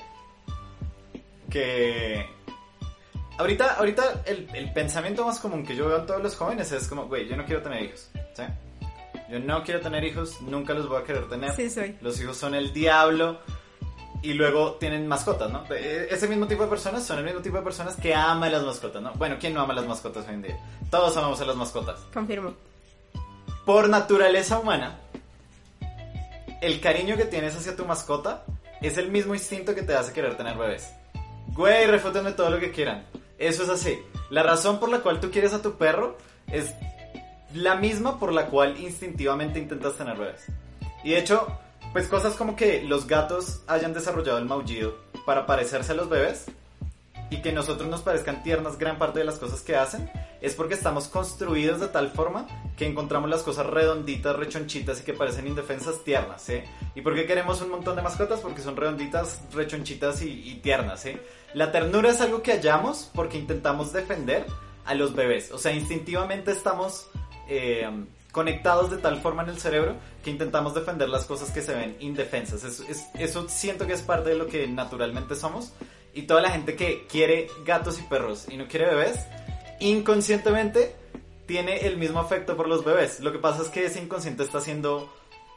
que 1.50 2.26
ahorita 3.38 3.74
ahorita 3.76 4.24
el, 4.26 4.48
el 4.54 4.72
pensamiento 4.74 5.26
más 5.26 5.40
común 5.40 5.66
que 5.66 5.76
yo 5.76 5.88
veo 5.88 6.00
en 6.00 6.06
todos 6.06 6.22
los 6.22 6.36
jóvenes 6.36 6.72
es 6.72 6.88
como 6.88 7.08
güey 7.08 7.28
yo 7.28 7.36
no 7.36 7.46
quiero 7.46 7.62
tener 7.64 7.84
hijos 7.84 8.12
¿sí? 8.36 8.44
yo 9.32 9.40
no 9.40 9.64
quiero 9.64 9.80
tener 9.82 10.04
hijos 10.04 10.40
nunca 10.42 10.74
los 10.76 10.88
voy 10.88 11.02
a 11.02 11.04
querer 11.06 11.28
tener 11.28 11.52
Sí, 11.56 11.70
soy. 11.70 11.98
los 12.02 12.20
hijos 12.22 12.38
son 12.38 12.54
el 12.54 12.72
diablo 12.72 13.40
y 14.22 14.34
luego 14.34 14.74
tienen 14.74 15.08
mascotas, 15.08 15.50
¿no? 15.50 15.64
E- 15.74 16.08
Ese 16.12 16.28
mismo 16.28 16.46
tipo 16.46 16.64
de 16.64 16.70
personas 16.70 17.06
son 17.06 17.20
el 17.20 17.24
mismo 17.24 17.40
tipo 17.42 17.56
de 17.56 17.64
personas 17.64 17.96
que 17.96 18.14
aman 18.14 18.52
las 18.52 18.64
mascotas, 18.64 19.02
¿no? 19.02 19.14
Bueno, 19.14 19.38
¿quién 19.40 19.54
no 19.54 19.62
ama 19.62 19.74
las 19.74 19.86
mascotas 19.88 20.28
hoy 20.28 20.34
en 20.34 20.42
día? 20.42 20.60
Todos 20.92 21.16
amamos 21.16 21.40
a 21.40 21.46
las 21.46 21.56
mascotas 21.56 22.02
Confirmo. 22.14 22.54
Por 23.70 23.88
naturaleza 23.88 24.58
humana, 24.58 24.98
el 26.60 26.82
cariño 26.82 27.16
que 27.18 27.26
tienes 27.26 27.56
hacia 27.56 27.76
tu 27.76 27.86
mascota 27.86 28.44
es 28.82 28.98
el 28.98 29.12
mismo 29.12 29.36
instinto 29.36 29.76
que 29.76 29.84
te 29.84 29.94
hace 29.94 30.12
querer 30.12 30.36
tener 30.36 30.58
bebés. 30.58 30.92
Güey, 31.50 31.86
refútenme 31.86 32.32
todo 32.32 32.50
lo 32.50 32.60
que 32.60 32.72
quieran. 32.72 33.06
Eso 33.38 33.62
es 33.62 33.70
así. 33.70 34.00
La 34.32 34.42
razón 34.42 34.80
por 34.80 34.90
la 34.90 35.02
cual 35.02 35.20
tú 35.20 35.30
quieres 35.30 35.54
a 35.54 35.62
tu 35.62 35.78
perro 35.78 36.18
es 36.48 36.74
la 37.54 37.76
misma 37.76 38.18
por 38.18 38.34
la 38.34 38.48
cual 38.48 38.76
instintivamente 38.80 39.60
intentas 39.60 39.94
tener 39.94 40.18
bebés. 40.18 40.48
Y 41.04 41.12
de 41.12 41.20
hecho, 41.20 41.46
pues 41.94 42.08
cosas 42.08 42.34
como 42.34 42.56
que 42.56 42.82
los 42.82 43.06
gatos 43.06 43.62
hayan 43.68 43.94
desarrollado 43.94 44.40
el 44.40 44.46
maullido 44.46 44.96
para 45.28 45.46
parecerse 45.46 45.92
a 45.92 45.96
los 45.96 46.10
bebés 46.10 46.46
y 47.30 47.42
que 47.42 47.52
nosotros 47.52 47.88
nos 47.90 48.02
parezcan 48.02 48.44
tiernas 48.44 48.78
gran 48.78 48.98
parte 48.98 49.20
de 49.20 49.26
las 49.26 49.36
cosas 49.38 49.62
que 49.62 49.76
hacen, 49.76 50.10
es 50.42 50.56
porque 50.56 50.74
estamos 50.74 51.08
construidos 51.08 51.80
de 51.80 51.88
tal 51.88 52.10
forma 52.10 52.48
que 52.78 52.86
encontramos 52.88 53.30
las 53.30 53.44
cosas 53.44 53.66
redonditas, 53.66 54.36
rechonchitas 54.36 55.02
y 55.02 55.04
que 55.04 55.14
parecen 55.14 55.48
indefensas 55.48 56.04
tiernas, 56.04 56.42
¿sí? 56.42 56.62
¿Y 56.96 57.02
por 57.02 57.14
qué 57.16 57.26
queremos 57.26 57.62
un 57.62 57.70
montón 57.70 57.96
de 57.96 58.02
mascotas? 58.02 58.40
Porque 58.40 58.62
son 58.62 58.76
redonditas, 58.76 59.42
rechonchitas 59.54 60.22
y, 60.22 60.56
tiernas, 60.64 61.02
¿sí? 61.02 61.14
La 61.54 61.72
ternura 61.72 62.10
es 62.10 62.22
algo 62.22 62.42
que 62.42 62.52
hallamos 62.54 63.10
porque 63.14 63.38
intentamos 63.38 63.92
defender 63.94 64.46
a 64.86 64.94
los 64.96 65.14
bebés, 65.14 65.52
o 65.52 65.58
sea, 65.58 65.72
instintivamente 65.74 66.52
estamos... 66.52 67.08
Eh, 67.48 67.88
conectados 68.32 68.92
de 68.92 68.98
tal 68.98 69.20
forma 69.22 69.42
en 69.42 69.50
el 69.50 69.58
cerebro 69.58 69.96
que 70.24 70.30
intentamos 70.30 70.76
defender 70.76 71.10
las 71.10 71.26
cosas 71.26 71.50
que 71.50 71.64
se 71.64 71.74
ven 71.74 71.98
indefensas. 72.00 72.64
Eso, 72.64 72.84
es- 72.88 73.08
eso 73.16 73.50
siento 73.50 73.88
que 73.88 73.94
es 73.94 74.04
parte 74.04 74.30
de 74.30 74.36
lo 74.36 74.46
que 74.46 74.68
naturalmente 74.68 75.36
somos. 75.36 75.74
Y 76.20 76.24
toda 76.24 76.42
la 76.42 76.52
gente 76.52 76.76
que 76.76 77.06
quiere 77.08 77.48
gatos 77.64 77.98
y 77.98 78.02
perros 78.04 78.48
y 78.50 78.58
no 78.58 78.68
quiere 78.68 78.88
bebés, 78.88 79.26
inconscientemente 79.80 80.94
tiene 81.46 81.88
el 81.88 81.96
mismo 81.96 82.20
afecto 82.20 82.58
por 82.58 82.68
los 82.68 82.84
bebés. 82.84 83.22
Lo 83.22 83.32
que 83.32 83.40
pasa 83.40 83.62
es 83.62 83.70
que 83.70 83.86
ese 83.86 84.02
inconsciente 84.02 84.44
está 84.44 84.60
siendo 84.60 85.10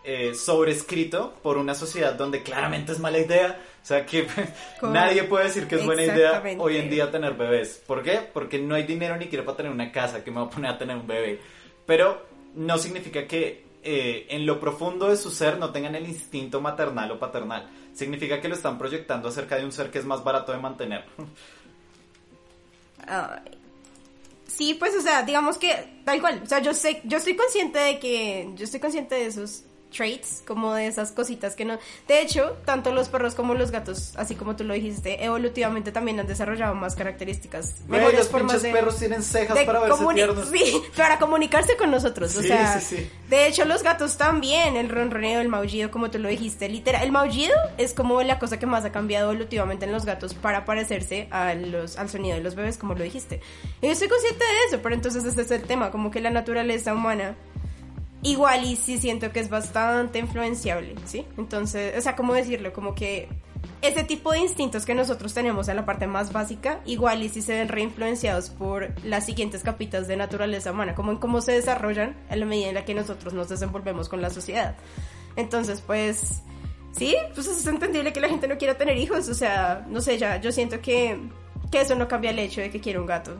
eh, 0.04 0.36
sobrescrito 0.36 1.34
por 1.42 1.58
una 1.58 1.74
sociedad 1.74 2.14
donde 2.14 2.44
claramente 2.44 2.92
es 2.92 3.00
mala 3.00 3.18
idea. 3.18 3.60
O 3.82 3.84
sea 3.84 4.06
que 4.06 4.28
nadie 4.82 5.24
puede 5.24 5.46
decir 5.46 5.66
que 5.66 5.74
es 5.74 5.84
buena 5.84 6.04
idea 6.04 6.40
hoy 6.58 6.76
en 6.76 6.88
día 6.88 7.10
tener 7.10 7.34
bebés. 7.34 7.82
¿Por 7.84 8.04
qué? 8.04 8.20
Porque 8.32 8.60
no 8.60 8.76
hay 8.76 8.84
dinero 8.84 9.16
ni 9.16 9.24
siquiera 9.24 9.44
para 9.44 9.56
tener 9.56 9.72
una 9.72 9.90
casa 9.90 10.22
que 10.22 10.30
me 10.30 10.36
va 10.36 10.46
a 10.46 10.50
poner 10.50 10.70
a 10.70 10.78
tener 10.78 10.94
un 10.96 11.08
bebé. 11.08 11.40
Pero 11.86 12.24
no 12.54 12.78
significa 12.78 13.26
que 13.26 13.64
eh, 13.82 14.26
en 14.30 14.46
lo 14.46 14.60
profundo 14.60 15.08
de 15.08 15.16
su 15.16 15.30
ser 15.30 15.58
no 15.58 15.70
tengan 15.70 15.94
el 15.94 16.08
instinto 16.08 16.60
maternal 16.60 17.10
o 17.10 17.18
paternal. 17.18 17.68
Significa 17.94 18.40
que 18.40 18.48
lo 18.48 18.54
están 18.54 18.78
proyectando 18.78 19.28
acerca 19.28 19.56
de 19.56 19.64
un 19.64 19.72
ser 19.72 19.90
que 19.90 19.98
es 19.98 20.04
más 20.04 20.22
barato 20.22 20.52
de 20.52 20.58
mantener. 20.58 21.04
Sí, 24.46 24.74
pues, 24.74 24.94
o 24.94 25.00
sea, 25.00 25.22
digamos 25.22 25.56
que 25.56 26.02
tal 26.04 26.20
cual. 26.20 26.42
O 26.44 26.46
sea, 26.46 26.60
yo 26.60 26.74
sé, 26.74 27.00
yo 27.04 27.16
estoy 27.16 27.34
consciente 27.34 27.78
de 27.78 27.98
que, 27.98 28.50
yo 28.54 28.64
estoy 28.64 28.78
consciente 28.78 29.14
de 29.14 29.26
esos 29.26 29.64
traits, 29.92 30.42
como 30.46 30.74
de 30.74 30.86
esas 30.86 31.12
cositas 31.12 31.54
que 31.54 31.64
no. 31.64 31.78
De 32.08 32.20
hecho, 32.20 32.56
tanto 32.64 32.92
los 32.92 33.08
perros 33.08 33.34
como 33.34 33.54
los 33.54 33.70
gatos, 33.70 34.12
así 34.16 34.34
como 34.34 34.56
tú 34.56 34.64
lo 34.64 34.74
dijiste, 34.74 35.24
evolutivamente 35.24 35.92
también 35.92 36.18
han 36.20 36.26
desarrollado 36.26 36.74
más 36.74 36.94
características, 36.96 37.82
mejores 37.88 38.18
los 38.18 38.28
formas 38.28 38.62
de. 38.62 38.72
perros 38.72 38.96
tienen 38.98 39.22
cejas 39.22 39.58
para 39.64 39.80
verse 39.80 40.04
tiernos. 40.14 40.48
Sí, 40.52 40.82
para 40.96 41.18
comunicarse 41.18 41.76
con 41.76 41.90
nosotros. 41.90 42.36
o 42.36 42.40
Sí, 42.42 42.48
sea, 42.48 42.80
sí, 42.80 42.96
sí. 42.96 43.10
de 43.28 43.46
hecho, 43.46 43.64
los 43.64 43.82
gatos 43.82 44.16
también, 44.16 44.76
el 44.76 44.88
ronroneo, 44.88 45.40
el 45.40 45.48
maullido, 45.48 45.90
como 45.90 46.10
tú 46.10 46.18
lo 46.18 46.28
dijiste, 46.28 46.68
literal. 46.68 47.02
El 47.02 47.12
maullido 47.12 47.54
es 47.78 47.94
como 47.94 48.22
la 48.22 48.38
cosa 48.38 48.58
que 48.58 48.66
más 48.66 48.84
ha 48.84 48.92
cambiado 48.92 49.30
evolutivamente 49.30 49.84
en 49.84 49.92
los 49.92 50.04
gatos 50.04 50.34
para 50.34 50.64
parecerse 50.64 51.28
a 51.30 51.54
los, 51.54 51.96
al 51.98 52.08
sonido 52.08 52.36
de 52.36 52.42
los 52.42 52.54
bebés, 52.54 52.76
como 52.78 52.94
lo 52.94 53.02
dijiste. 53.04 53.40
Y 53.80 53.86
yo 53.86 53.92
estoy 53.92 54.08
consciente 54.08 54.44
de 54.44 54.50
eso, 54.68 54.80
pero 54.82 54.94
entonces 54.94 55.24
este 55.24 55.42
es 55.42 55.50
el 55.50 55.62
tema, 55.62 55.90
como 55.90 56.10
que 56.10 56.20
la 56.20 56.30
naturaleza 56.30 56.94
humana. 56.94 57.34
Igual 58.22 58.64
y 58.64 58.76
sí 58.76 58.98
siento 58.98 59.32
que 59.32 59.40
es 59.40 59.50
bastante 59.50 60.20
influenciable, 60.20 60.94
¿sí? 61.06 61.26
Entonces, 61.36 61.98
o 61.98 62.00
sea, 62.00 62.14
¿cómo 62.14 62.34
decirlo? 62.34 62.72
Como 62.72 62.94
que 62.94 63.28
ese 63.80 64.04
tipo 64.04 64.30
de 64.30 64.38
instintos 64.38 64.86
que 64.86 64.94
nosotros 64.94 65.34
tenemos 65.34 65.68
en 65.68 65.74
la 65.74 65.84
parte 65.84 66.06
más 66.06 66.32
básica, 66.32 66.80
igual 66.84 67.24
y 67.24 67.28
si 67.28 67.42
se 67.42 67.54
ven 67.54 67.68
reinfluenciados 67.68 68.50
por 68.50 68.92
las 69.04 69.26
siguientes 69.26 69.64
capitas 69.64 70.06
de 70.06 70.16
naturaleza 70.16 70.70
humana, 70.70 70.94
como 70.94 71.10
en 71.10 71.18
cómo 71.18 71.40
se 71.40 71.50
desarrollan 71.52 72.16
en 72.30 72.40
la 72.40 72.46
medida 72.46 72.68
en 72.68 72.74
la 72.74 72.84
que 72.84 72.94
nosotros 72.94 73.34
nos 73.34 73.48
desenvolvemos 73.48 74.08
con 74.08 74.22
la 74.22 74.30
sociedad. 74.30 74.76
Entonces, 75.34 75.82
pues, 75.84 76.42
sí, 76.92 77.16
pues 77.34 77.48
es 77.48 77.66
entendible 77.66 78.12
que 78.12 78.20
la 78.20 78.28
gente 78.28 78.46
no 78.46 78.56
quiera 78.56 78.78
tener 78.78 78.96
hijos, 78.98 79.28
o 79.28 79.34
sea, 79.34 79.84
no 79.88 80.00
sé, 80.00 80.16
ya, 80.16 80.40
yo 80.40 80.52
siento 80.52 80.80
que, 80.80 81.18
que 81.72 81.80
eso 81.80 81.96
no 81.96 82.06
cambia 82.06 82.30
el 82.30 82.38
hecho 82.38 82.60
de 82.60 82.70
que 82.70 82.80
quiero 82.80 83.00
un 83.00 83.06
gato. 83.06 83.36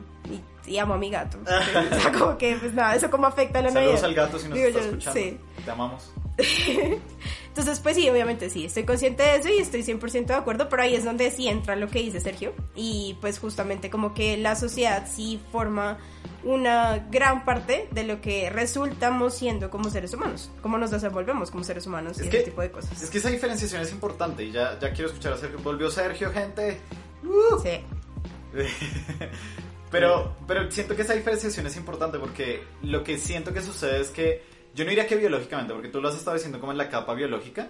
Y, 0.67 0.71
y 0.71 0.77
amo 0.79 0.93
a 0.93 0.97
mi 0.97 1.09
gato. 1.09 1.37
o 1.43 1.99
sea, 1.99 2.11
como 2.11 2.37
que, 2.37 2.55
pues 2.57 2.73
nada, 2.73 2.95
eso 2.95 3.09
como 3.09 3.27
afecta 3.27 3.59
a 3.59 3.61
la 3.63 3.71
Saludos 3.71 3.93
medida. 4.01 4.07
al 4.07 4.13
gato 4.15 4.39
si 4.39 4.47
nos 4.47 4.55
Digo 4.57 4.67
está 4.67 4.79
yo, 4.79 4.85
escuchando. 4.87 5.19
sí. 5.19 5.37
Te 5.65 5.71
amamos. 5.71 6.11
Entonces, 7.49 7.79
pues 7.81 7.95
sí, 7.95 8.09
obviamente 8.09 8.49
sí, 8.49 8.65
estoy 8.65 8.83
consciente 8.83 9.21
de 9.21 9.35
eso 9.35 9.49
y 9.49 9.59
estoy 9.59 9.83
100% 9.83 10.25
de 10.25 10.33
acuerdo, 10.33 10.67
pero 10.69 10.81
ahí 10.81 10.95
es 10.95 11.05
donde 11.05 11.29
sí 11.29 11.47
entra 11.47 11.75
lo 11.75 11.87
que 11.87 11.99
dice 11.99 12.19
Sergio. 12.19 12.53
Y 12.75 13.15
pues 13.21 13.37
justamente 13.37 13.91
como 13.91 14.15
que 14.15 14.37
la 14.37 14.55
sociedad 14.55 15.07
sí 15.07 15.39
forma 15.51 15.99
una 16.43 16.97
gran 17.11 17.45
parte 17.45 17.87
de 17.91 18.03
lo 18.05 18.19
que 18.21 18.49
resultamos 18.49 19.35
siendo 19.35 19.69
como 19.69 19.89
seres 19.91 20.13
humanos, 20.15 20.49
cómo 20.63 20.77
nos 20.79 20.89
desenvolvemos 20.89 21.51
como 21.51 21.63
seres 21.63 21.85
humanos 21.85 22.17
y 22.17 22.21
Es 22.21 22.27
ese 22.27 22.37
que- 22.39 22.43
tipo 22.45 22.61
de 22.61 22.71
cosas. 22.71 22.99
Es 23.03 23.09
que 23.11 23.19
esa 23.19 23.29
diferenciación 23.29 23.81
es 23.83 23.91
importante 23.91 24.43
y 24.43 24.51
ya, 24.51 24.77
ya 24.79 24.91
quiero 24.91 25.09
escuchar 25.09 25.33
a 25.33 25.37
Sergio. 25.37 25.59
Volvió 25.59 25.91
Sergio, 25.91 26.31
gente. 26.31 26.81
Uh. 27.23 27.59
Sí. 27.61 27.79
pero, 29.93 30.35
pero 30.47 30.71
siento 30.71 30.95
que 30.95 31.03
esa 31.03 31.13
diferenciación 31.13 31.67
es 31.67 31.77
importante 31.77 32.17
porque 32.17 32.63
lo 32.81 33.03
que 33.03 33.19
siento 33.19 33.53
que 33.53 33.61
sucede 33.61 34.01
es 34.01 34.09
que 34.09 34.41
yo 34.73 34.85
no 34.85 34.89
diría 34.89 35.05
que 35.05 35.15
biológicamente, 35.15 35.71
porque 35.71 35.89
tú 35.89 36.01
lo 36.01 36.09
has 36.09 36.15
estado 36.15 36.35
diciendo 36.35 36.59
como 36.59 36.71
en 36.71 36.79
la 36.79 36.89
capa 36.89 37.13
biológica, 37.13 37.69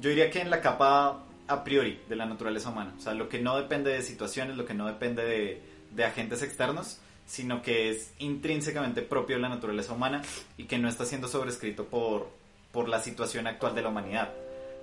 yo 0.00 0.10
diría 0.10 0.28
que 0.28 0.40
en 0.40 0.50
la 0.50 0.60
capa 0.60 1.22
a 1.46 1.62
priori 1.62 2.00
de 2.08 2.16
la 2.16 2.26
naturaleza 2.26 2.70
humana, 2.70 2.92
o 2.98 3.00
sea, 3.00 3.14
lo 3.14 3.28
que 3.28 3.40
no 3.40 3.56
depende 3.56 3.92
de 3.92 4.02
situaciones, 4.02 4.56
lo 4.56 4.66
que 4.66 4.74
no 4.74 4.88
depende 4.88 5.24
de, 5.24 5.62
de 5.92 6.04
agentes 6.04 6.42
externos, 6.42 6.98
sino 7.26 7.62
que 7.62 7.90
es 7.90 8.12
intrínsecamente 8.18 9.00
propio 9.02 9.36
de 9.36 9.42
la 9.42 9.48
naturaleza 9.48 9.92
humana 9.92 10.20
y 10.56 10.64
que 10.64 10.78
no 10.78 10.88
está 10.88 11.04
siendo 11.04 11.28
sobrescrito 11.28 11.84
por, 11.84 12.28
por 12.72 12.88
la 12.88 12.98
situación 12.98 13.46
actual 13.46 13.76
de 13.76 13.82
la 13.82 13.90
humanidad. 13.90 14.32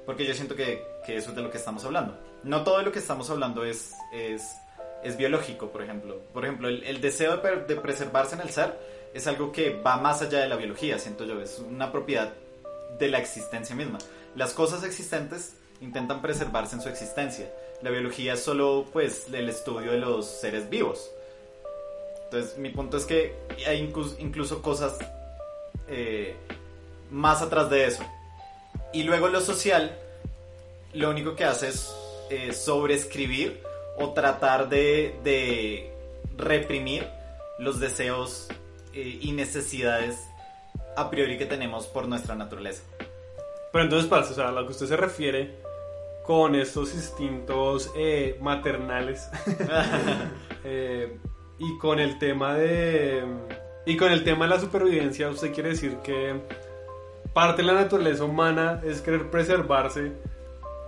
Porque 0.06 0.26
yo 0.26 0.34
siento 0.34 0.56
que, 0.56 0.82
que 1.06 1.18
eso 1.18 1.32
es 1.32 1.36
de 1.36 1.42
lo 1.42 1.52
que 1.52 1.58
estamos 1.58 1.84
hablando. 1.84 2.18
No 2.46 2.64
todo 2.64 2.78
de 2.78 2.86
lo 2.86 2.92
que 2.94 3.00
estamos 3.00 3.30
hablando 3.30 3.66
es, 3.66 3.92
es, 4.14 4.56
es 5.04 5.18
biológico, 5.18 5.70
por 5.70 5.82
ejemplo. 5.82 6.20
Por 6.34 6.46
ejemplo, 6.46 6.68
el, 6.68 7.02
deseo 7.02 7.38
de, 7.38 7.76
preservarse 7.76 8.36
en 8.36 8.42
el 8.42 8.50
ser 8.50 8.78
es 9.14 9.28
algo 9.28 9.52
que 9.52 9.76
va 9.76 9.98
más 9.98 10.22
allá 10.22 10.40
de 10.40 10.48
la 10.48 10.56
biología, 10.56 11.00
siento 11.00 11.26
yo. 11.26 11.42
Es 11.42 11.60
una 11.60 11.92
propiedad 11.92 12.34
de 12.98 13.08
la 13.08 13.20
existencia 13.20 13.76
misma. 13.76 14.00
Las 14.36 14.54
cosas 14.54 14.84
existentes 14.84 15.56
intentan 15.82 16.22
preservarse 16.22 16.76
en 16.76 16.82
su 16.82 16.90
existencia. 16.90 17.52
La 17.82 17.90
biología 17.90 18.34
es 18.34 18.44
solo 18.44 18.86
pues 18.92 19.28
el 19.32 19.50
estudio 19.50 19.92
de 19.92 20.00
los 20.00 20.26
seres 20.26 20.70
vivos. 20.70 21.12
Entonces 22.26 22.58
mi 22.58 22.70
punto 22.70 22.98
es 22.98 23.06
que 23.06 23.36
hay 23.66 23.80
incluso, 23.80 24.16
incluso 24.20 24.62
cosas 24.62 25.00
eh, 25.88 26.36
más 27.10 27.42
atrás 27.42 27.70
de 27.70 27.86
eso. 27.86 28.04
Y 28.94 29.04
luego 29.04 29.30
lo 29.30 29.42
social, 29.42 29.98
lo 30.94 31.10
único 31.10 31.36
que 31.36 31.46
hace 31.46 31.70
es 31.70 31.92
eh, 32.30 32.54
sobreescribir 32.54 33.64
o 34.00 34.14
tratar 34.14 34.70
de, 34.70 35.20
de 35.24 35.94
reprimir 36.38 37.08
los 37.60 37.80
deseos 37.80 38.48
eh, 38.94 39.20
y 39.22 39.32
necesidades 39.34 40.18
a 40.96 41.10
priori 41.10 41.38
que 41.38 41.46
tenemos 41.46 41.88
por 41.88 42.08
nuestra 42.08 42.36
naturaleza. 42.36 42.84
Pero 43.72 43.84
entonces, 43.84 44.10
parce, 44.10 44.32
o 44.32 44.36
sea, 44.36 44.50
a 44.50 44.52
lo 44.52 44.66
que 44.66 44.72
usted 44.72 44.88
se 44.88 44.98
refiere 44.98 45.60
con 46.24 46.56
estos 46.56 46.94
instintos 46.94 47.92
eh, 47.96 48.38
maternales 48.42 49.30
eh, 50.64 51.18
y 51.58 51.78
con 51.78 52.00
el 52.00 52.18
tema 52.20 52.56
de 52.56 53.24
y 53.86 53.98
con 53.98 54.12
el 54.12 54.24
tema 54.24 54.46
de 54.46 54.52
la 54.52 54.60
supervivencia, 54.60 55.30
usted 55.30 55.54
quiere 55.54 55.70
decir 55.70 55.98
que 56.04 56.40
parte 57.34 57.62
de 57.62 57.68
la 57.68 57.74
naturaleza 57.74 58.24
humana 58.24 58.82
es 58.86 59.02
querer 59.02 59.30
preservarse 59.32 60.12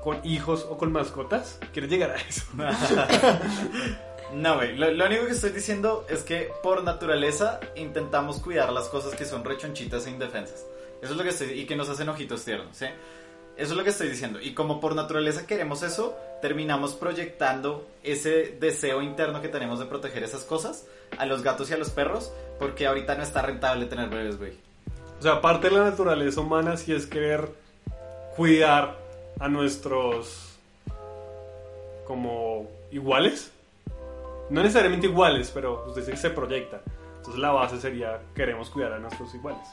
con 0.04 0.26
hijos 0.26 0.66
o 0.70 0.78
con 0.78 0.92
mascotas. 0.92 1.60
¿Quieres 1.74 1.92
llegar 1.92 2.12
a 2.12 2.16
eso? 2.18 2.44
No, 4.34 4.56
güey. 4.56 4.78
Lo, 4.78 4.90
lo 4.92 5.08
único 5.08 5.26
que 5.26 5.34
estoy 5.34 5.50
diciendo 5.50 6.06
es 6.08 6.24
que 6.24 6.50
por 6.64 6.86
naturaleza 6.86 7.60
intentamos 7.76 8.40
cuidar 8.40 8.72
las 8.72 8.88
cosas 8.88 9.14
que 9.14 9.26
son 9.26 9.44
rechonchitas 9.44 10.08
e 10.08 10.10
indefensas. 10.10 10.66
Eso 11.02 11.12
es 11.12 11.18
lo 11.18 11.24
que 11.24 11.30
estoy... 11.30 11.52
Y 11.60 11.66
que 11.66 11.76
nos 11.76 11.90
hacen 11.90 12.08
ojitos 12.08 12.46
tiernos, 12.46 12.78
¿sí? 12.78 12.86
Eso 13.58 13.74
es 13.74 13.78
lo 13.78 13.84
que 13.84 13.90
estoy 13.90 14.08
diciendo. 14.08 14.40
Y 14.40 14.54
como 14.54 14.80
por 14.80 14.96
naturaleza 14.96 15.46
queremos 15.46 15.84
eso, 15.84 16.16
terminamos 16.42 16.94
proyectando 16.94 17.86
ese 18.04 18.58
deseo 18.60 19.02
interno 19.02 19.42
que 19.42 19.50
tenemos 19.50 19.80
de 19.80 19.86
proteger 19.86 20.24
esas 20.24 20.44
cosas 20.44 20.86
a 21.18 21.26
los 21.26 21.44
gatos 21.44 21.70
y 21.70 21.74
a 21.74 21.78
los 21.78 21.90
perros, 21.90 22.32
porque 22.58 22.88
ahorita 22.88 23.16
no 23.16 23.24
está 23.24 23.42
rentable 23.42 23.86
tener 23.86 24.10
bebés, 24.10 24.38
güey. 24.38 24.54
O 25.20 25.22
sea, 25.22 25.42
parte 25.42 25.70
de 25.70 25.78
la 25.78 25.84
naturaleza 25.84 26.40
humana 26.40 26.78
sí 26.78 26.94
es 26.94 27.06
querer 27.06 27.50
cuidar 28.36 28.98
a 29.40 29.48
nuestros 29.48 30.52
como 32.06 32.68
iguales. 32.92 33.52
No 34.50 34.62
necesariamente 34.62 35.08
iguales, 35.08 35.52
pero 35.54 35.94
que 35.94 36.18
se 36.18 36.30
proyecta. 36.30 36.82
Entonces 37.18 37.40
la 37.40 37.52
base 37.52 37.80
sería 37.80 38.20
queremos 38.36 38.70
cuidar 38.70 38.94
a 38.94 39.00
nuestros 39.00 39.34
iguales. 39.34 39.66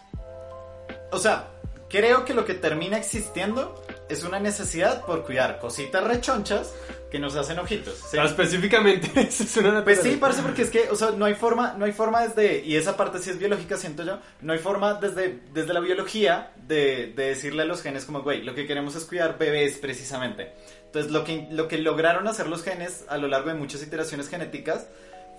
O 1.11 1.19
sea, 1.19 1.49
creo 1.89 2.25
que 2.25 2.35
lo 2.35 2.45
que 2.45 2.55
termina 2.55 2.97
existiendo 2.99 3.83
es 4.09 4.25
una 4.25 4.41
necesidad 4.41 5.05
por 5.05 5.25
cuidar 5.25 5.59
cositas 5.59 6.05
rechonchas 6.05 6.73
que 7.11 7.19
nos 7.19 7.37
hacen 7.37 7.59
ojitos. 7.59 7.95
Sea, 7.95 8.25
específicamente 8.25 9.09
eso 9.21 9.43
es 9.45 9.57
una 9.57 9.85
Pues 9.85 10.01
sí, 10.01 10.17
parece 10.17 10.43
porque 10.43 10.63
es 10.63 10.71
que, 10.71 10.89
o 10.91 10.97
sea, 10.97 11.11
no 11.11 11.25
hay 11.25 11.35
forma, 11.35 11.75
no 11.79 11.85
hay 11.85 11.93
forma 11.93 12.27
desde, 12.27 12.65
y 12.65 12.77
esa 12.77 12.97
parte 12.97 13.19
sí 13.19 13.31
es 13.31 13.39
biológica, 13.39 13.77
siento 13.77 14.05
yo, 14.05 14.19
no 14.41 14.53
hay 14.53 14.59
forma 14.59 14.95
desde, 14.95 15.41
desde 15.53 15.73
la 15.73 15.81
biología 15.81 16.53
de, 16.67 17.13
de 17.15 17.29
decirle 17.29 17.63
a 17.63 17.67
los 17.67 17.83
genes 17.83 18.05
como, 18.05 18.23
güey, 18.23 18.43
lo 18.43 18.55
que 18.55 18.67
queremos 18.67 18.95
es 18.97 19.05
cuidar 19.05 19.39
bebés 19.39 19.79
precisamente. 19.79 20.53
Entonces, 20.87 21.13
lo 21.13 21.25
que, 21.25 21.47
lo 21.51 21.69
que 21.69 21.79
lograron 21.79 22.29
hacer 22.29 22.47
los 22.47 22.63
genes 22.63 23.05
a 23.09 23.19
lo 23.19 23.29
largo 23.29 23.49
de 23.49 23.55
muchas 23.55 23.83
iteraciones 23.83 24.29
genéticas 24.29 24.87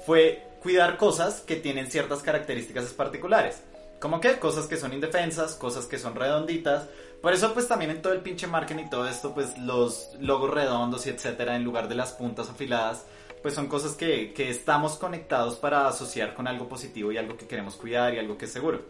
fue 0.06 0.44
cuidar 0.62 0.98
cosas 0.98 1.42
que 1.42 1.56
tienen 1.56 1.90
ciertas 1.90 2.22
características 2.22 2.86
particulares. 2.94 3.62
Como 4.00 4.22
que 4.22 4.40
cosas 4.40 4.68
que 4.68 4.78
son 4.78 4.94
indefensas, 4.94 5.56
cosas 5.56 5.86
que 5.86 5.98
son 5.98 6.16
redonditas. 6.16 6.88
Por 7.22 7.34
eso, 7.34 7.54
pues 7.54 7.68
también 7.68 7.92
en 7.92 8.02
todo 8.02 8.14
el 8.14 8.22
pinche 8.22 8.48
marketing 8.48 8.86
y 8.86 8.90
todo 8.90 9.08
esto, 9.08 9.34
pues 9.34 9.58
los 9.58 10.12
logos 10.20 10.50
redondos 10.52 11.06
y 11.06 11.10
etcétera, 11.10 11.56
en 11.56 11.64
lugar 11.64 11.90
de 11.90 11.96
las 11.96 12.14
puntas 12.14 12.50
afiladas, 12.50 13.06
pues 13.42 13.54
son 13.54 13.68
cosas 13.68 13.94
que, 13.94 14.34
que 14.34 14.50
estamos 14.50 14.96
conectados 14.96 15.56
para 15.56 15.88
asociar 15.88 16.34
con 16.34 16.48
algo 16.48 16.70
positivo 16.70 17.12
y 17.12 17.18
algo 17.18 17.36
que 17.36 17.48
queremos 17.48 17.76
cuidar 17.76 18.14
y 18.14 18.20
algo 18.20 18.38
que 18.38 18.46
es 18.46 18.52
seguro. 18.52 18.82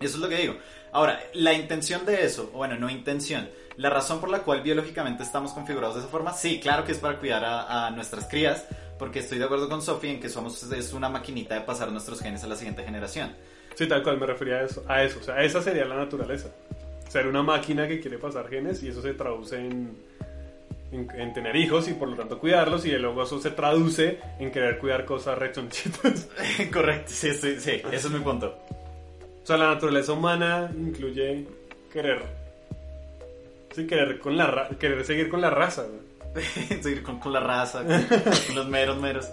Eso 0.00 0.16
es 0.16 0.22
lo 0.22 0.28
que 0.30 0.36
digo. 0.36 0.54
Ahora, 0.92 1.20
la 1.34 1.52
intención 1.52 2.06
de 2.06 2.24
eso, 2.24 2.50
bueno, 2.54 2.76
no 2.76 2.88
intención, 2.88 3.50
la 3.76 3.90
razón 3.90 4.20
por 4.20 4.30
la 4.30 4.40
cual 4.40 4.62
biológicamente 4.62 5.22
estamos 5.22 5.52
configurados 5.52 5.96
de 5.96 6.00
esa 6.00 6.10
forma, 6.10 6.32
sí, 6.32 6.60
claro 6.60 6.84
que 6.84 6.92
es 6.92 6.98
para 6.98 7.18
cuidar 7.18 7.44
a, 7.44 7.86
a 7.86 7.90
nuestras 7.90 8.26
crías, 8.26 8.64
porque 8.98 9.18
estoy 9.18 9.38
de 9.38 9.44
acuerdo 9.44 9.68
con 9.68 9.82
Sophie 9.82 10.12
en 10.12 10.20
que 10.20 10.30
somos 10.30 10.62
es 10.72 10.92
una 10.94 11.10
maquinita 11.10 11.54
de 11.54 11.60
pasar 11.62 11.92
nuestros 11.92 12.20
genes 12.20 12.42
a 12.44 12.46
la 12.46 12.56
siguiente 12.56 12.82
generación. 12.82 13.34
Sí, 13.74 13.86
tal 13.86 14.02
cual 14.02 14.18
me 14.18 14.26
refería 14.26 14.56
a 14.56 14.62
eso, 14.62 14.84
a 14.88 15.02
eso. 15.02 15.20
O 15.20 15.22
sea, 15.22 15.42
esa 15.42 15.62
sería 15.62 15.84
la 15.84 15.96
naturaleza. 15.96 16.50
Ser 17.10 17.26
una 17.26 17.42
máquina 17.42 17.88
que 17.88 17.98
quiere 17.98 18.18
pasar 18.18 18.48
genes 18.48 18.84
y 18.84 18.88
eso 18.88 19.02
se 19.02 19.14
traduce 19.14 19.56
en, 19.56 19.96
en, 20.92 21.34
tener 21.34 21.56
hijos 21.56 21.88
y 21.88 21.94
por 21.94 22.08
lo 22.08 22.16
tanto 22.16 22.38
cuidarlos 22.38 22.86
y 22.86 22.90
luego 22.92 23.24
eso 23.24 23.40
se 23.40 23.50
traduce 23.50 24.20
en 24.38 24.52
querer 24.52 24.78
cuidar 24.78 25.04
cosas 25.04 25.36
rechonchitas. 25.36 26.28
Correcto, 26.72 27.10
sí, 27.12 27.34
sí, 27.34 27.58
sí, 27.58 27.82
ese 27.90 28.06
es 28.06 28.10
mi 28.10 28.20
punto. 28.20 28.56
O 29.42 29.46
sea, 29.46 29.56
la 29.56 29.74
naturaleza 29.74 30.12
humana 30.12 30.70
incluye 30.72 31.46
querer. 31.92 32.22
Sí, 33.74 33.88
querer, 33.88 34.20
con 34.20 34.36
la 34.36 34.68
querer 34.78 35.04
seguir 35.04 35.28
con 35.28 35.40
la 35.40 35.50
raza. 35.50 35.86
seguir 36.80 37.02
con, 37.02 37.18
con, 37.18 37.32
la 37.32 37.40
raza, 37.40 37.82
con 37.84 38.54
los 38.54 38.68
meros 38.68 39.00
meros. 39.00 39.28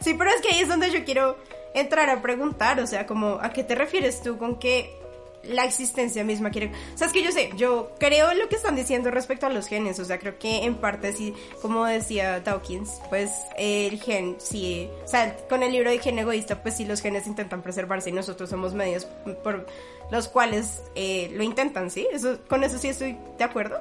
sí, 0.00 0.14
pero 0.18 0.30
es 0.30 0.40
que 0.40 0.48
ahí 0.48 0.60
es 0.62 0.68
donde 0.68 0.90
yo 0.90 1.04
quiero 1.04 1.36
entrar 1.72 2.10
a 2.10 2.20
preguntar, 2.20 2.80
o 2.80 2.86
sea, 2.88 3.06
como, 3.06 3.38
¿a 3.40 3.52
qué 3.52 3.62
te 3.62 3.76
refieres 3.76 4.22
tú 4.22 4.38
con 4.38 4.58
que 4.58 4.99
la 5.44 5.64
existencia 5.64 6.24
misma 6.24 6.50
quiere... 6.50 6.72
O 6.94 6.98
sea, 6.98 7.06
es 7.06 7.12
que 7.12 7.22
yo 7.22 7.32
sé, 7.32 7.50
yo 7.56 7.92
creo 7.98 8.34
lo 8.34 8.48
que 8.48 8.56
están 8.56 8.76
diciendo 8.76 9.10
respecto 9.10 9.46
a 9.46 9.50
los 9.50 9.66
genes, 9.66 9.98
o 9.98 10.04
sea, 10.04 10.18
creo 10.18 10.38
que 10.38 10.64
en 10.64 10.76
parte 10.76 11.12
sí, 11.12 11.34
como 11.62 11.84
decía 11.84 12.40
Dawkins, 12.40 13.00
pues 13.08 13.30
el 13.56 14.00
gen 14.00 14.36
sí, 14.38 14.88
o 15.04 15.08
sea, 15.08 15.36
con 15.48 15.62
el 15.62 15.72
libro 15.72 15.90
de 15.90 15.98
gen 15.98 16.18
egoísta, 16.18 16.62
pues 16.62 16.76
sí 16.76 16.84
los 16.84 17.00
genes 17.00 17.26
intentan 17.26 17.62
preservarse 17.62 18.10
y 18.10 18.12
nosotros 18.12 18.50
somos 18.50 18.74
medios 18.74 19.06
por 19.42 19.66
los 20.10 20.28
cuales 20.28 20.82
eh, 20.94 21.30
lo 21.34 21.42
intentan, 21.42 21.90
¿sí? 21.90 22.06
Eso, 22.12 22.38
con 22.48 22.64
eso 22.64 22.78
sí 22.78 22.88
estoy 22.88 23.16
de 23.38 23.44
acuerdo. 23.44 23.80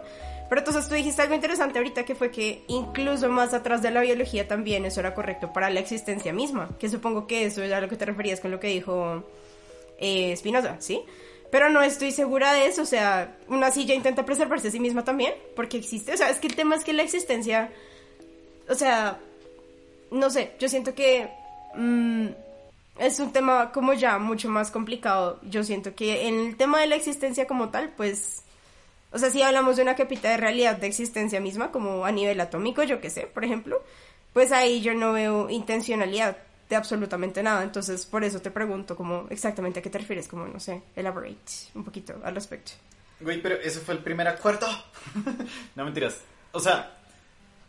Pero 0.50 0.62
entonces 0.62 0.88
tú 0.88 0.96
dijiste 0.96 1.22
algo 1.22 1.36
interesante 1.36 1.78
ahorita 1.78 2.06
que 2.06 2.16
fue 2.16 2.32
que 2.32 2.64
incluso 2.68 3.30
más 3.30 3.54
atrás 3.54 3.84
de 3.84 3.92
la 3.92 4.02
biología 4.02 4.48
también 4.48 4.84
eso 4.84 5.00
era 5.00 5.14
correcto 5.14 5.54
para 5.54 5.70
la 5.70 5.80
existencia 5.80 6.34
misma, 6.34 6.70
que 6.80 6.90
supongo 6.90 7.28
que 7.28 7.46
eso 7.46 7.62
era 7.62 7.80
lo 7.80 7.88
que 7.88 7.96
te 7.96 8.06
referías 8.06 8.40
con 8.40 8.50
lo 8.50 8.60
que 8.60 8.68
dijo 8.68 9.24
eh, 10.00 10.36
Spinoza, 10.36 10.78
¿sí? 10.80 11.04
Pero 11.52 11.70
no 11.70 11.82
estoy 11.82 12.12
segura 12.12 12.54
de 12.54 12.68
eso, 12.68 12.84
o 12.84 12.86
sea, 12.86 13.36
una 13.48 13.72
silla 13.72 13.96
intenta 13.96 14.26
preservarse 14.26 14.68
a 14.68 14.72
sí 14.72 14.80
misma 14.80 15.04
también, 15.04 15.34
porque 15.56 15.78
existe, 15.78 16.14
o 16.14 16.18
sea, 16.18 16.30
es 16.30 16.38
que 16.38 16.48
el 16.48 16.56
tema 16.56 16.76
es 16.76 16.84
que 16.84 16.94
la 16.94 17.02
existencia, 17.02 17.72
o 18.68 18.76
sea, 18.76 19.20
no 20.12 20.30
sé, 20.30 20.54
yo 20.60 20.70
siento 20.70 20.94
que 20.94 21.30
mm, 21.76 22.28
es 23.00 23.20
un 23.20 23.32
tema 23.32 23.72
como 23.72 23.94
ya 23.94 24.20
mucho 24.20 24.50
más 24.50 24.70
complicado, 24.70 25.40
yo 25.44 25.64
siento 25.64 25.96
que 25.96 26.28
en 26.28 26.40
el 26.40 26.56
tema 26.56 26.82
de 26.82 26.88
la 26.88 26.96
existencia 26.96 27.48
como 27.48 27.70
tal, 27.70 27.94
pues, 27.98 28.44
o 29.12 29.18
sea, 29.18 29.32
si 29.32 29.42
hablamos 29.42 29.78
de 29.78 29.82
una 29.82 29.96
capita 29.96 30.30
de 30.30 30.38
realidad 30.38 30.78
de 30.78 30.86
existencia 30.88 31.40
misma, 31.40 31.72
como 31.72 32.06
a 32.06 32.12
nivel 32.12 32.40
atómico, 32.42 32.84
yo 32.84 33.02
qué 33.02 33.10
sé, 33.10 33.22
por 33.22 33.44
ejemplo, 33.44 33.82
pues 34.34 34.52
ahí 34.52 34.82
yo 34.82 34.94
no 34.94 35.14
veo 35.14 35.50
intencionalidad, 35.50 36.38
de 36.70 36.76
absolutamente 36.76 37.42
nada. 37.42 37.64
Entonces, 37.64 38.06
por 38.06 38.24
eso 38.24 38.40
te 38.42 38.52
pregunto 38.52 38.96
como 38.96 39.28
exactamente 39.30 39.80
a 39.80 39.82
qué 39.82 39.90
te 39.90 39.98
refieres, 39.98 40.28
como, 40.28 40.48
no 40.48 40.60
sé, 40.60 40.84
elaborate 40.96 41.36
un 41.74 41.84
poquito 41.84 42.22
al 42.24 42.36
respecto. 42.36 42.74
Güey, 43.20 43.42
pero 43.42 43.56
eso 43.56 43.82
fue 43.82 43.96
el 43.96 44.02
primer 44.02 44.28
acuerdo. 44.28 44.68
no 45.76 45.84
mentiras. 45.84 46.20
O 46.52 46.60
sea, 46.60 46.98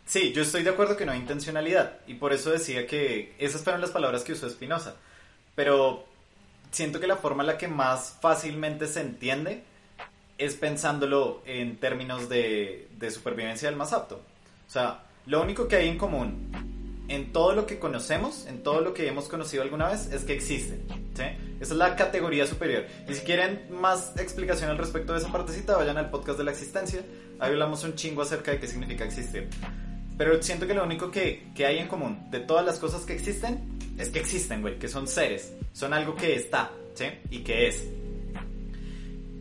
sí, 0.05 0.31
yo 0.31 0.43
estoy 0.43 0.63
de 0.63 0.69
acuerdo 0.69 0.95
que 0.95 1.05
no 1.05 1.11
hay 1.11 1.19
intencionalidad. 1.19 1.99
Y 2.05 2.13
por 2.13 2.31
eso 2.31 2.51
decía 2.51 2.85
que 2.85 3.35
esas 3.39 3.63
fueron 3.63 3.81
las 3.81 3.89
palabras 3.89 4.23
que 4.23 4.33
usó 4.33 4.49
Spinoza. 4.49 4.95
Pero 5.55 6.05
siento 6.69 6.99
que 6.99 7.07
la 7.07 7.17
forma 7.17 7.43
en 7.43 7.47
la 7.47 7.57
que 7.57 7.67
más 7.67 8.17
fácilmente 8.21 8.87
se 8.87 9.01
entiende 9.01 9.63
es 10.37 10.55
pensándolo 10.55 11.41
en 11.45 11.77
términos 11.77 12.29
de, 12.29 12.87
de 12.97 13.11
supervivencia 13.11 13.67
del 13.67 13.77
más 13.77 13.93
apto. 13.93 14.21
O 14.67 14.71
sea, 14.71 15.03
lo 15.25 15.41
único 15.41 15.67
que 15.67 15.75
hay 15.75 15.89
en 15.89 15.97
común 15.97 16.80
en 17.11 17.33
todo 17.33 17.53
lo 17.53 17.65
que 17.65 17.77
conocemos, 17.77 18.45
en 18.47 18.63
todo 18.63 18.79
lo 18.79 18.93
que 18.93 19.07
hemos 19.07 19.27
conocido 19.27 19.63
alguna 19.63 19.89
vez, 19.89 20.11
es 20.13 20.23
que 20.23 20.33
existe. 20.33 20.79
Esa 21.59 21.73
es 21.73 21.77
la 21.77 21.95
categoría 21.95 22.47
superior. 22.47 22.85
Y 23.07 23.13
si 23.13 23.21
quieren 23.21 23.67
más 23.69 24.13
explicación 24.17 24.69
al 24.69 24.77
respecto 24.77 25.11
de 25.13 25.19
esa 25.19 25.31
partecita, 25.31 25.75
vayan 25.75 25.97
al 25.97 26.09
podcast 26.09 26.37
de 26.37 26.45
la 26.45 26.51
existencia. 26.51 27.01
Ahí 27.39 27.51
hablamos 27.51 27.83
un 27.83 27.95
chingo 27.95 28.21
acerca 28.21 28.51
de 28.51 28.59
qué 28.59 28.67
significa 28.67 29.03
existir. 29.03 29.49
Pero 30.17 30.41
siento 30.41 30.65
que 30.65 30.73
lo 30.73 30.85
único 30.85 31.11
que, 31.11 31.51
que 31.53 31.65
hay 31.65 31.79
en 31.79 31.87
común 31.87 32.29
de 32.31 32.39
todas 32.39 32.65
las 32.65 32.79
cosas 32.79 33.01
que 33.01 33.13
existen 33.13 33.77
es 33.97 34.09
que 34.09 34.19
existen, 34.19 34.61
güey, 34.61 34.79
que 34.79 34.87
son 34.87 35.07
seres, 35.07 35.53
son 35.73 35.93
algo 35.93 36.15
que 36.15 36.35
está, 36.35 36.71
¿sí? 36.93 37.05
Y 37.29 37.39
que 37.39 37.67
es. 37.67 37.87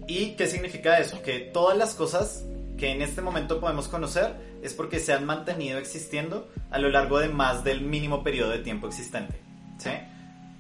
¿Y 0.09 0.35
qué 0.35 0.49
significa 0.49 0.99
eso? 0.99 1.23
Que 1.23 1.39
todas 1.39 1.79
las 1.79 1.95
cosas 1.95 2.45
que 2.77 2.91
en 2.91 3.01
este 3.01 3.23
momento 3.23 3.61
podemos 3.61 3.87
conocer 3.87 4.35
es 4.63 4.75
porque 4.75 4.99
se 4.99 5.13
han 5.13 5.27
mantenido 5.27 5.79
existiendo 5.79 6.49
a 6.71 6.79
lo 6.79 6.89
largo 6.89 7.19
de 7.19 7.29
más 7.29 7.65
del 7.65 7.81
mínimo 7.81 8.23
periodo 8.23 8.51
de 8.51 8.59
tiempo 8.59 8.87
existente. 8.87 9.41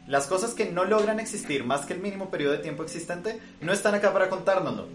Las 0.07 0.27
cosas 0.27 0.55
que 0.55 0.71
no 0.71 0.85
logran 0.85 1.21
existir 1.21 1.65
más 1.65 1.87
que 1.87 1.93
el 1.93 2.01
mínimo 2.01 2.31
periodo 2.31 2.53
de 2.53 2.59
tiempo 2.59 2.83
existente 2.83 3.39
no 3.61 3.73
están 3.73 3.95
acá 3.95 4.13
para 4.13 4.29
contárnoslo. 4.29 4.89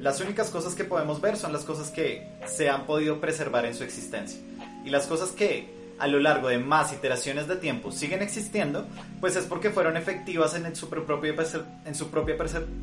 Las 0.00 0.20
únicas 0.20 0.50
cosas 0.50 0.74
que 0.74 0.84
podemos 0.84 1.20
ver 1.20 1.36
son 1.36 1.52
las 1.52 1.64
cosas 1.64 1.90
que 1.90 2.28
se 2.46 2.68
han 2.68 2.86
podido 2.86 3.20
preservar 3.20 3.64
en 3.64 3.74
su 3.74 3.84
existencia. 3.84 4.38
Y 4.84 4.90
las 4.90 5.06
cosas 5.06 5.30
que 5.30 5.72
a 5.98 6.06
lo 6.06 6.20
largo 6.20 6.48
de 6.48 6.58
más 6.58 6.92
iteraciones 6.92 7.48
de 7.48 7.56
tiempo 7.56 7.90
siguen 7.90 8.20
existiendo, 8.20 8.86
pues 9.20 9.34
es 9.36 9.46
porque 9.46 9.70
fueron 9.70 9.96
efectivas 9.96 10.54
en 10.54 10.76
su 10.76 10.88
propia 10.88 11.34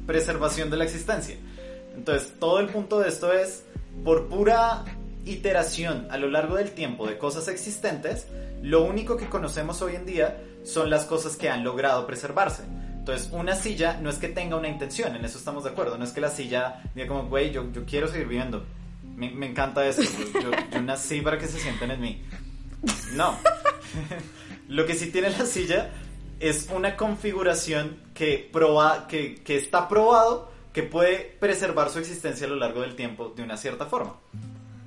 preservación 0.08 0.70
de 0.72 0.78
la 0.78 0.84
existencia. 0.84 1.36
Entonces, 1.96 2.34
todo 2.40 2.60
el 2.60 2.68
punto 2.68 3.00
de 3.00 3.10
esto 3.10 3.32
es 3.32 3.64
por 4.04 4.28
pura 4.28 4.84
iteración 5.26 6.08
a 6.10 6.18
lo 6.18 6.30
largo 6.30 6.56
del 6.56 6.72
tiempo 6.72 7.08
de 7.08 7.18
cosas 7.18 7.48
existentes, 7.48 8.28
lo 8.62 8.84
único 8.84 9.18
que 9.18 9.28
conocemos 9.28 9.82
hoy 9.82 9.96
en 9.96 10.06
día 10.06 10.42
son 10.64 10.90
las 10.90 11.06
cosas 11.06 11.36
que 11.36 11.50
han 11.50 11.64
logrado 11.64 12.06
preservarse. 12.06 12.64
Entonces, 13.02 13.30
una 13.32 13.56
silla 13.56 14.00
no 14.00 14.10
es 14.12 14.18
que 14.18 14.28
tenga 14.28 14.56
una 14.56 14.68
intención, 14.68 15.16
en 15.16 15.26
eso 15.26 15.40
estamos 15.40 15.64
de 15.64 15.72
acuerdo. 15.72 15.98
No 15.98 16.04
es 16.04 16.12
que 16.12 16.22
la 16.22 16.30
silla 16.30 16.84
diga 16.94 17.08
como, 17.08 17.28
güey, 17.28 17.52
yo, 17.52 17.72
yo 17.72 17.84
quiero 17.84 18.08
seguir 18.08 18.28
viviendo. 18.28 18.64
Me, 19.16 19.48
encanta 19.48 19.86
eso. 19.88 20.04
Yo, 20.04 20.52
yo, 20.72 20.82
nací 20.82 21.22
para 21.22 21.38
que 21.38 21.48
se 21.48 21.60
sienten 21.60 21.92
en 21.92 22.02
mí. 22.02 22.22
No. 23.14 23.38
Lo 24.68 24.86
que 24.86 24.96
sí 24.96 25.12
tiene 25.12 25.30
la 25.32 25.46
silla 25.46 25.90
es 26.40 26.70
una 26.74 26.96
configuración 26.96 27.98
que, 28.14 28.50
proba, 28.52 29.08
que, 29.08 29.36
que 29.36 29.58
está 29.58 29.88
probado 29.88 30.52
que 30.74 30.84
puede 30.84 31.36
preservar 31.40 31.90
su 31.90 32.00
existencia 32.00 32.48
a 32.48 32.50
lo 32.50 32.56
largo 32.56 32.82
del 32.82 32.96
tiempo 32.96 33.34
de 33.36 33.44
una 33.44 33.58
cierta 33.58 33.86
forma. 33.86 34.16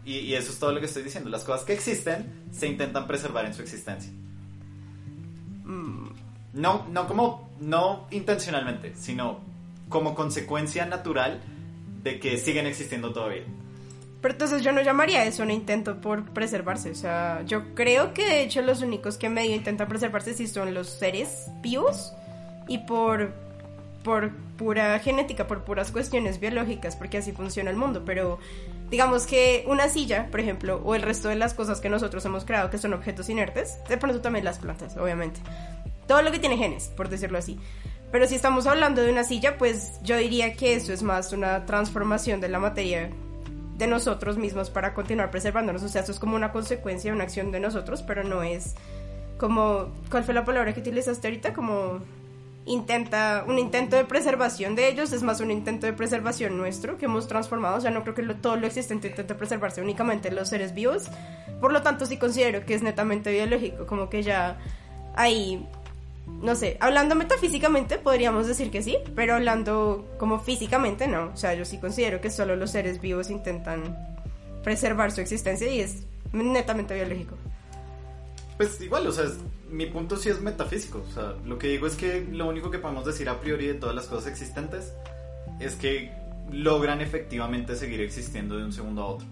Y, 0.05 0.35
eso 0.35 0.53
es 0.53 0.59
todo 0.59 0.73
lo 0.73 0.81
que 0.81 0.87
estoy 0.87 1.03
diciendo. 1.03 1.31
Las 1.31 1.45
cosas 1.45 1.65
que 1.65 1.73
existen 1.73 2.47
se 2.53 2.67
intentan 2.67 3.07
preservar 3.07 3.47
en 3.47 3.55
su 3.55 3.63
existencia. 3.63 4.13
Mm. 5.65 6.09
No, 6.55 6.87
no 6.91 7.09
como, 7.09 7.51
no 7.61 8.07
intencionalmente, 8.11 8.95
sino 8.97 9.41
como 9.89 10.15
consecuencia 10.15 10.87
natural 10.87 11.41
de 12.03 12.21
que 12.21 12.39
siguen 12.39 12.67
existiendo 12.67 13.13
todavía. 13.13 13.45
Pero 14.21 14.33
entonces 14.33 14.63
yo 14.63 14.73
no 14.73 14.81
llamaría 14.81 15.25
eso 15.25 15.43
un 15.43 15.51
intento 15.51 16.01
por 16.01 16.25
preservarse. 16.31 16.91
O 16.91 16.95
sea, 16.95 17.43
yo 17.47 17.75
creo 17.75 18.15
que 18.15 18.25
de 18.25 18.43
hecho 18.43 18.63
los 18.63 18.81
únicos 18.83 19.19
que 19.19 19.29
medio 19.29 19.55
intentan 19.55 19.89
preservarse 19.89 20.33
sí 20.33 20.47
son 20.47 20.73
los 20.73 20.89
seres 20.89 21.47
vivos 21.61 22.13
y 22.69 22.79
por 22.79 23.44
por 24.05 24.31
pura 24.57 24.97
genética, 25.01 25.49
por 25.49 25.65
puras 25.65 25.91
cuestiones 25.91 26.39
biológicas, 26.39 26.95
porque 26.95 27.19
así 27.19 27.33
funciona 27.33 27.71
el 27.71 27.77
mundo, 27.77 28.05
pero 28.05 28.39
digamos 28.91 29.27
que 29.27 29.65
una 29.67 29.89
silla, 29.89 30.29
por 30.31 30.39
ejemplo, 30.39 30.81
o 30.85 30.95
el 30.95 31.03
resto 31.03 31.29
de 31.29 31.35
las 31.35 31.55
cosas 31.55 31.81
que 31.81 31.89
nosotros 31.89 32.25
hemos 32.27 32.45
creado 32.45 32.71
que 32.71 32.79
son 32.79 32.93
objetos 32.93 33.29
inertes, 33.29 33.79
de 33.89 33.97
pronto 33.97 34.21
también 34.21 34.45
las 34.45 34.59
plantas, 34.59 34.97
obviamente. 34.97 35.41
Todo 36.07 36.23
lo 36.23 36.31
que 36.31 36.39
tiene 36.39 36.59
genes, 36.59 36.89
por 36.89 37.09
decirlo 37.09 37.39
así. 37.39 37.59
Pero 38.13 38.29
si 38.29 38.37
estamos 38.37 38.67
hablando 38.67 39.03
de 39.03 39.11
una 39.11 39.25
silla, 39.25 39.59
pues 39.59 39.99
yo 40.05 40.17
diría 40.17 40.55
que 40.55 40.75
eso 40.75 40.93
es 40.93 41.03
más 41.03 41.33
una 41.33 41.67
transformación 41.67 42.41
de 42.41 42.49
la 42.49 42.61
materia 42.61 43.11
de 43.79 43.87
nosotros 43.89 44.37
mismos 44.37 44.71
para 44.71 44.95
continuar 44.95 45.31
preservándonos. 45.31 45.83
O 45.83 45.89
sea, 45.89 46.03
eso 46.03 46.13
es 46.13 46.21
como 46.21 46.37
una 46.37 46.53
consecuencia, 46.53 47.13
una 47.13 47.25
acción 47.25 47.51
de 47.51 47.59
nosotros, 47.59 48.03
pero 48.03 48.23
no 48.23 48.43
es 48.43 48.77
como... 49.39 49.89
¿Cuál 50.11 50.23
fue 50.23 50.35
la 50.35 50.45
palabra 50.45 50.75
que 50.75 50.81
utilizaste 50.81 51.27
ahorita? 51.27 51.55
Como 51.55 52.01
intenta, 52.67 53.45
un 53.47 53.59
intento 53.59 53.97
de 53.97 54.05
preservación 54.05 54.75
de 54.75 54.89
ellos, 54.89 55.13
es 55.13 55.23
más 55.23 55.41
un 55.41 55.51
intento 55.51 55.87
de 55.87 55.93
preservación 55.93 56.57
nuestro 56.57 56.97
que 56.97 57.05
hemos 57.05 57.29
transformado, 57.29 57.77
o 57.77 57.81
sea, 57.81 57.91
no 57.91 58.03
creo 58.03 58.15
que 58.15 58.23
todo 58.35 58.57
lo 58.57 58.67
existente 58.67 59.09
intente 59.09 59.35
preservarse 59.35 59.83
únicamente 59.83 60.31
los 60.31 60.49
seres 60.49 60.75
vivos, 60.75 61.09
por 61.61 61.73
lo 61.73 61.83
tanto 61.83 62.07
sí 62.07 62.17
considero 62.17 62.65
que 62.65 62.75
es 62.75 62.83
netamente 62.83 63.31
biológico, 63.33 63.87
como 63.87 64.09
que 64.09 64.23
ya 64.23 64.59
hay, 65.15 65.69
no 66.27 66.55
sé, 66.55 66.79
hablando 66.81 67.15
metafísicamente 67.15 67.99
podríamos 67.99 68.47
decir 68.47 68.71
que 68.71 68.83
sí, 68.83 68.97
pero 69.15 69.35
hablando 69.35 70.07
como 70.19 70.41
físicamente 70.41 71.07
no, 71.07 71.33
o 71.35 71.37
sea, 71.37 71.55
yo 71.55 71.65
sí 71.65 71.79
considero 71.79 72.21
que 72.21 72.31
solo 72.31 72.57
los 72.57 72.71
seres 72.71 73.01
vivos 73.01 73.29
intentan 73.29 73.97
preservar 74.63 75.13
su 75.13 75.21
existencia 75.21 75.71
y 75.71 75.81
es 75.81 76.05
netamente 76.33 76.95
biológico. 76.95 77.37
Pues 78.57 78.81
igual, 78.81 79.07
o 79.07 79.13
sea, 79.13 79.25
mi 79.75 79.87
punto 79.87 80.17
sí 80.17 80.29
es 80.29 80.41
metafísico. 80.41 81.05
O 81.09 81.13
sea, 81.13 81.35
lo 81.45 81.59
que 81.59 81.69
digo 81.69 81.87
es 81.87 81.97
que 81.97 82.27
lo 82.31 82.47
único 82.47 82.71
que 82.71 82.79
podemos 82.79 83.05
decir 83.05 83.29
a 83.29 83.41
priori 83.41 83.67
de 83.67 83.75
todas 83.75 83.95
las 83.95 84.07
cosas 84.07 84.29
existentes 84.29 84.93
es 85.59 85.75
que 85.75 86.13
logran 86.51 87.01
efectivamente 87.01 87.75
seguir 87.75 88.01
existiendo 88.01 88.57
de 88.57 88.65
un 88.65 88.73
segundo 88.73 89.03
a 89.03 89.07
otro. 89.07 89.27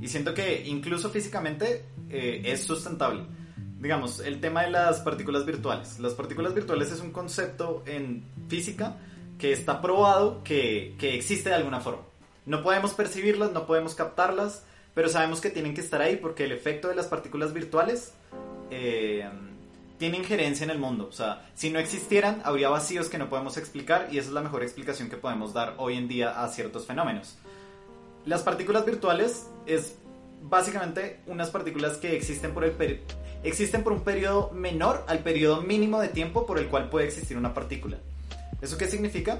Y 0.00 0.08
siento 0.08 0.32
que 0.32 0.66
incluso 0.66 1.10
físicamente 1.10 1.84
eh, 2.08 2.42
es 2.46 2.64
sustentable. 2.64 3.24
Digamos, 3.78 4.20
el 4.20 4.40
tema 4.40 4.62
de 4.62 4.70
las 4.70 5.00
partículas 5.00 5.44
virtuales. 5.44 5.98
Las 5.98 6.14
partículas 6.14 6.54
virtuales 6.54 6.90
es 6.90 7.00
un 7.00 7.12
concepto 7.12 7.82
en 7.86 8.24
física 8.48 8.96
que 9.38 9.52
está 9.52 9.82
probado 9.82 10.42
que, 10.42 10.94
que 10.98 11.14
existe 11.14 11.50
de 11.50 11.56
alguna 11.56 11.80
forma. 11.80 12.02
No 12.46 12.62
podemos 12.62 12.94
percibirlas, 12.94 13.52
no 13.52 13.66
podemos 13.66 13.94
captarlas, 13.94 14.64
pero 14.94 15.10
sabemos 15.10 15.42
que 15.42 15.50
tienen 15.50 15.74
que 15.74 15.82
estar 15.82 16.00
ahí 16.00 16.16
porque 16.16 16.44
el 16.44 16.52
efecto 16.52 16.88
de 16.88 16.94
las 16.94 17.06
partículas 17.06 17.52
virtuales 17.52 18.14
eh, 18.70 19.28
tiene 19.98 20.18
injerencia 20.18 20.64
en 20.64 20.70
el 20.70 20.78
mundo. 20.78 21.06
O 21.08 21.12
sea, 21.12 21.48
si 21.54 21.70
no 21.70 21.78
existieran, 21.78 22.42
habría 22.44 22.68
vacíos 22.68 23.08
que 23.08 23.18
no 23.18 23.28
podemos 23.28 23.56
explicar 23.56 24.08
y 24.10 24.18
esa 24.18 24.28
es 24.28 24.34
la 24.34 24.42
mejor 24.42 24.62
explicación 24.62 25.08
que 25.08 25.16
podemos 25.16 25.52
dar 25.52 25.74
hoy 25.78 25.96
en 25.96 26.08
día 26.08 26.42
a 26.42 26.48
ciertos 26.48 26.86
fenómenos. 26.86 27.36
Las 28.26 28.42
partículas 28.42 28.84
virtuales 28.84 29.46
es 29.66 29.96
básicamente 30.42 31.20
unas 31.26 31.50
partículas 31.50 31.96
que 31.96 32.16
existen 32.16 32.52
por, 32.52 32.64
el 32.64 32.76
peri- 32.76 33.00
existen 33.42 33.82
por 33.82 33.92
un 33.92 34.00
periodo 34.00 34.50
menor 34.52 35.04
al 35.06 35.20
periodo 35.20 35.62
mínimo 35.62 36.00
de 36.00 36.08
tiempo 36.08 36.46
por 36.46 36.58
el 36.58 36.68
cual 36.68 36.90
puede 36.90 37.06
existir 37.06 37.36
una 37.36 37.54
partícula. 37.54 37.98
¿Eso 38.60 38.76
qué 38.78 38.86
significa? 38.86 39.38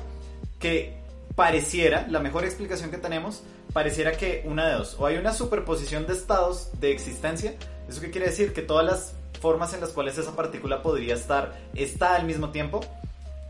Que 0.59 0.97
pareciera, 1.35 2.07
la 2.09 2.21
mejor 2.21 2.45
explicación 2.45 2.91
que 2.91 2.99
tenemos, 2.99 3.43
pareciera 3.73 4.13
que 4.13 4.43
una 4.47 4.67
de 4.69 4.75
dos, 4.75 4.97
o 4.99 5.07
hay 5.07 5.17
una 5.17 5.33
superposición 5.33 6.07
de 6.07 6.13
estados 6.13 6.71
de 6.79 6.93
existencia, 6.93 7.55
¿eso 7.89 8.01
qué 8.01 8.11
quiere 8.11 8.29
decir? 8.29 8.53
Que 8.53 8.63
todas 8.63 8.87
las 8.87 9.15
formas 9.45 9.75
en 9.75 9.83
las 9.83 9.91
cuales 9.91 10.17
esa 10.17 10.35
partícula 10.35 10.83
podría 10.83 11.13
estar 11.13 11.55
está 11.75 12.17
al 12.17 12.25
mismo 12.25 12.49
tiempo, 12.49 12.81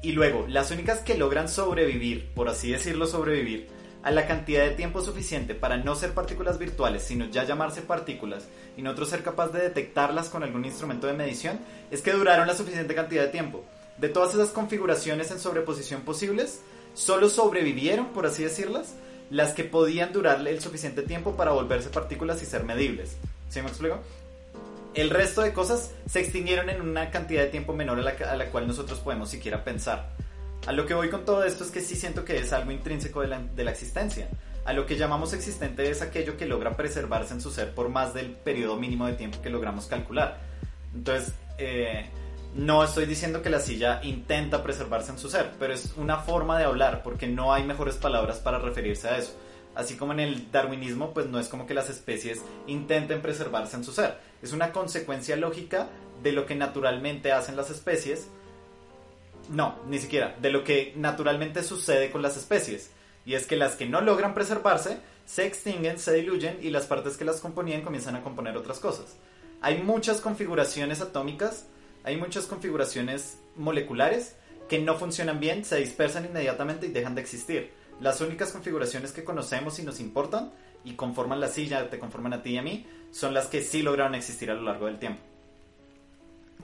y 0.03 0.11
luego 0.11 0.45
las 0.49 0.73
únicas 0.73 0.99
que 0.99 1.17
logran 1.17 1.49
sobrevivir, 1.49 2.33
por 2.35 2.49
así 2.49 2.73
decirlo, 2.73 3.07
sobrevivir 3.07 3.69
a 4.03 4.11
la 4.11 4.27
cantidad 4.27 4.65
de 4.65 4.73
tiempo 4.73 5.03
suficiente 5.03 5.55
para 5.55 5.77
no 5.77 5.95
ser 5.95 6.13
partículas 6.13 6.59
virtuales, 6.59 7.05
sino 7.05 7.27
ya 7.27 7.45
llamarse 7.45 7.81
partículas 7.81 8.49
y 8.77 8.83
nosotros 8.83 9.11
ser 9.11 9.23
capaz 9.23 9.53
de 9.53 9.61
detectarlas 9.61 10.31
con 10.31 10.43
algún 10.43 10.65
instrumento 10.65 11.07
de 11.07 11.13
medición, 11.13 11.61
es 11.93 12.03
que 12.03 12.11
duraron 12.11 12.49
la 12.49 12.57
suficiente 12.57 12.97
cantidad 12.97 13.23
de 13.23 13.29
tiempo. 13.29 13.65
De 13.97 14.09
todas 14.09 14.35
esas 14.35 14.49
configuraciones 14.49 15.31
en 15.31 15.39
sobreposición 15.39 16.01
posibles, 16.01 16.61
solo 16.95 17.29
sobrevivieron, 17.29 18.07
por 18.07 18.27
así 18.27 18.43
decirlas, 18.43 18.97
las 19.31 19.53
que 19.53 19.63
podían 19.63 20.13
durar 20.13 20.45
el 20.45 20.61
suficiente 20.61 21.03
tiempo 21.03 21.37
para 21.37 21.53
volverse 21.53 21.89
partículas 21.89 22.43
y 22.43 22.47
ser 22.47 22.65
medibles. 22.65 23.17
¿Sí 23.49 23.63
me 23.63 23.69
explico? 23.69 24.01
El 24.95 25.11
resto 25.11 25.43
de 25.43 25.53
cosas 25.53 25.93
se 26.07 26.21
extinguieron 26.21 26.71
en 26.71 26.81
una 26.81 27.11
cantidad 27.11 27.43
de 27.43 27.49
tiempo 27.49 27.73
menor 27.73 27.99
a 27.99 28.03
la, 28.03 28.15
a 28.31 28.37
la 28.37 28.47
cual 28.47 28.67
nosotros 28.67 29.01
podemos 29.01 29.29
siquiera 29.29 29.65
pensar. 29.65 30.11
A 30.67 30.73
lo 30.73 30.87
que 30.87 30.95
voy 30.95 31.11
con 31.11 31.25
todo 31.25 31.45
esto 31.45 31.65
es 31.65 31.71
que 31.71 31.81
sí 31.81 31.97
siento 31.97 32.25
que 32.25 32.39
es 32.39 32.53
algo 32.53 32.71
intrínseco 32.71 33.21
de 33.21 33.29
la, 33.29 33.41
de 33.41 33.65
la 33.65 33.73
existencia. 33.73 34.29
A 34.65 34.73
lo 34.73 34.87
que 34.87 34.97
llamamos 34.97 35.35
existente 35.35 35.91
es 35.91 36.01
aquello 36.01 36.37
que 36.37 36.47
logra 36.47 36.77
preservarse 36.77 37.35
en 37.35 37.41
su 37.41 37.51
ser 37.51 37.75
por 37.75 37.91
más 37.91 38.15
del 38.15 38.31
periodo 38.31 38.77
mínimo 38.77 39.07
de 39.07 39.15
tiempo 39.15 39.43
que 39.43 39.51
logramos 39.51 39.87
calcular. 39.87 40.41
Entonces, 40.95 41.35
eh, 41.59 42.07
no 42.55 42.85
estoy 42.85 43.07
diciendo 43.07 43.43
que 43.43 43.51
la 43.51 43.59
silla 43.59 44.01
intenta 44.05 44.63
preservarse 44.63 45.11
en 45.11 45.19
su 45.19 45.29
ser, 45.29 45.51
pero 45.59 45.75
es 45.75 45.93
una 45.97 46.19
forma 46.19 46.57
de 46.57 46.65
hablar 46.65 47.03
porque 47.03 47.27
no 47.27 47.53
hay 47.53 47.65
mejores 47.65 47.97
palabras 47.97 48.39
para 48.39 48.59
referirse 48.59 49.09
a 49.09 49.19
eso. 49.19 49.37
Así 49.75 49.97
como 49.97 50.13
en 50.13 50.21
el 50.21 50.51
darwinismo, 50.53 51.13
pues 51.13 51.27
no 51.27 51.39
es 51.39 51.49
como 51.49 51.67
que 51.67 51.75
las 51.75 51.91
especies 51.91 52.43
intenten 52.67 53.23
preservarse 53.23 53.77
en 53.77 53.85
su 53.85 53.93
ser. 53.93 54.19
Es 54.43 54.53
una 54.53 54.73
consecuencia 54.73 55.37
lógica 55.37 55.89
de 56.23 56.33
lo 56.33 56.47
que 56.47 56.55
naturalmente 56.55 57.33
hacen 57.33 57.57
las 57.57 57.71
especies. 57.71 58.29
No, 59.49 59.79
ni 59.89 59.99
siquiera. 59.99 60.37
De 60.41 60.51
lo 60.51 60.65
que 60.65 60.93
naturalmente 60.97 61.63
sucede 61.63 62.11
con 62.11 62.23
las 62.23 62.37
especies. 62.37 62.91
Y 63.27 63.35
es 63.35 63.47
que 63.47 63.57
las 63.57 63.75
que 63.75 63.87
no 63.87 64.01
logran 64.01 64.35
preservarse 64.35 64.99
se 65.27 65.47
extinguen, 65.47 65.99
se 65.99 66.13
diluyen 66.13 66.59
y 66.61 66.71
las 66.71 66.87
partes 66.87 67.17
que 67.17 67.25
las 67.25 67.41
componían 67.41 67.83
comienzan 67.83 68.17
a 68.17 68.23
componer 68.23 68.57
otras 68.57 68.79
cosas. 68.79 69.17
Hay 69.61 69.83
muchas 69.83 70.21
configuraciones 70.21 71.01
atómicas, 71.01 71.67
hay 72.05 72.17
muchas 72.17 72.45
configuraciones 72.45 73.39
moleculares 73.57 74.37
que 74.69 74.79
no 74.79 74.97
funcionan 74.97 75.41
bien, 75.41 75.65
se 75.65 75.77
dispersan 75.77 76.27
inmediatamente 76.27 76.87
y 76.87 76.91
dejan 76.91 77.15
de 77.15 77.23
existir. 77.23 77.71
Las 78.01 78.21
únicas 78.21 78.51
configuraciones 78.53 79.13
que 79.13 79.25
conocemos 79.25 79.79
y 79.79 79.83
nos 79.83 80.01
importan 80.01 80.53
y 80.85 80.95
conforman 80.95 81.41
la 81.41 81.49
silla, 81.49 81.89
te 81.89 81.99
conforman 81.99 82.33
a 82.35 82.43
ti 82.43 82.51
y 82.51 82.59
a 82.59 82.63
mí, 82.63 82.87
son 83.11 83.33
las 83.35 83.47
que 83.47 83.63
sí 83.63 83.83
lograron 83.83 84.15
existir 84.15 84.51
a 84.51 84.55
lo 84.55 84.63
largo 84.63 84.87
del 84.87 84.99
tiempo. 84.99 85.21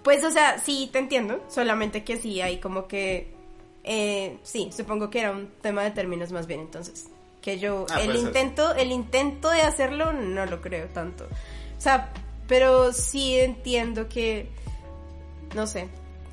Pues, 0.02 0.24
o 0.24 0.30
sea, 0.30 0.58
sí 0.58 0.88
te 0.92 0.98
entiendo, 0.98 1.42
solamente 1.48 2.04
que 2.04 2.16
sí 2.16 2.40
hay 2.40 2.58
como 2.58 2.86
que... 2.88 3.32
eh, 3.84 4.38
sí, 4.42 4.70
supongo 4.74 5.10
que 5.10 5.20
era 5.20 5.30
un 5.30 5.48
tema 5.60 5.82
de 5.82 5.90
términos 5.90 6.32
más 6.32 6.46
bien 6.46 6.60
entonces. 6.60 7.08
Que 7.42 7.58
yo, 7.58 7.86
Ah, 7.90 8.00
el 8.02 8.12
ser. 8.12 8.16
intento, 8.26 8.74
el 8.74 8.92
intento 8.92 9.50
de 9.50 9.62
hacerlo 9.62 10.12
no 10.12 10.44
lo 10.46 10.60
creo 10.60 10.88
tanto. 10.88 11.24
O 11.24 11.80
sea, 11.80 12.12
pero 12.46 12.92
sí 12.92 13.38
entiendo 13.38 14.08
que, 14.08 14.48
no 15.54 15.66
sé, 15.66 15.88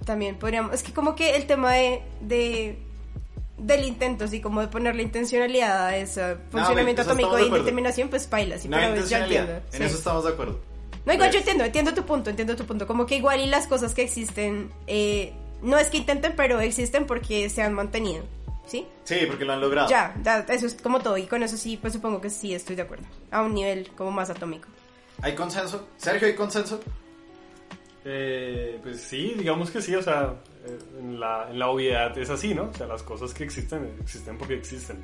también 0.05 0.37
podríamos, 0.37 0.73
es 0.73 0.83
que 0.83 0.93
como 0.93 1.15
que 1.15 1.35
el 1.35 1.45
tema 1.47 1.73
de, 1.73 2.01
de 2.21 2.77
del 3.57 3.85
intento, 3.85 4.25
así 4.25 4.39
como 4.41 4.61
de 4.61 4.67
ponerle 4.67 5.03
intencionalidad 5.03 5.87
a 5.87 5.97
ese 5.97 6.35
funcionamiento 6.51 7.01
estamos 7.01 7.19
atómico 7.19 7.35
de 7.35 7.41
y 7.43 7.45
acuerdo. 7.47 7.63
determinación, 7.65 8.09
pues 8.09 8.27
paila, 8.27 8.57
sí, 8.57 8.67
no 8.69 8.77
pero 8.77 8.87
ya 8.89 8.95
intencionalidad. 8.95 9.41
entiendo. 9.41 9.65
En 9.73 9.77
sí. 9.79 9.83
eso 9.83 9.97
estamos 9.97 10.23
de 10.25 10.29
acuerdo. 10.31 10.59
No, 11.05 11.13
igual 11.13 11.29
yo 11.29 11.33
Pues, 11.33 11.41
entiendo, 11.41 11.63
entiendo 11.63 11.93
tu 11.93 12.05
punto, 12.05 12.29
entiendo 12.29 12.55
tu 12.55 12.65
punto. 12.65 12.85
Como 12.85 13.05
que 13.05 13.15
igual 13.15 13.39
y 13.39 13.45
las 13.47 13.65
cosas 13.67 13.93
que 13.93 14.01
existen, 14.03 14.69
eh, 14.87 15.33
no 15.61 15.77
es 15.77 15.87
que 15.89 15.97
intenten, 15.97 16.33
pero 16.35 16.59
existen 16.59 17.05
porque 17.07 17.49
se 17.49 17.61
han 17.61 17.73
mantenido, 17.73 18.23
¿sí? 18.67 18.85
Sí, 19.05 19.19
porque 19.25 19.45
lo 19.45 19.53
han 19.53 19.61
logrado. 19.61 19.89
Ya, 19.89 20.13
ya, 20.23 20.45
eso 20.49 20.67
es 20.67 20.73
como 20.75 20.99
todo, 20.99 21.17
y 21.17 21.23
con 21.25 21.41
eso 21.43 21.55
sí, 21.57 21.77
pues 21.77 21.93
supongo 21.93 22.19
que 22.21 22.29
sí 22.29 22.53
estoy 22.53 22.75
de 22.75 22.81
acuerdo. 22.83 23.05
A 23.31 23.41
un 23.41 23.53
nivel 23.53 23.89
como 23.95 24.11
más 24.11 24.29
atómico. 24.29 24.67
¿Hay 25.21 25.33
consenso? 25.33 25.87
Sergio, 25.97 26.27
¿hay 26.27 26.35
consenso? 26.35 26.79
Eh, 28.05 28.79
pues 28.83 29.01
sí, 29.01 29.33
digamos 29.37 29.69
que 29.71 29.81
sí, 29.81 29.95
o 29.95 30.01
sea, 30.01 30.35
en 30.99 31.19
la, 31.19 31.47
en 31.49 31.59
la 31.59 31.69
obviedad 31.69 32.17
es 32.17 32.29
así, 32.29 32.53
¿no? 32.53 32.69
O 32.69 32.73
sea, 32.73 32.87
las 32.87 33.03
cosas 33.03 33.33
que 33.33 33.43
existen, 33.43 33.89
existen 34.01 34.37
porque 34.37 34.55
existen. 34.55 34.97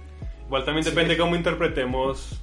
Igual 0.45 0.65
también 0.65 0.83
Sí. 0.83 0.89
depende 0.91 1.17
cómo 1.17 1.35
interpretemos 1.35 2.41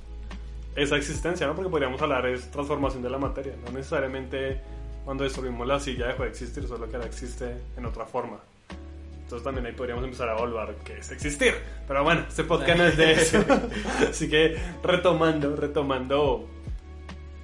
esa 0.76 0.96
existencia, 0.96 1.46
¿no? 1.46 1.54
Porque 1.54 1.70
podríamos 1.70 2.00
hablar 2.02 2.26
es 2.26 2.50
transformación 2.50 3.02
de 3.02 3.10
la 3.10 3.18
materia, 3.18 3.54
no 3.64 3.72
necesariamente 3.72 4.60
cuando 5.04 5.24
destruimos 5.24 5.66
la 5.66 5.80
silla 5.80 6.06
dejó 6.08 6.22
de 6.24 6.28
existir, 6.28 6.66
solo 6.68 6.88
que 6.88 6.96
ahora 6.96 7.08
existe 7.08 7.56
en 7.76 7.86
otra 7.86 8.04
forma. 8.06 8.38
Entonces 9.22 9.44
también 9.44 9.66
ahí 9.66 9.72
podríamos 9.72 10.04
empezar 10.04 10.28
a 10.28 10.36
evaluar 10.36 10.74
qué 10.84 10.98
es 10.98 11.10
existir. 11.12 11.54
Pero 11.86 12.02
bueno, 12.02 12.24
este 12.28 12.42
podcast 12.44 12.78
no 12.78 12.84
es 12.84 12.96
de 12.96 13.12
eso. 13.12 13.44
Así 14.10 14.28
que 14.28 14.56
retomando, 14.82 15.54
retomando 15.54 16.48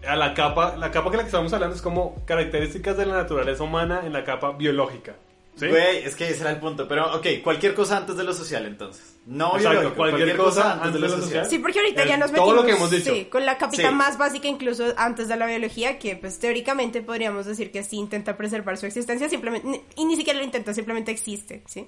a 0.06 0.16
la 0.16 0.34
capa, 0.34 0.76
la 0.76 0.90
capa 0.90 1.10
que 1.10 1.16
la 1.16 1.22
que 1.22 1.28
estamos 1.28 1.52
hablando 1.52 1.74
es 1.76 1.82
como 1.82 2.24
características 2.26 2.96
de 2.96 3.06
la 3.06 3.14
naturaleza 3.14 3.62
humana 3.62 4.02
en 4.04 4.12
la 4.12 4.24
capa 4.24 4.52
biológica. 4.52 5.14
¿Sí? 5.56 5.68
Güey, 5.68 6.04
es 6.04 6.14
que 6.14 6.28
ese 6.28 6.42
era 6.42 6.50
el 6.50 6.58
punto. 6.60 6.86
Pero, 6.86 7.16
ok, 7.16 7.26
cualquier 7.42 7.72
cosa 7.74 7.96
antes 7.96 8.14
de 8.16 8.24
lo 8.24 8.34
social, 8.34 8.66
entonces. 8.66 9.16
No 9.24 9.46
Exacto, 9.56 9.70
biológico, 9.70 9.96
cualquier 9.96 10.36
cosa 10.36 10.72
antes 10.74 10.92
de 10.92 10.98
lo 11.00 11.08
social. 11.08 11.46
Sí, 11.48 11.58
porque 11.58 11.78
ahorita 11.80 12.02
El- 12.02 12.08
ya 12.10 12.16
nos 12.18 12.30
todo 12.30 12.42
metimos 12.46 12.56
lo 12.56 12.66
que 12.66 12.72
hemos 12.76 12.90
dicho. 12.90 13.14
sí, 13.14 13.24
con 13.24 13.46
la 13.46 13.56
capita 13.56 13.88
Sí. 13.88 13.94
más 13.94 14.18
básica 14.18 14.48
incluso 14.48 14.92
antes 14.98 15.28
de 15.28 15.36
la 15.36 15.46
biología, 15.46 15.98
que 15.98 16.14
pues 16.16 16.38
teóricamente 16.38 17.00
podríamos 17.00 17.46
decir 17.46 17.72
que 17.72 17.82
sí 17.82 17.96
intenta 17.96 18.36
preservar 18.36 18.76
su 18.76 18.84
existencia, 18.86 19.28
simplemente, 19.30 19.82
y 19.96 20.04
ni 20.04 20.16
siquiera 20.16 20.38
lo 20.38 20.44
intenta, 20.44 20.74
simplemente 20.74 21.10
existe, 21.10 21.62
¿sí? 21.66 21.86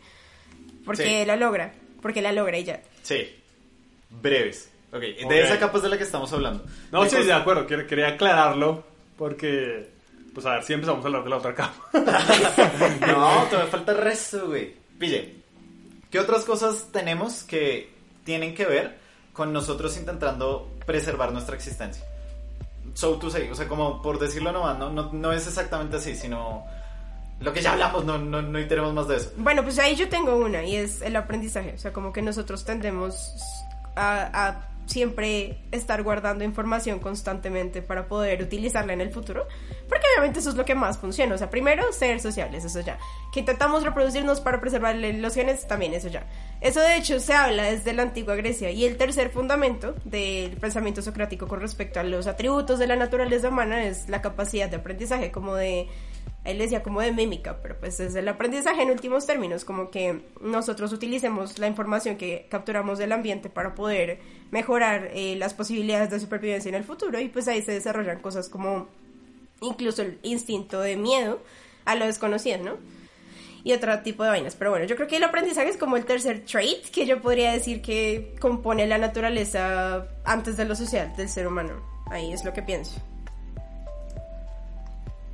Porque 0.87 1.21
Sí. 1.21 1.27
la 1.27 1.37
logra, 1.37 1.75
porque 2.01 2.23
la 2.23 2.33
logra 2.33 2.57
y 2.57 2.65
ya. 2.65 2.83
Sí. 3.03 3.29
Breves. 4.11 4.71
Ok, 4.91 5.03
Ok. 5.25 5.29
de 5.29 5.41
esa 5.43 5.59
capa 5.59 5.77
es 5.77 5.83
de 5.83 5.91
la 5.91 5.99
que 5.99 6.05
estamos 6.05 6.33
hablando. 6.33 6.65
No, 6.91 7.05
De 7.05 7.11
sí, 7.11 7.23
de 7.23 7.33
acuerdo, 7.35 7.67
quería 7.67 8.09
aclararlo 8.09 8.85
porque, 9.19 9.91
pues 10.35 10.47
a 10.47 10.53
ver 10.53 10.65
si 10.65 10.73
empezamos 10.73 11.05
a 11.05 11.09
hablar 11.09 11.25
de 11.25 11.31
la 11.31 11.37
otra 11.37 11.55
capa. 11.55 11.75
No, 13.07 13.43
todavía 13.51 13.71
falta 13.71 13.93
el 13.93 13.99
resto, 13.99 14.49
güey. 14.49 14.75
Pille, 14.99 15.43
¿qué 16.11 16.19
otras 16.19 16.45
cosas 16.45 16.89
tenemos 16.93 17.43
que 17.45 17.93
tienen 18.25 18.55
que 18.55 18.67
ver 18.67 18.99
con 19.33 19.53
nosotros 19.53 19.97
intentando 19.97 20.71
preservar 20.87 21.33
nuestra 21.33 21.57
existencia? 21.57 22.05
So 22.95 23.17
to 23.19 23.31
say, 23.31 23.49
o 23.51 23.55
sea, 23.55 23.69
como 23.69 24.03
por 24.03 24.19
decirlo 24.19 24.51
nomás, 24.53 24.79
no, 24.79 24.91
no, 24.91 25.13
no 25.13 25.33
es 25.33 25.47
exactamente 25.47 25.99
así, 25.99 26.17
sino... 26.17 26.65
lo 27.41 27.53
que 27.53 27.61
ya 27.61 27.73
hablamos, 27.73 28.05
no, 28.05 28.19
no, 28.19 28.43
no 28.43 28.67
tenemos 28.67 28.93
más 28.93 29.07
de 29.09 29.17
eso. 29.17 29.33
Bueno, 29.37 29.63
pues 29.63 29.79
ahí 29.79 29.95
yo 29.95 30.09
tengo 30.09 30.37
una 30.37 30.65
y 30.65 30.77
es 30.77 31.03
el 31.03 31.15
aprendizaje. 31.15 31.75
O 31.75 31.79
sea, 31.79 31.93
como 31.93 32.13
que 32.13 32.23
nosotros 32.23 32.65
tendemos 32.65 33.35
a, 33.95 34.49
a 34.49 34.69
siempre 34.89 35.59
estar 35.71 36.03
guardando 36.03 36.45
información 36.45 36.99
constantemente 36.99 37.83
para 37.83 38.09
poder 38.09 38.43
utilizarla 38.43 38.95
en 38.95 39.03
el 39.03 39.11
futuro, 39.11 39.47
porque 39.89 40.07
obviamente 40.15 40.41
eso 40.41 40.51
es 40.51 40.57
lo 40.57 40.65
que 40.65 40.75
más 40.75 40.99
funciona. 40.99 41.35
O 41.35 41.39
sea, 41.39 41.51
primero, 41.51 41.93
ser 41.93 42.21
sociables, 42.21 42.65
eso 42.65 42.81
ya. 42.81 42.99
Que 43.33 43.41
intentamos 43.41 43.85
reproducirnos 43.85 44.41
para 44.41 44.61
preservar 44.61 44.97
los 44.97 45.35
genes, 45.35 45.67
también 45.69 45.93
eso 45.93 46.09
ya. 46.09 46.27
Eso 46.61 46.81
de 46.81 46.97
hecho 46.97 47.21
se 47.21 47.35
habla 47.35 47.65
desde 47.65 47.93
la 47.93 48.03
antigua 48.03 48.35
Grecia. 48.35 48.71
Y 48.71 48.85
el 48.87 48.97
tercer 48.97 49.31
fundamento 49.31 49.95
del 50.05 50.57
pensamiento 50.57 51.03
socrático 51.03 51.47
con 51.47 51.61
respecto 51.61 52.01
a 52.01 52.03
los 52.03 52.27
atributos 52.27 52.79
de 52.79 52.87
la 52.87 52.97
naturaleza 52.97 53.51
humana 53.51 53.85
es 53.85 54.09
la 54.09 54.23
capacidad 54.23 54.71
de 54.71 54.77
aprendizaje, 54.77 55.31
como 55.31 55.55
de 55.55 55.87
él 56.49 56.59
decía 56.59 56.83
como 56.83 57.01
de 57.01 57.13
mímica, 57.13 57.61
pero 57.63 57.79
pues 57.79 58.01
es 58.01 58.15
el 58.15 58.27
aprendizaje 58.27 58.83
en 58.83 58.91
últimos 58.91 59.27
términos, 59.27 59.65
como 59.65 59.91
que 59.91 60.23
nosotros 60.41 60.93
utilicemos 60.93 61.59
la 61.59 61.67
información 61.67 62.17
que 62.17 62.47
capturamos 62.49 62.99
del 62.99 63.13
ambiente 63.13 63.51
para 63.51 63.75
poder 63.75 64.21
mejorar 64.51 65.11
eh, 65.13 65.37
las 65.37 65.53
posibilidades 65.53 66.11
de 66.11 66.21
supervivencia 66.21 66.71
en 66.71 66.75
el 66.75 66.85
futuro 66.85 67.21
y 67.21 67.29
pues 67.29 67.49
ahí 67.49 67.61
se 67.61 67.73
desarrollan 67.73 68.21
cosas 68.21 68.49
como 68.49 68.89
incluso 69.61 70.03
el 70.03 70.19
instinto 70.23 70.81
de 70.81 70.97
miedo 70.97 71.43
a 71.85 71.95
lo 71.95 72.07
desconocido, 72.07 72.59
¿no? 72.59 72.77
Y 73.65 73.73
otro 73.73 74.01
tipo 74.01 74.23
de 74.23 74.31
vainas. 74.31 74.55
Pero 74.55 74.71
bueno, 74.71 74.87
yo 74.87 74.97
creo 74.97 75.09
que 75.09 75.17
el 75.17 75.25
aprendizaje 75.25 75.69
es 75.69 75.77
como 75.77 75.97
el 75.97 76.05
tercer 76.05 76.45
trait 76.47 76.89
que 76.91 77.05
yo 77.05 77.21
podría 77.21 77.53
decir 77.53 77.83
que 77.83 78.35
compone 78.41 78.87
la 78.87 78.99
naturaleza 78.99 80.07
antes 80.25 80.57
de 80.57 80.65
lo 80.65 80.75
social 80.75 81.15
del 81.17 81.29
ser 81.29 81.47
humano. 81.47 81.75
Ahí 82.11 82.33
es 82.33 82.45
lo 82.45 82.53
que 82.55 82.63
pienso. 82.63 83.03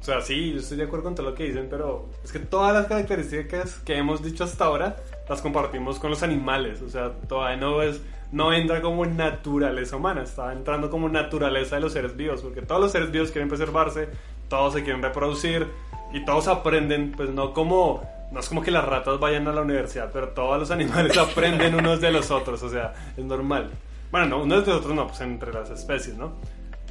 O 0.04 0.06
sea, 0.06 0.20
sí, 0.20 0.52
yo 0.52 0.58
estoy 0.58 0.76
de 0.76 0.84
acuerdo 0.84 1.04
con 1.04 1.14
todo 1.14 1.30
lo 1.30 1.34
que 1.34 1.44
dicen, 1.44 1.66
pero 1.70 2.10
es 2.22 2.30
que 2.30 2.38
todas 2.38 2.74
las 2.74 2.84
características 2.88 3.78
que 3.86 3.96
hemos 3.96 4.22
dicho 4.22 4.44
hasta 4.44 4.66
ahora 4.66 4.96
las 5.26 5.40
compartimos 5.40 5.98
con 5.98 6.10
los 6.10 6.22
animales. 6.22 6.82
O 6.82 6.90
sea, 6.90 7.10
todavía 7.26 7.56
no 7.56 7.80
es 7.80 8.02
no 8.30 8.52
entra 8.52 8.82
como 8.82 9.06
naturaleza 9.06 9.96
humana, 9.96 10.24
está 10.24 10.52
entrando 10.52 10.90
como 10.90 11.08
naturaleza 11.08 11.76
de 11.76 11.80
los 11.80 11.94
seres 11.94 12.14
vivos, 12.18 12.42
porque 12.42 12.60
todos 12.60 12.82
los 12.82 12.92
seres 12.92 13.10
vivos 13.12 13.30
quieren 13.30 13.48
preservarse, 13.48 14.10
todos 14.50 14.74
se 14.74 14.84
quieren 14.84 15.00
reproducir 15.00 15.68
y 16.12 16.22
todos 16.26 16.48
aprenden, 16.48 17.12
pues 17.12 17.30
no 17.30 17.54
como 17.54 18.06
no 18.30 18.40
es 18.40 18.48
como 18.50 18.60
que 18.60 18.70
las 18.70 18.84
ratas 18.84 19.18
vayan 19.18 19.48
a 19.48 19.52
la 19.52 19.62
universidad, 19.62 20.10
pero 20.12 20.28
todos 20.28 20.58
los 20.58 20.70
animales 20.70 21.16
aprenden 21.16 21.76
unos 21.76 22.02
de 22.02 22.12
los 22.12 22.30
otros, 22.30 22.62
o 22.62 22.68
sea, 22.68 22.92
es 23.16 23.24
normal. 23.24 23.70
Bueno, 24.10 24.26
no, 24.26 24.42
unos 24.42 24.66
de 24.66 24.70
los 24.70 24.80
otros 24.80 24.94
no, 24.94 25.06
pues 25.06 25.22
entre 25.22 25.50
las 25.50 25.70
especies, 25.70 26.14
¿no? 26.14 26.34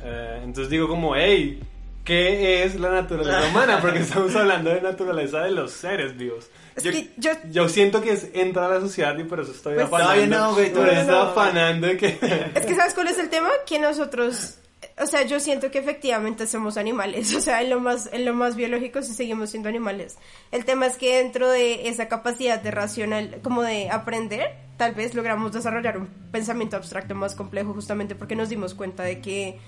Eh, 0.03 0.41
entonces 0.43 0.71
digo 0.71 0.87
como, 0.87 1.15
hey, 1.15 1.61
¿Qué 2.03 2.63
es 2.63 2.75
la 2.79 2.89
naturaleza 2.89 3.47
humana? 3.49 3.79
Porque 3.81 3.99
estamos 3.99 4.35
hablando 4.35 4.69
de 4.69 4.81
naturaleza 4.81 5.41
de 5.41 5.51
los 5.51 5.71
seres 5.71 6.17
vivos. 6.17 6.49
yo, 6.81 6.91
yo, 7.17 7.31
yo, 7.49 7.69
siento 7.69 8.01
que 8.01 8.11
es 8.11 8.27
entrar 8.33 8.71
a 8.71 8.75
la 8.75 8.81
sociedad 8.81 9.17
y 9.17 9.23
por 9.23 9.39
eso 9.39 9.51
estoy 9.51 9.75
pues, 9.75 9.85
afanando. 9.85 10.37
No, 10.37 10.53
güey, 10.53 10.73
por 10.73 10.89
eso 10.89 11.21
afanando 11.21 11.87
que... 11.97 12.17
Es 12.55 12.65
que 12.65 12.75
¿sabes 12.75 12.93
cuál 12.93 13.07
es 13.07 13.19
el 13.19 13.29
tema? 13.29 13.49
Que 13.65 13.79
nosotros... 13.79 14.57
O 15.01 15.05
sea, 15.07 15.23
yo 15.23 15.39
siento 15.39 15.71
que 15.71 15.79
efectivamente 15.79 16.47
somos 16.47 16.77
animales. 16.77 17.33
O 17.35 17.41
sea, 17.41 17.61
en 17.61 17.69
lo 17.69 17.79
más, 17.79 18.09
en 18.11 18.25
lo 18.25 18.33
más 18.33 18.55
biológico 18.55 19.01
sí 19.01 19.13
seguimos 19.13 19.49
siendo 19.49 19.69
animales. 19.69 20.17
El 20.51 20.65
tema 20.65 20.85
es 20.85 20.97
que 20.97 21.17
dentro 21.17 21.49
de 21.49 21.89
esa 21.89 22.07
capacidad 22.07 22.61
de 22.61 22.71
racional, 22.71 23.39
como 23.43 23.63
de 23.63 23.89
aprender, 23.89 24.55
tal 24.77 24.93
vez 24.93 25.13
logramos 25.13 25.51
desarrollar 25.51 25.97
un 25.97 26.07
pensamiento 26.31 26.77
abstracto 26.77 27.15
más 27.15 27.35
complejo 27.35 27.73
justamente 27.73 28.15
porque 28.15 28.35
nos 28.35 28.49
dimos 28.49 28.73
cuenta 28.73 29.03
de 29.03 29.19
que 29.21 29.59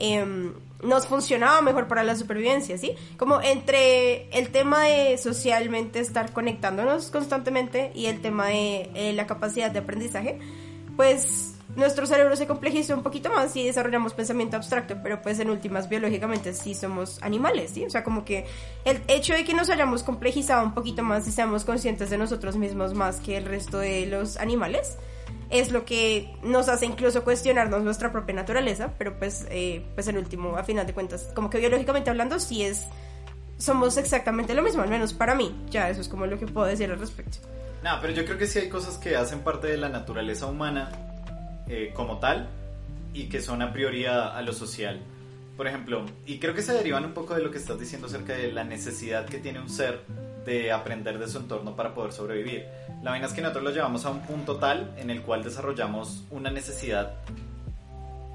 Em, 0.00 0.52
nos 0.84 1.08
funcionaba 1.08 1.60
mejor 1.60 1.88
para 1.88 2.04
la 2.04 2.14
supervivencia, 2.14 2.78
¿sí? 2.78 2.94
Como 3.16 3.42
entre 3.42 4.30
el 4.30 4.50
tema 4.50 4.84
de 4.84 5.18
socialmente 5.18 5.98
estar 5.98 6.32
conectándonos 6.32 7.10
constantemente 7.10 7.90
y 7.96 8.06
el 8.06 8.20
tema 8.20 8.46
de 8.46 8.90
eh, 8.94 9.12
la 9.12 9.26
capacidad 9.26 9.72
de 9.72 9.80
aprendizaje, 9.80 10.38
pues 10.94 11.57
nuestro 11.78 12.06
cerebro 12.06 12.34
se 12.36 12.46
complejizó 12.46 12.94
un 12.94 13.02
poquito 13.02 13.30
más 13.30 13.54
y 13.56 13.64
desarrollamos 13.64 14.12
pensamiento 14.12 14.56
abstracto, 14.56 14.96
pero 15.02 15.22
pues 15.22 15.38
en 15.38 15.48
últimas 15.48 15.88
biológicamente 15.88 16.52
sí 16.52 16.74
somos 16.74 17.22
animales, 17.22 17.70
¿sí? 17.70 17.84
O 17.84 17.90
sea, 17.90 18.02
como 18.02 18.24
que 18.24 18.46
el 18.84 19.00
hecho 19.06 19.32
de 19.32 19.44
que 19.44 19.54
nos 19.54 19.70
hayamos 19.70 20.02
complejizado 20.02 20.64
un 20.64 20.74
poquito 20.74 21.02
más 21.02 21.26
y 21.28 21.32
seamos 21.32 21.64
conscientes 21.64 22.10
de 22.10 22.18
nosotros 22.18 22.56
mismos 22.56 22.94
más 22.94 23.20
que 23.20 23.36
el 23.36 23.44
resto 23.44 23.78
de 23.78 24.06
los 24.06 24.36
animales, 24.38 24.98
es 25.50 25.70
lo 25.70 25.84
que 25.84 26.34
nos 26.42 26.68
hace 26.68 26.84
incluso 26.84 27.22
cuestionarnos 27.22 27.82
nuestra 27.82 28.10
propia 28.10 28.34
naturaleza, 28.34 28.92
pero 28.98 29.18
pues, 29.18 29.46
eh, 29.50 29.86
pues 29.94 30.08
en 30.08 30.18
último, 30.18 30.56
a 30.56 30.64
final 30.64 30.86
de 30.86 30.92
cuentas, 30.92 31.30
como 31.34 31.48
que 31.48 31.58
biológicamente 31.58 32.10
hablando, 32.10 32.40
sí 32.40 32.64
es, 32.64 32.86
somos 33.56 33.96
exactamente 33.96 34.52
lo 34.52 34.62
mismo, 34.62 34.82
al 34.82 34.90
menos 34.90 35.14
para 35.14 35.34
mí, 35.34 35.54
ya 35.70 35.88
eso 35.88 36.00
es 36.00 36.08
como 36.08 36.26
lo 36.26 36.38
que 36.38 36.46
puedo 36.46 36.66
decir 36.66 36.90
al 36.90 36.98
respecto. 36.98 37.38
No, 37.84 37.98
pero 38.00 38.12
yo 38.12 38.24
creo 38.24 38.36
que 38.36 38.48
sí 38.48 38.58
hay 38.58 38.68
cosas 38.68 38.98
que 38.98 39.16
hacen 39.16 39.40
parte 39.40 39.68
de 39.68 39.76
la 39.76 39.88
naturaleza 39.88 40.46
humana 40.46 40.90
eh, 41.68 41.92
como 41.94 42.18
tal 42.18 42.48
y 43.12 43.28
que 43.28 43.40
son 43.40 43.62
a 43.62 43.72
priori 43.72 44.06
a 44.06 44.40
lo 44.42 44.52
social. 44.52 45.00
Por 45.58 45.66
ejemplo, 45.66 46.06
y 46.24 46.38
creo 46.38 46.54
que 46.54 46.62
se 46.62 46.72
derivan 46.72 47.04
un 47.04 47.14
poco 47.14 47.34
de 47.34 47.42
lo 47.42 47.50
que 47.50 47.58
estás 47.58 47.80
diciendo 47.80 48.06
acerca 48.06 48.32
de 48.34 48.52
la 48.52 48.62
necesidad 48.62 49.26
que 49.26 49.38
tiene 49.38 49.60
un 49.60 49.68
ser 49.68 50.02
de 50.46 50.70
aprender 50.70 51.18
de 51.18 51.26
su 51.26 51.38
entorno 51.38 51.74
para 51.74 51.94
poder 51.94 52.12
sobrevivir. 52.12 52.64
La 53.02 53.10
vaina 53.10 53.26
es 53.26 53.32
que 53.32 53.42
nosotros 53.42 53.64
lo 53.64 53.70
llevamos 53.72 54.04
a 54.06 54.10
un 54.10 54.20
punto 54.20 54.56
tal 54.56 54.94
en 54.98 55.10
el 55.10 55.22
cual 55.22 55.42
desarrollamos 55.42 56.22
una 56.30 56.50
necesidad 56.50 57.14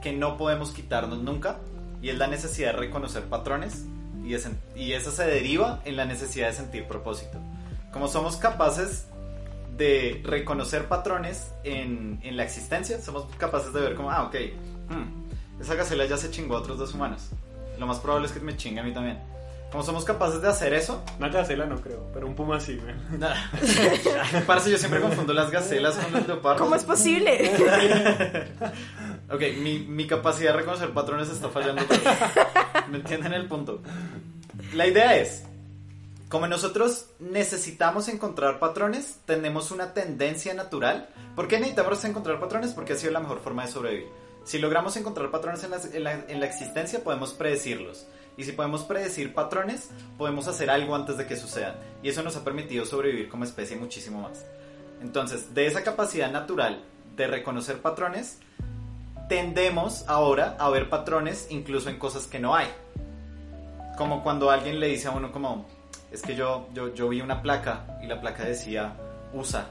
que 0.02 0.12
no 0.12 0.38
podemos 0.38 0.72
quitarnos 0.72 1.20
nunca 1.20 1.60
y 2.02 2.10
es 2.10 2.18
la 2.18 2.28
necesidad 2.28 2.74
de 2.74 2.80
reconocer 2.80 3.24
patrones 3.24 3.86
y, 4.26 4.36
y 4.76 4.92
esa 4.92 5.12
se 5.12 5.26
deriva 5.26 5.82
en 5.86 5.96
la 5.96 6.04
necesidad 6.04 6.48
de 6.48 6.54
sentir 6.56 6.86
propósito. 6.90 7.40
Como 7.94 8.10
somos 8.10 8.36
capaces 8.36 9.08
de 9.78 10.22
reconocer 10.24 10.88
patrones 10.88 11.52
en, 11.64 12.20
en 12.24 12.38
la 12.38 12.44
existencia, 12.44 13.02
somos 13.02 13.26
capaces 13.38 13.74
de 13.74 13.82
ver 13.82 13.96
como, 13.96 14.12
ah, 14.12 14.24
ok, 14.24 14.36
hmm, 14.90 15.62
esa 15.62 15.76
gacela 15.76 16.06
ya 16.06 16.18
se 16.18 16.30
chingó 16.30 16.56
a 16.56 16.60
otros 16.60 16.78
dos 16.78 16.94
humanos. 16.94 17.30
Lo 17.80 17.88
más 17.88 18.00
probable 18.00 18.28
es 18.28 18.34
que 18.34 18.40
me 18.40 18.56
chingue 18.56 18.82
a 18.82 18.84
mí 18.84 18.94
también. 18.94 19.20
Como 19.72 19.84
somos 19.84 20.06
capaces 20.06 20.40
de 20.40 20.48
hacer 20.48 20.72
eso. 20.76 21.04
Una 21.18 21.30
gacela 21.30 21.66
no 21.66 21.82
creo, 21.82 22.08
pero 22.14 22.28
un 22.28 22.36
puma 22.36 22.60
sí, 22.60 22.80
Parece 24.48 24.70
yo 24.70 24.78
siempre 24.78 25.02
confundo 25.02 25.34
las 25.34 25.50
gacelas 25.50 25.96
con 25.96 26.14
los 26.14 26.28
leopardos. 26.28 26.62
¿Cómo 26.62 26.76
es 26.76 26.84
posible? 26.84 27.52
ok, 29.32 29.42
mi, 29.60 29.80
mi, 29.80 30.06
capacidad 30.06 30.52
de 30.52 30.60
reconocer 30.60 30.92
patrones 30.92 31.30
está 31.30 31.50
fallando. 31.50 31.82
¿Me 32.92 32.98
entienden 32.98 33.34
el 33.34 33.48
punto? 33.48 33.82
La 34.76 34.86
idea 34.86 35.18
es, 35.18 35.44
como 36.34 36.48
nosotros 36.48 37.06
necesitamos 37.20 38.08
encontrar 38.08 38.58
patrones, 38.58 39.20
tenemos 39.28 39.70
una 39.70 39.94
tendencia 39.94 40.56
natural. 40.56 41.08
¿Por 41.36 41.48
qué 41.48 41.60
necesitamos 41.60 42.04
encontrar 42.06 42.40
patrones? 42.40 42.72
Porque 42.72 42.94
ha 42.94 42.96
sido 42.96 43.12
la 43.12 43.20
mejor 43.20 43.40
forma 43.40 43.64
de 43.64 43.72
sobrevivir. 43.72 44.08
Si 44.44 44.58
logramos 44.58 44.98
encontrar 44.98 45.30
patrones 45.30 45.64
en 45.64 45.70
la, 45.70 45.78
en 45.94 46.04
la, 46.04 46.14
en 46.28 46.40
la 46.40 46.48
existencia, 46.48 47.04
podemos 47.04 47.36
predecirlos. 47.36 48.08
Y 48.36 48.46
si 48.46 48.52
podemos 48.52 48.82
predecir 48.82 49.36
patrones, 49.36 49.92
podemos 50.18 50.48
hacer 50.48 50.72
algo 50.72 50.96
antes 50.96 51.18
de 51.18 51.28
que 51.28 51.38
sucedan. 51.38 51.76
Y 52.02 52.10
eso 52.10 52.24
nos 52.24 52.36
ha 52.36 52.44
permitido 52.44 52.84
sobrevivir 52.88 53.30
como 53.30 53.44
especie 53.44 53.78
muchísimo 53.78 54.20
más. 54.20 54.44
Entonces, 55.04 55.54
de 55.54 55.68
esa 55.68 55.84
capacidad 55.84 56.32
natural 56.32 56.84
de 57.16 57.28
reconocer 57.28 57.80
patrones, 57.80 58.40
tendemos 59.30 60.04
ahora 60.08 60.58
a 60.60 60.68
ver 60.72 60.90
patrones 60.90 61.46
incluso 61.52 61.92
en 61.92 62.00
cosas 62.00 62.26
que 62.26 62.40
no 62.40 62.56
hay. 62.56 62.70
Como 64.00 64.24
cuando 64.24 64.50
alguien 64.50 64.80
le 64.80 64.88
dice 64.88 65.10
a 65.10 65.12
uno 65.12 65.32
como, 65.32 65.68
es 66.14 66.22
que 66.22 66.36
yo, 66.36 66.70
yo, 66.74 66.94
yo 66.94 67.10
vi 67.10 67.22
una 67.22 67.42
placa 67.42 68.00
y 68.02 68.08
la 68.08 68.22
placa 68.22 68.46
decía 68.46 68.96
USA. 69.34 69.68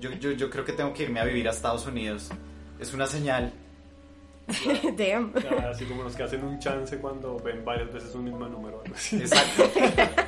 Yo, 0.00 0.10
yo, 0.12 0.30
yo 0.32 0.48
creo 0.48 0.64
que 0.64 0.72
tengo 0.72 0.92
que 0.94 1.02
irme 1.02 1.20
a 1.20 1.24
vivir 1.24 1.48
a 1.48 1.50
Estados 1.50 1.86
Unidos. 1.86 2.30
Es 2.78 2.94
una 2.94 3.06
señal 3.06 3.52
Damn. 4.96 5.32
así 5.68 5.84
como 5.86 6.04
los 6.04 6.14
que 6.14 6.22
hacen 6.22 6.44
un 6.44 6.60
chance 6.60 6.96
cuando 6.98 7.36
ven 7.40 7.64
varias 7.64 7.92
veces 7.92 8.14
un 8.14 8.24
mismo 8.24 8.46
número. 8.46 8.82
Exacto. 8.86 9.64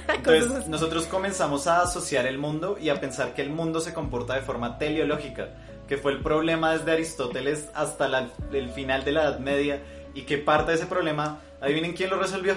Entonces 0.13 0.67
nosotros 0.67 1.07
comenzamos 1.07 1.69
a 1.69 1.83
asociar 1.83 2.27
el 2.27 2.37
mundo 2.37 2.77
y 2.81 2.89
a 2.89 3.01
pensar 3.01 3.35
que 3.35 3.43
el 3.43 3.51
mundo 3.51 3.81
se 3.81 3.95
comporta 3.95 4.35
de 4.35 4.41
forma 4.41 4.77
teleológica, 4.77 5.51
que 5.87 5.99
fue 5.99 6.13
el 6.13 6.21
problema 6.21 6.73
desde 6.73 6.91
Aristóteles 6.91 7.69
hasta 7.75 8.29
el 8.53 8.71
final 8.71 9.05
de 9.05 9.13
la 9.13 9.23
Edad 9.23 9.39
Media 9.39 9.83
y 10.15 10.23
que 10.23 10.39
parte 10.39 10.73
de 10.73 10.79
ese 10.79 10.87
problema, 10.87 11.41
adivinen 11.61 11.93
quién 11.93 12.11
lo 12.11 12.19
resolvió. 12.19 12.57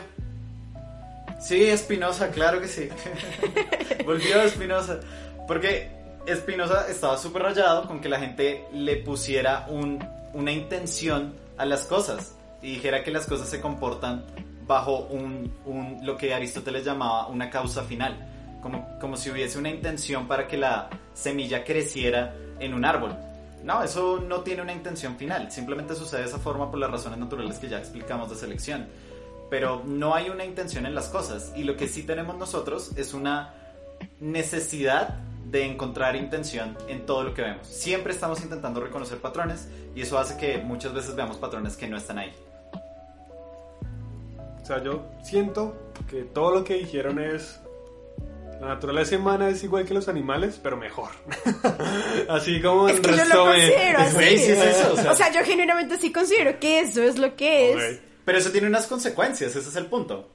Sí, 1.42 1.64
Espinosa, 1.64 2.30
claro 2.30 2.62
que 2.62 2.68
sí. 2.68 2.88
Volvió 4.06 4.42
Espinosa. 4.42 5.00
Porque 5.48 5.90
Espinosa 6.28 6.88
estaba 6.88 7.18
súper 7.18 7.42
rayado 7.42 7.88
con 7.88 8.00
que 8.00 8.10
la 8.10 8.20
gente 8.20 8.66
le 8.72 8.98
pusiera 8.98 9.66
un, 9.68 10.08
una 10.34 10.52
intención 10.52 11.34
a 11.58 11.66
las 11.66 11.86
cosas 11.86 12.36
y 12.62 12.76
dijera 12.76 13.04
que 13.04 13.12
las 13.12 13.26
cosas 13.26 13.50
se 13.50 13.60
comportan 13.60 14.24
bajo 14.68 15.00
un, 15.00 15.52
lo 16.04 16.16
que 16.16 16.34
Aristóteles 16.34 16.86
llamaba 16.86 17.28
una 17.28 17.50
causa 17.50 17.84
final, 17.84 18.16
como, 18.62 18.88
como 19.00 19.18
si 19.18 19.32
hubiese 19.32 19.58
una 19.58 19.70
intención 19.70 20.28
para 20.28 20.48
que 20.48 20.58
la 20.58 20.90
semilla 21.14 21.64
creciera 21.64 22.36
en 22.60 22.76
un 22.76 22.86
árbol. 22.86 23.18
No, 23.64 23.84
eso 23.84 24.20
no 24.20 24.42
tiene 24.42 24.62
una 24.62 24.74
intención 24.74 25.18
final, 25.18 25.52
simplemente 25.52 25.96
sucede 25.96 26.22
de 26.22 26.28
esa 26.28 26.40
forma 26.40 26.70
por 26.70 26.80
las 26.80 26.90
razones 26.90 27.20
naturales 27.20 27.58
que 27.58 27.68
ya 27.68 27.80
explicamos 27.80 28.30
de 28.30 28.36
selección. 28.36 28.88
Pero 29.52 29.84
no 29.86 30.16
hay 30.16 30.30
una 30.30 30.46
intención 30.46 30.88
en 30.88 30.96
las 30.96 31.10
cosas. 31.10 31.52
Y 31.56 31.66
lo 31.66 31.76
que 31.78 31.88
sí 31.88 32.02
tenemos 32.04 32.38
nosotros 32.38 32.92
es 32.96 33.14
una 33.14 33.54
necesidad 34.20 35.10
de 35.46 35.66
encontrar 35.66 36.16
intención 36.16 36.78
en 36.88 37.06
todo 37.06 37.24
lo 37.24 37.34
que 37.34 37.42
vemos. 37.42 37.68
Siempre 37.68 38.14
estamos 38.14 38.42
intentando 38.42 38.80
reconocer 38.80 39.18
patrones 39.20 39.68
y 39.94 40.02
eso 40.02 40.18
hace 40.18 40.38
que 40.38 40.58
muchas 40.60 40.94
veces 40.94 41.16
veamos 41.16 41.36
patrones 41.38 41.76
que 41.76 41.88
no 41.88 41.98
están 41.98 42.18
ahí. 42.20 42.32
O 44.62 44.66
sea, 44.66 44.82
yo 44.82 45.04
siento 45.22 45.76
que 46.10 46.24
todo 46.24 46.52
lo 46.56 46.64
que 46.64 46.76
dijeron 46.76 47.20
es 47.20 47.60
la 48.62 48.68
naturaleza 48.68 49.18
humana 49.18 49.50
es 49.50 49.64
igual 49.64 49.84
que 49.86 49.94
los 49.94 50.08
animales, 50.08 50.60
pero 50.64 50.78
mejor. 50.78 51.10
así 52.30 52.62
como 52.62 52.88
Es 52.88 53.02
que 53.02 53.18
yo 53.18 53.26
lo 53.26 53.46
considero 53.48 54.00
así. 54.00 54.24
Es 54.24 54.48
eso, 54.50 54.94
o 54.94 54.96
sea- 54.96 55.12
O 55.12 55.16
sea, 55.16 55.32
yo 55.34 55.44
genuinamente 55.44 55.98
sí 55.98 56.14
considero 56.14 56.58
que 56.60 56.80
eso 56.80 57.02
es 57.04 57.18
lo 57.18 57.36
que 57.36 57.72
es. 57.74 58.00
Ok. 58.00 58.11
Pero 58.26 58.38
eso 58.38 58.52
tiene 58.52 58.68
unas 58.68 58.88
consecuencias, 58.88 59.56
ese 59.56 59.70
es 59.70 59.76
el 59.76 59.88
punto. 59.88 60.30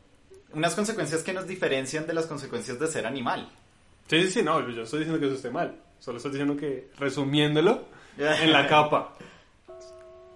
Unas 0.52 0.74
consecuencias 0.74 1.22
que 1.22 1.32
nos 1.32 1.46
diferencian 1.46 2.06
de 2.06 2.14
las 2.14 2.26
consecuencias 2.26 2.78
de 2.78 2.86
ser 2.86 3.06
animal. 3.06 3.50
Sí, 4.08 4.22
sí, 4.22 4.30
sí, 4.30 4.42
no, 4.42 4.68
yo 4.68 4.82
estoy 4.82 5.00
diciendo 5.00 5.20
que 5.20 5.26
eso 5.26 5.36
esté 5.36 5.50
mal. 5.50 5.76
Solo 5.98 6.18
estoy 6.18 6.32
diciendo 6.32 6.56
que, 6.56 6.90
resumiéndolo, 6.98 7.84
en 8.18 8.52
la 8.52 8.66
capa, 8.66 9.14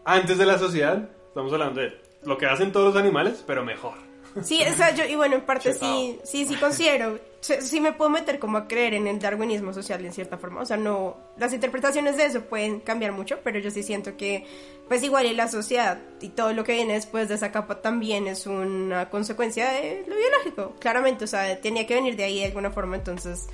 antes 0.04 0.38
de 0.38 0.46
la 0.46 0.58
sociedad, 0.58 1.08
estamos 1.28 1.52
hablando 1.52 1.80
de 1.80 2.00
lo 2.24 2.36
que 2.36 2.46
hacen 2.46 2.72
todos 2.72 2.94
los 2.94 3.02
animales, 3.02 3.44
pero 3.46 3.64
mejor. 3.64 4.09
Sí, 4.42 4.62
o 4.62 4.74
sea, 4.74 4.94
yo, 4.94 5.04
y 5.04 5.16
bueno, 5.16 5.36
en 5.36 5.42
parte 5.42 5.74
sí, 5.74 6.18
sí, 6.22 6.46
sí 6.46 6.54
considero, 6.56 7.18
sí, 7.40 7.54
sí 7.60 7.80
me 7.80 7.92
puedo 7.92 8.10
meter 8.10 8.38
como 8.38 8.58
a 8.58 8.68
creer 8.68 8.94
en 8.94 9.06
el 9.06 9.18
darwinismo 9.18 9.72
social 9.72 10.04
en 10.04 10.12
cierta 10.12 10.38
forma, 10.38 10.60
o 10.60 10.66
sea, 10.66 10.76
no, 10.76 11.16
las 11.36 11.52
interpretaciones 11.52 12.16
de 12.16 12.26
eso 12.26 12.42
pueden 12.42 12.80
cambiar 12.80 13.12
mucho, 13.12 13.38
pero 13.42 13.58
yo 13.58 13.70
sí 13.70 13.82
siento 13.82 14.16
que, 14.16 14.46
pues 14.88 15.02
igual 15.02 15.26
y 15.26 15.34
la 15.34 15.48
sociedad 15.48 15.98
y 16.20 16.28
todo 16.28 16.52
lo 16.52 16.62
que 16.64 16.72
viene 16.72 16.94
después 16.94 17.28
de 17.28 17.34
esa 17.34 17.50
capa 17.50 17.82
también 17.82 18.28
es 18.28 18.46
una 18.46 19.10
consecuencia 19.10 19.70
de 19.72 20.04
lo 20.06 20.16
biológico, 20.16 20.76
claramente, 20.78 21.24
o 21.24 21.28
sea, 21.28 21.60
tenía 21.60 21.86
que 21.86 21.94
venir 21.94 22.16
de 22.16 22.24
ahí 22.24 22.38
de 22.38 22.46
alguna 22.46 22.70
forma, 22.70 22.96
entonces, 22.96 23.48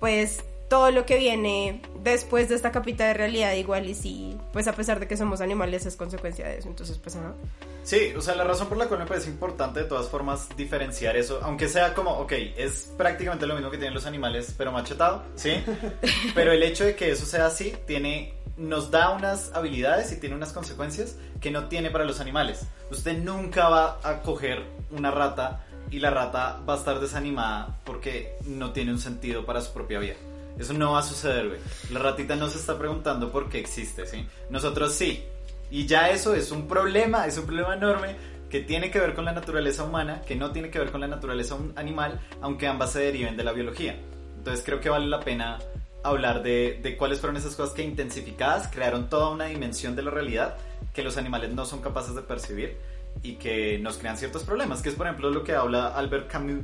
pues 0.00 0.42
todo 0.68 0.90
lo 0.90 1.06
que 1.06 1.18
viene 1.18 1.82
después 2.02 2.48
de 2.48 2.54
esta 2.54 2.70
capita 2.70 3.06
de 3.06 3.14
realidad 3.14 3.54
igual 3.54 3.88
y 3.88 3.94
sí, 3.94 4.36
pues 4.52 4.68
a 4.68 4.72
pesar 4.72 5.00
de 5.00 5.08
que 5.08 5.16
somos 5.16 5.40
animales 5.40 5.86
es 5.86 5.96
consecuencia 5.96 6.46
de 6.46 6.58
eso, 6.58 6.68
entonces 6.68 6.98
pues 6.98 7.16
ajá. 7.16 7.34
Sí, 7.82 8.12
o 8.16 8.20
sea, 8.20 8.34
la 8.34 8.44
razón 8.44 8.68
por 8.68 8.76
la 8.76 8.86
cual 8.86 9.00
me 9.00 9.06
parece 9.06 9.30
importante 9.30 9.80
de 9.80 9.86
todas 9.86 10.08
formas 10.08 10.48
diferenciar 10.56 11.16
eso, 11.16 11.40
aunque 11.42 11.68
sea 11.68 11.94
como, 11.94 12.10
ok, 12.18 12.32
es 12.56 12.92
prácticamente 12.98 13.46
lo 13.46 13.54
mismo 13.54 13.70
que 13.70 13.78
tienen 13.78 13.94
los 13.94 14.04
animales, 14.04 14.54
pero 14.58 14.72
machetado, 14.72 15.22
¿sí? 15.36 15.54
Pero 16.34 16.52
el 16.52 16.62
hecho 16.62 16.84
de 16.84 16.94
que 16.94 17.10
eso 17.10 17.24
sea 17.24 17.46
así 17.46 17.74
tiene 17.86 18.34
nos 18.58 18.90
da 18.90 19.10
unas 19.10 19.52
habilidades 19.54 20.12
y 20.12 20.16
tiene 20.16 20.34
unas 20.34 20.52
consecuencias 20.52 21.16
que 21.40 21.50
no 21.50 21.68
tiene 21.68 21.90
para 21.90 22.04
los 22.04 22.20
animales. 22.20 22.66
Usted 22.90 23.16
nunca 23.16 23.68
va 23.68 24.00
a 24.02 24.20
coger 24.20 24.64
una 24.90 25.10
rata 25.10 25.64
y 25.90 26.00
la 26.00 26.10
rata 26.10 26.60
va 26.68 26.74
a 26.74 26.76
estar 26.76 27.00
desanimada 27.00 27.78
porque 27.84 28.36
no 28.44 28.72
tiene 28.72 28.92
un 28.92 28.98
sentido 28.98 29.46
para 29.46 29.60
su 29.60 29.72
propia 29.72 29.98
vida. 30.00 30.14
Eso 30.58 30.72
no 30.72 30.92
va 30.92 30.98
a 31.00 31.02
suceder, 31.02 31.48
güey. 31.48 31.60
La 31.90 32.00
ratita 32.00 32.34
no 32.36 32.48
se 32.48 32.58
está 32.58 32.78
preguntando 32.78 33.30
por 33.30 33.48
qué 33.48 33.58
existe, 33.60 34.06
¿sí? 34.06 34.26
Nosotros 34.50 34.92
sí. 34.94 35.24
Y 35.70 35.86
ya 35.86 36.10
eso 36.10 36.34
es 36.34 36.50
un 36.50 36.66
problema, 36.66 37.26
es 37.26 37.38
un 37.38 37.46
problema 37.46 37.74
enorme 37.74 38.16
que 38.50 38.60
tiene 38.60 38.90
que 38.90 38.98
ver 38.98 39.14
con 39.14 39.24
la 39.26 39.32
naturaleza 39.32 39.84
humana, 39.84 40.22
que 40.26 40.34
no 40.34 40.50
tiene 40.52 40.70
que 40.70 40.78
ver 40.78 40.90
con 40.90 41.00
la 41.02 41.06
naturaleza 41.06 41.56
animal, 41.76 42.18
aunque 42.40 42.66
ambas 42.66 42.92
se 42.92 43.00
deriven 43.00 43.36
de 43.36 43.44
la 43.44 43.52
biología. 43.52 43.96
Entonces 44.38 44.64
creo 44.64 44.80
que 44.80 44.88
vale 44.88 45.06
la 45.06 45.20
pena 45.20 45.58
hablar 46.02 46.42
de, 46.42 46.80
de 46.82 46.96
cuáles 46.96 47.20
fueron 47.20 47.36
esas 47.36 47.54
cosas 47.54 47.74
que 47.74 47.82
intensificadas 47.82 48.68
crearon 48.68 49.08
toda 49.10 49.28
una 49.30 49.44
dimensión 49.46 49.94
de 49.96 50.02
la 50.02 50.10
realidad 50.10 50.56
que 50.94 51.02
los 51.02 51.16
animales 51.18 51.52
no 51.52 51.66
son 51.66 51.82
capaces 51.82 52.14
de 52.14 52.22
percibir 52.22 52.78
y 53.22 53.34
que 53.34 53.78
nos 53.80 53.98
crean 53.98 54.16
ciertos 54.16 54.44
problemas, 54.44 54.80
que 54.80 54.88
es 54.90 54.94
por 54.94 55.06
ejemplo 55.06 55.28
lo 55.30 55.44
que 55.44 55.54
habla 55.54 55.88
Albert 55.88 56.30
Camus 56.30 56.60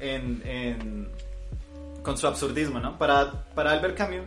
en, 0.00 0.42
en- 0.44 1.08
con 2.06 2.16
su 2.16 2.28
absurdismo, 2.28 2.78
¿no? 2.78 2.98
Para, 2.98 3.32
para 3.56 3.72
Albert 3.72 3.96
Camus, 3.96 4.26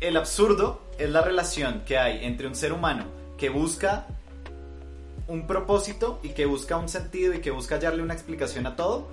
el 0.00 0.16
absurdo 0.16 0.80
es 0.98 1.10
la 1.10 1.20
relación 1.20 1.82
que 1.84 1.98
hay 1.98 2.24
entre 2.24 2.46
un 2.48 2.54
ser 2.54 2.72
humano 2.72 3.04
que 3.36 3.50
busca 3.50 4.06
un 5.28 5.46
propósito 5.46 6.18
y 6.22 6.30
que 6.30 6.46
busca 6.46 6.78
un 6.78 6.88
sentido 6.88 7.34
y 7.34 7.40
que 7.40 7.50
busca 7.50 7.74
hallarle 7.74 8.02
una 8.02 8.14
explicación 8.14 8.66
a 8.66 8.74
todo 8.74 9.08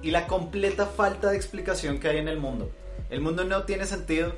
y 0.00 0.10
la 0.10 0.26
completa 0.26 0.86
falta 0.86 1.30
de 1.30 1.36
explicación 1.36 2.00
que 2.00 2.08
hay 2.08 2.16
en 2.16 2.28
el 2.28 2.38
mundo. 2.38 2.70
El 3.10 3.20
mundo 3.20 3.44
no 3.44 3.64
tiene 3.64 3.84
sentido, 3.84 4.32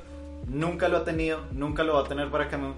nunca 0.45 0.89
lo 0.89 0.97
ha 0.97 1.05
tenido, 1.05 1.45
nunca 1.53 1.85
lo 1.85 1.93
va 1.93 2.01
a 2.01 2.09
tener 2.09 2.29
para 2.29 2.49
Camus 2.49 2.75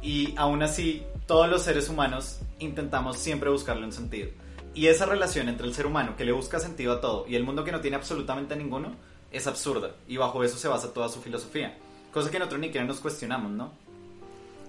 y 0.00 0.32
aún 0.36 0.62
así 0.62 1.02
todos 1.26 1.48
los 1.50 1.62
seres 1.62 1.88
humanos 1.88 2.40
intentamos 2.60 3.18
siempre 3.18 3.50
buscarle 3.50 3.84
un 3.84 3.92
sentido. 3.92 4.30
Y 4.74 4.86
esa 4.86 5.06
relación 5.06 5.48
entre 5.48 5.66
el 5.66 5.74
ser 5.74 5.86
humano 5.86 6.16
que 6.16 6.24
le 6.24 6.30
busca 6.30 6.60
sentido 6.60 6.92
a 6.92 7.00
todo 7.00 7.26
y 7.26 7.34
el 7.34 7.42
mundo 7.42 7.64
que 7.64 7.72
no 7.72 7.80
tiene 7.80 7.96
absolutamente 7.96 8.54
ninguno 8.54 8.92
es 9.32 9.46
absurda 9.46 9.92
y 10.06 10.16
bajo 10.16 10.44
eso 10.44 10.56
se 10.56 10.68
basa 10.68 10.92
toda 10.92 11.08
su 11.08 11.20
filosofía. 11.20 11.76
Cosa 12.12 12.30
que 12.30 12.38
nosotros 12.38 12.60
ni 12.60 12.66
siquiera 12.66 12.86
nos 12.86 13.00
cuestionamos, 13.00 13.50
¿no? 13.50 13.72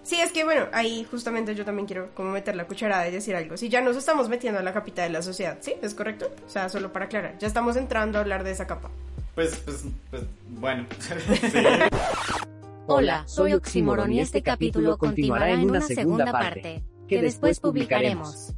Sí, 0.03 0.19
es 0.19 0.31
que 0.31 0.43
bueno, 0.43 0.67
ahí 0.73 1.05
justamente 1.09 1.55
yo 1.55 1.63
también 1.63 1.87
quiero 1.87 2.09
como 2.13 2.31
meter 2.31 2.55
la 2.55 2.65
cucharada 2.65 3.07
y 3.07 3.11
decir 3.11 3.35
algo. 3.35 3.55
Si 3.55 3.69
ya 3.69 3.81
nos 3.81 3.95
estamos 3.95 4.27
metiendo 4.27 4.59
a 4.59 4.63
la 4.63 4.73
capita 4.73 5.03
de 5.03 5.09
la 5.09 5.21
sociedad, 5.21 5.57
¿sí? 5.61 5.75
¿Es 5.81 5.93
correcto? 5.93 6.31
O 6.45 6.49
sea, 6.49 6.67
solo 6.69 6.91
para 6.91 7.05
aclarar, 7.05 7.37
ya 7.39 7.47
estamos 7.47 7.75
entrando 7.77 8.17
a 8.17 8.21
hablar 8.21 8.43
de 8.43 8.51
esa 8.51 8.67
capa. 8.67 8.91
Pues, 9.35 9.55
pues, 9.65 9.85
pues, 10.09 10.23
bueno. 10.49 10.85
Hola, 12.87 13.23
soy 13.27 13.53
Oxymoron 13.53 14.11
y 14.11 14.19
este 14.19 14.41
capítulo 14.43 14.97
continuará 14.97 15.51
en 15.51 15.69
una 15.69 15.79
segunda 15.81 16.31
parte, 16.31 16.83
que 17.07 17.21
después 17.21 17.59
publicaremos. 17.61 18.53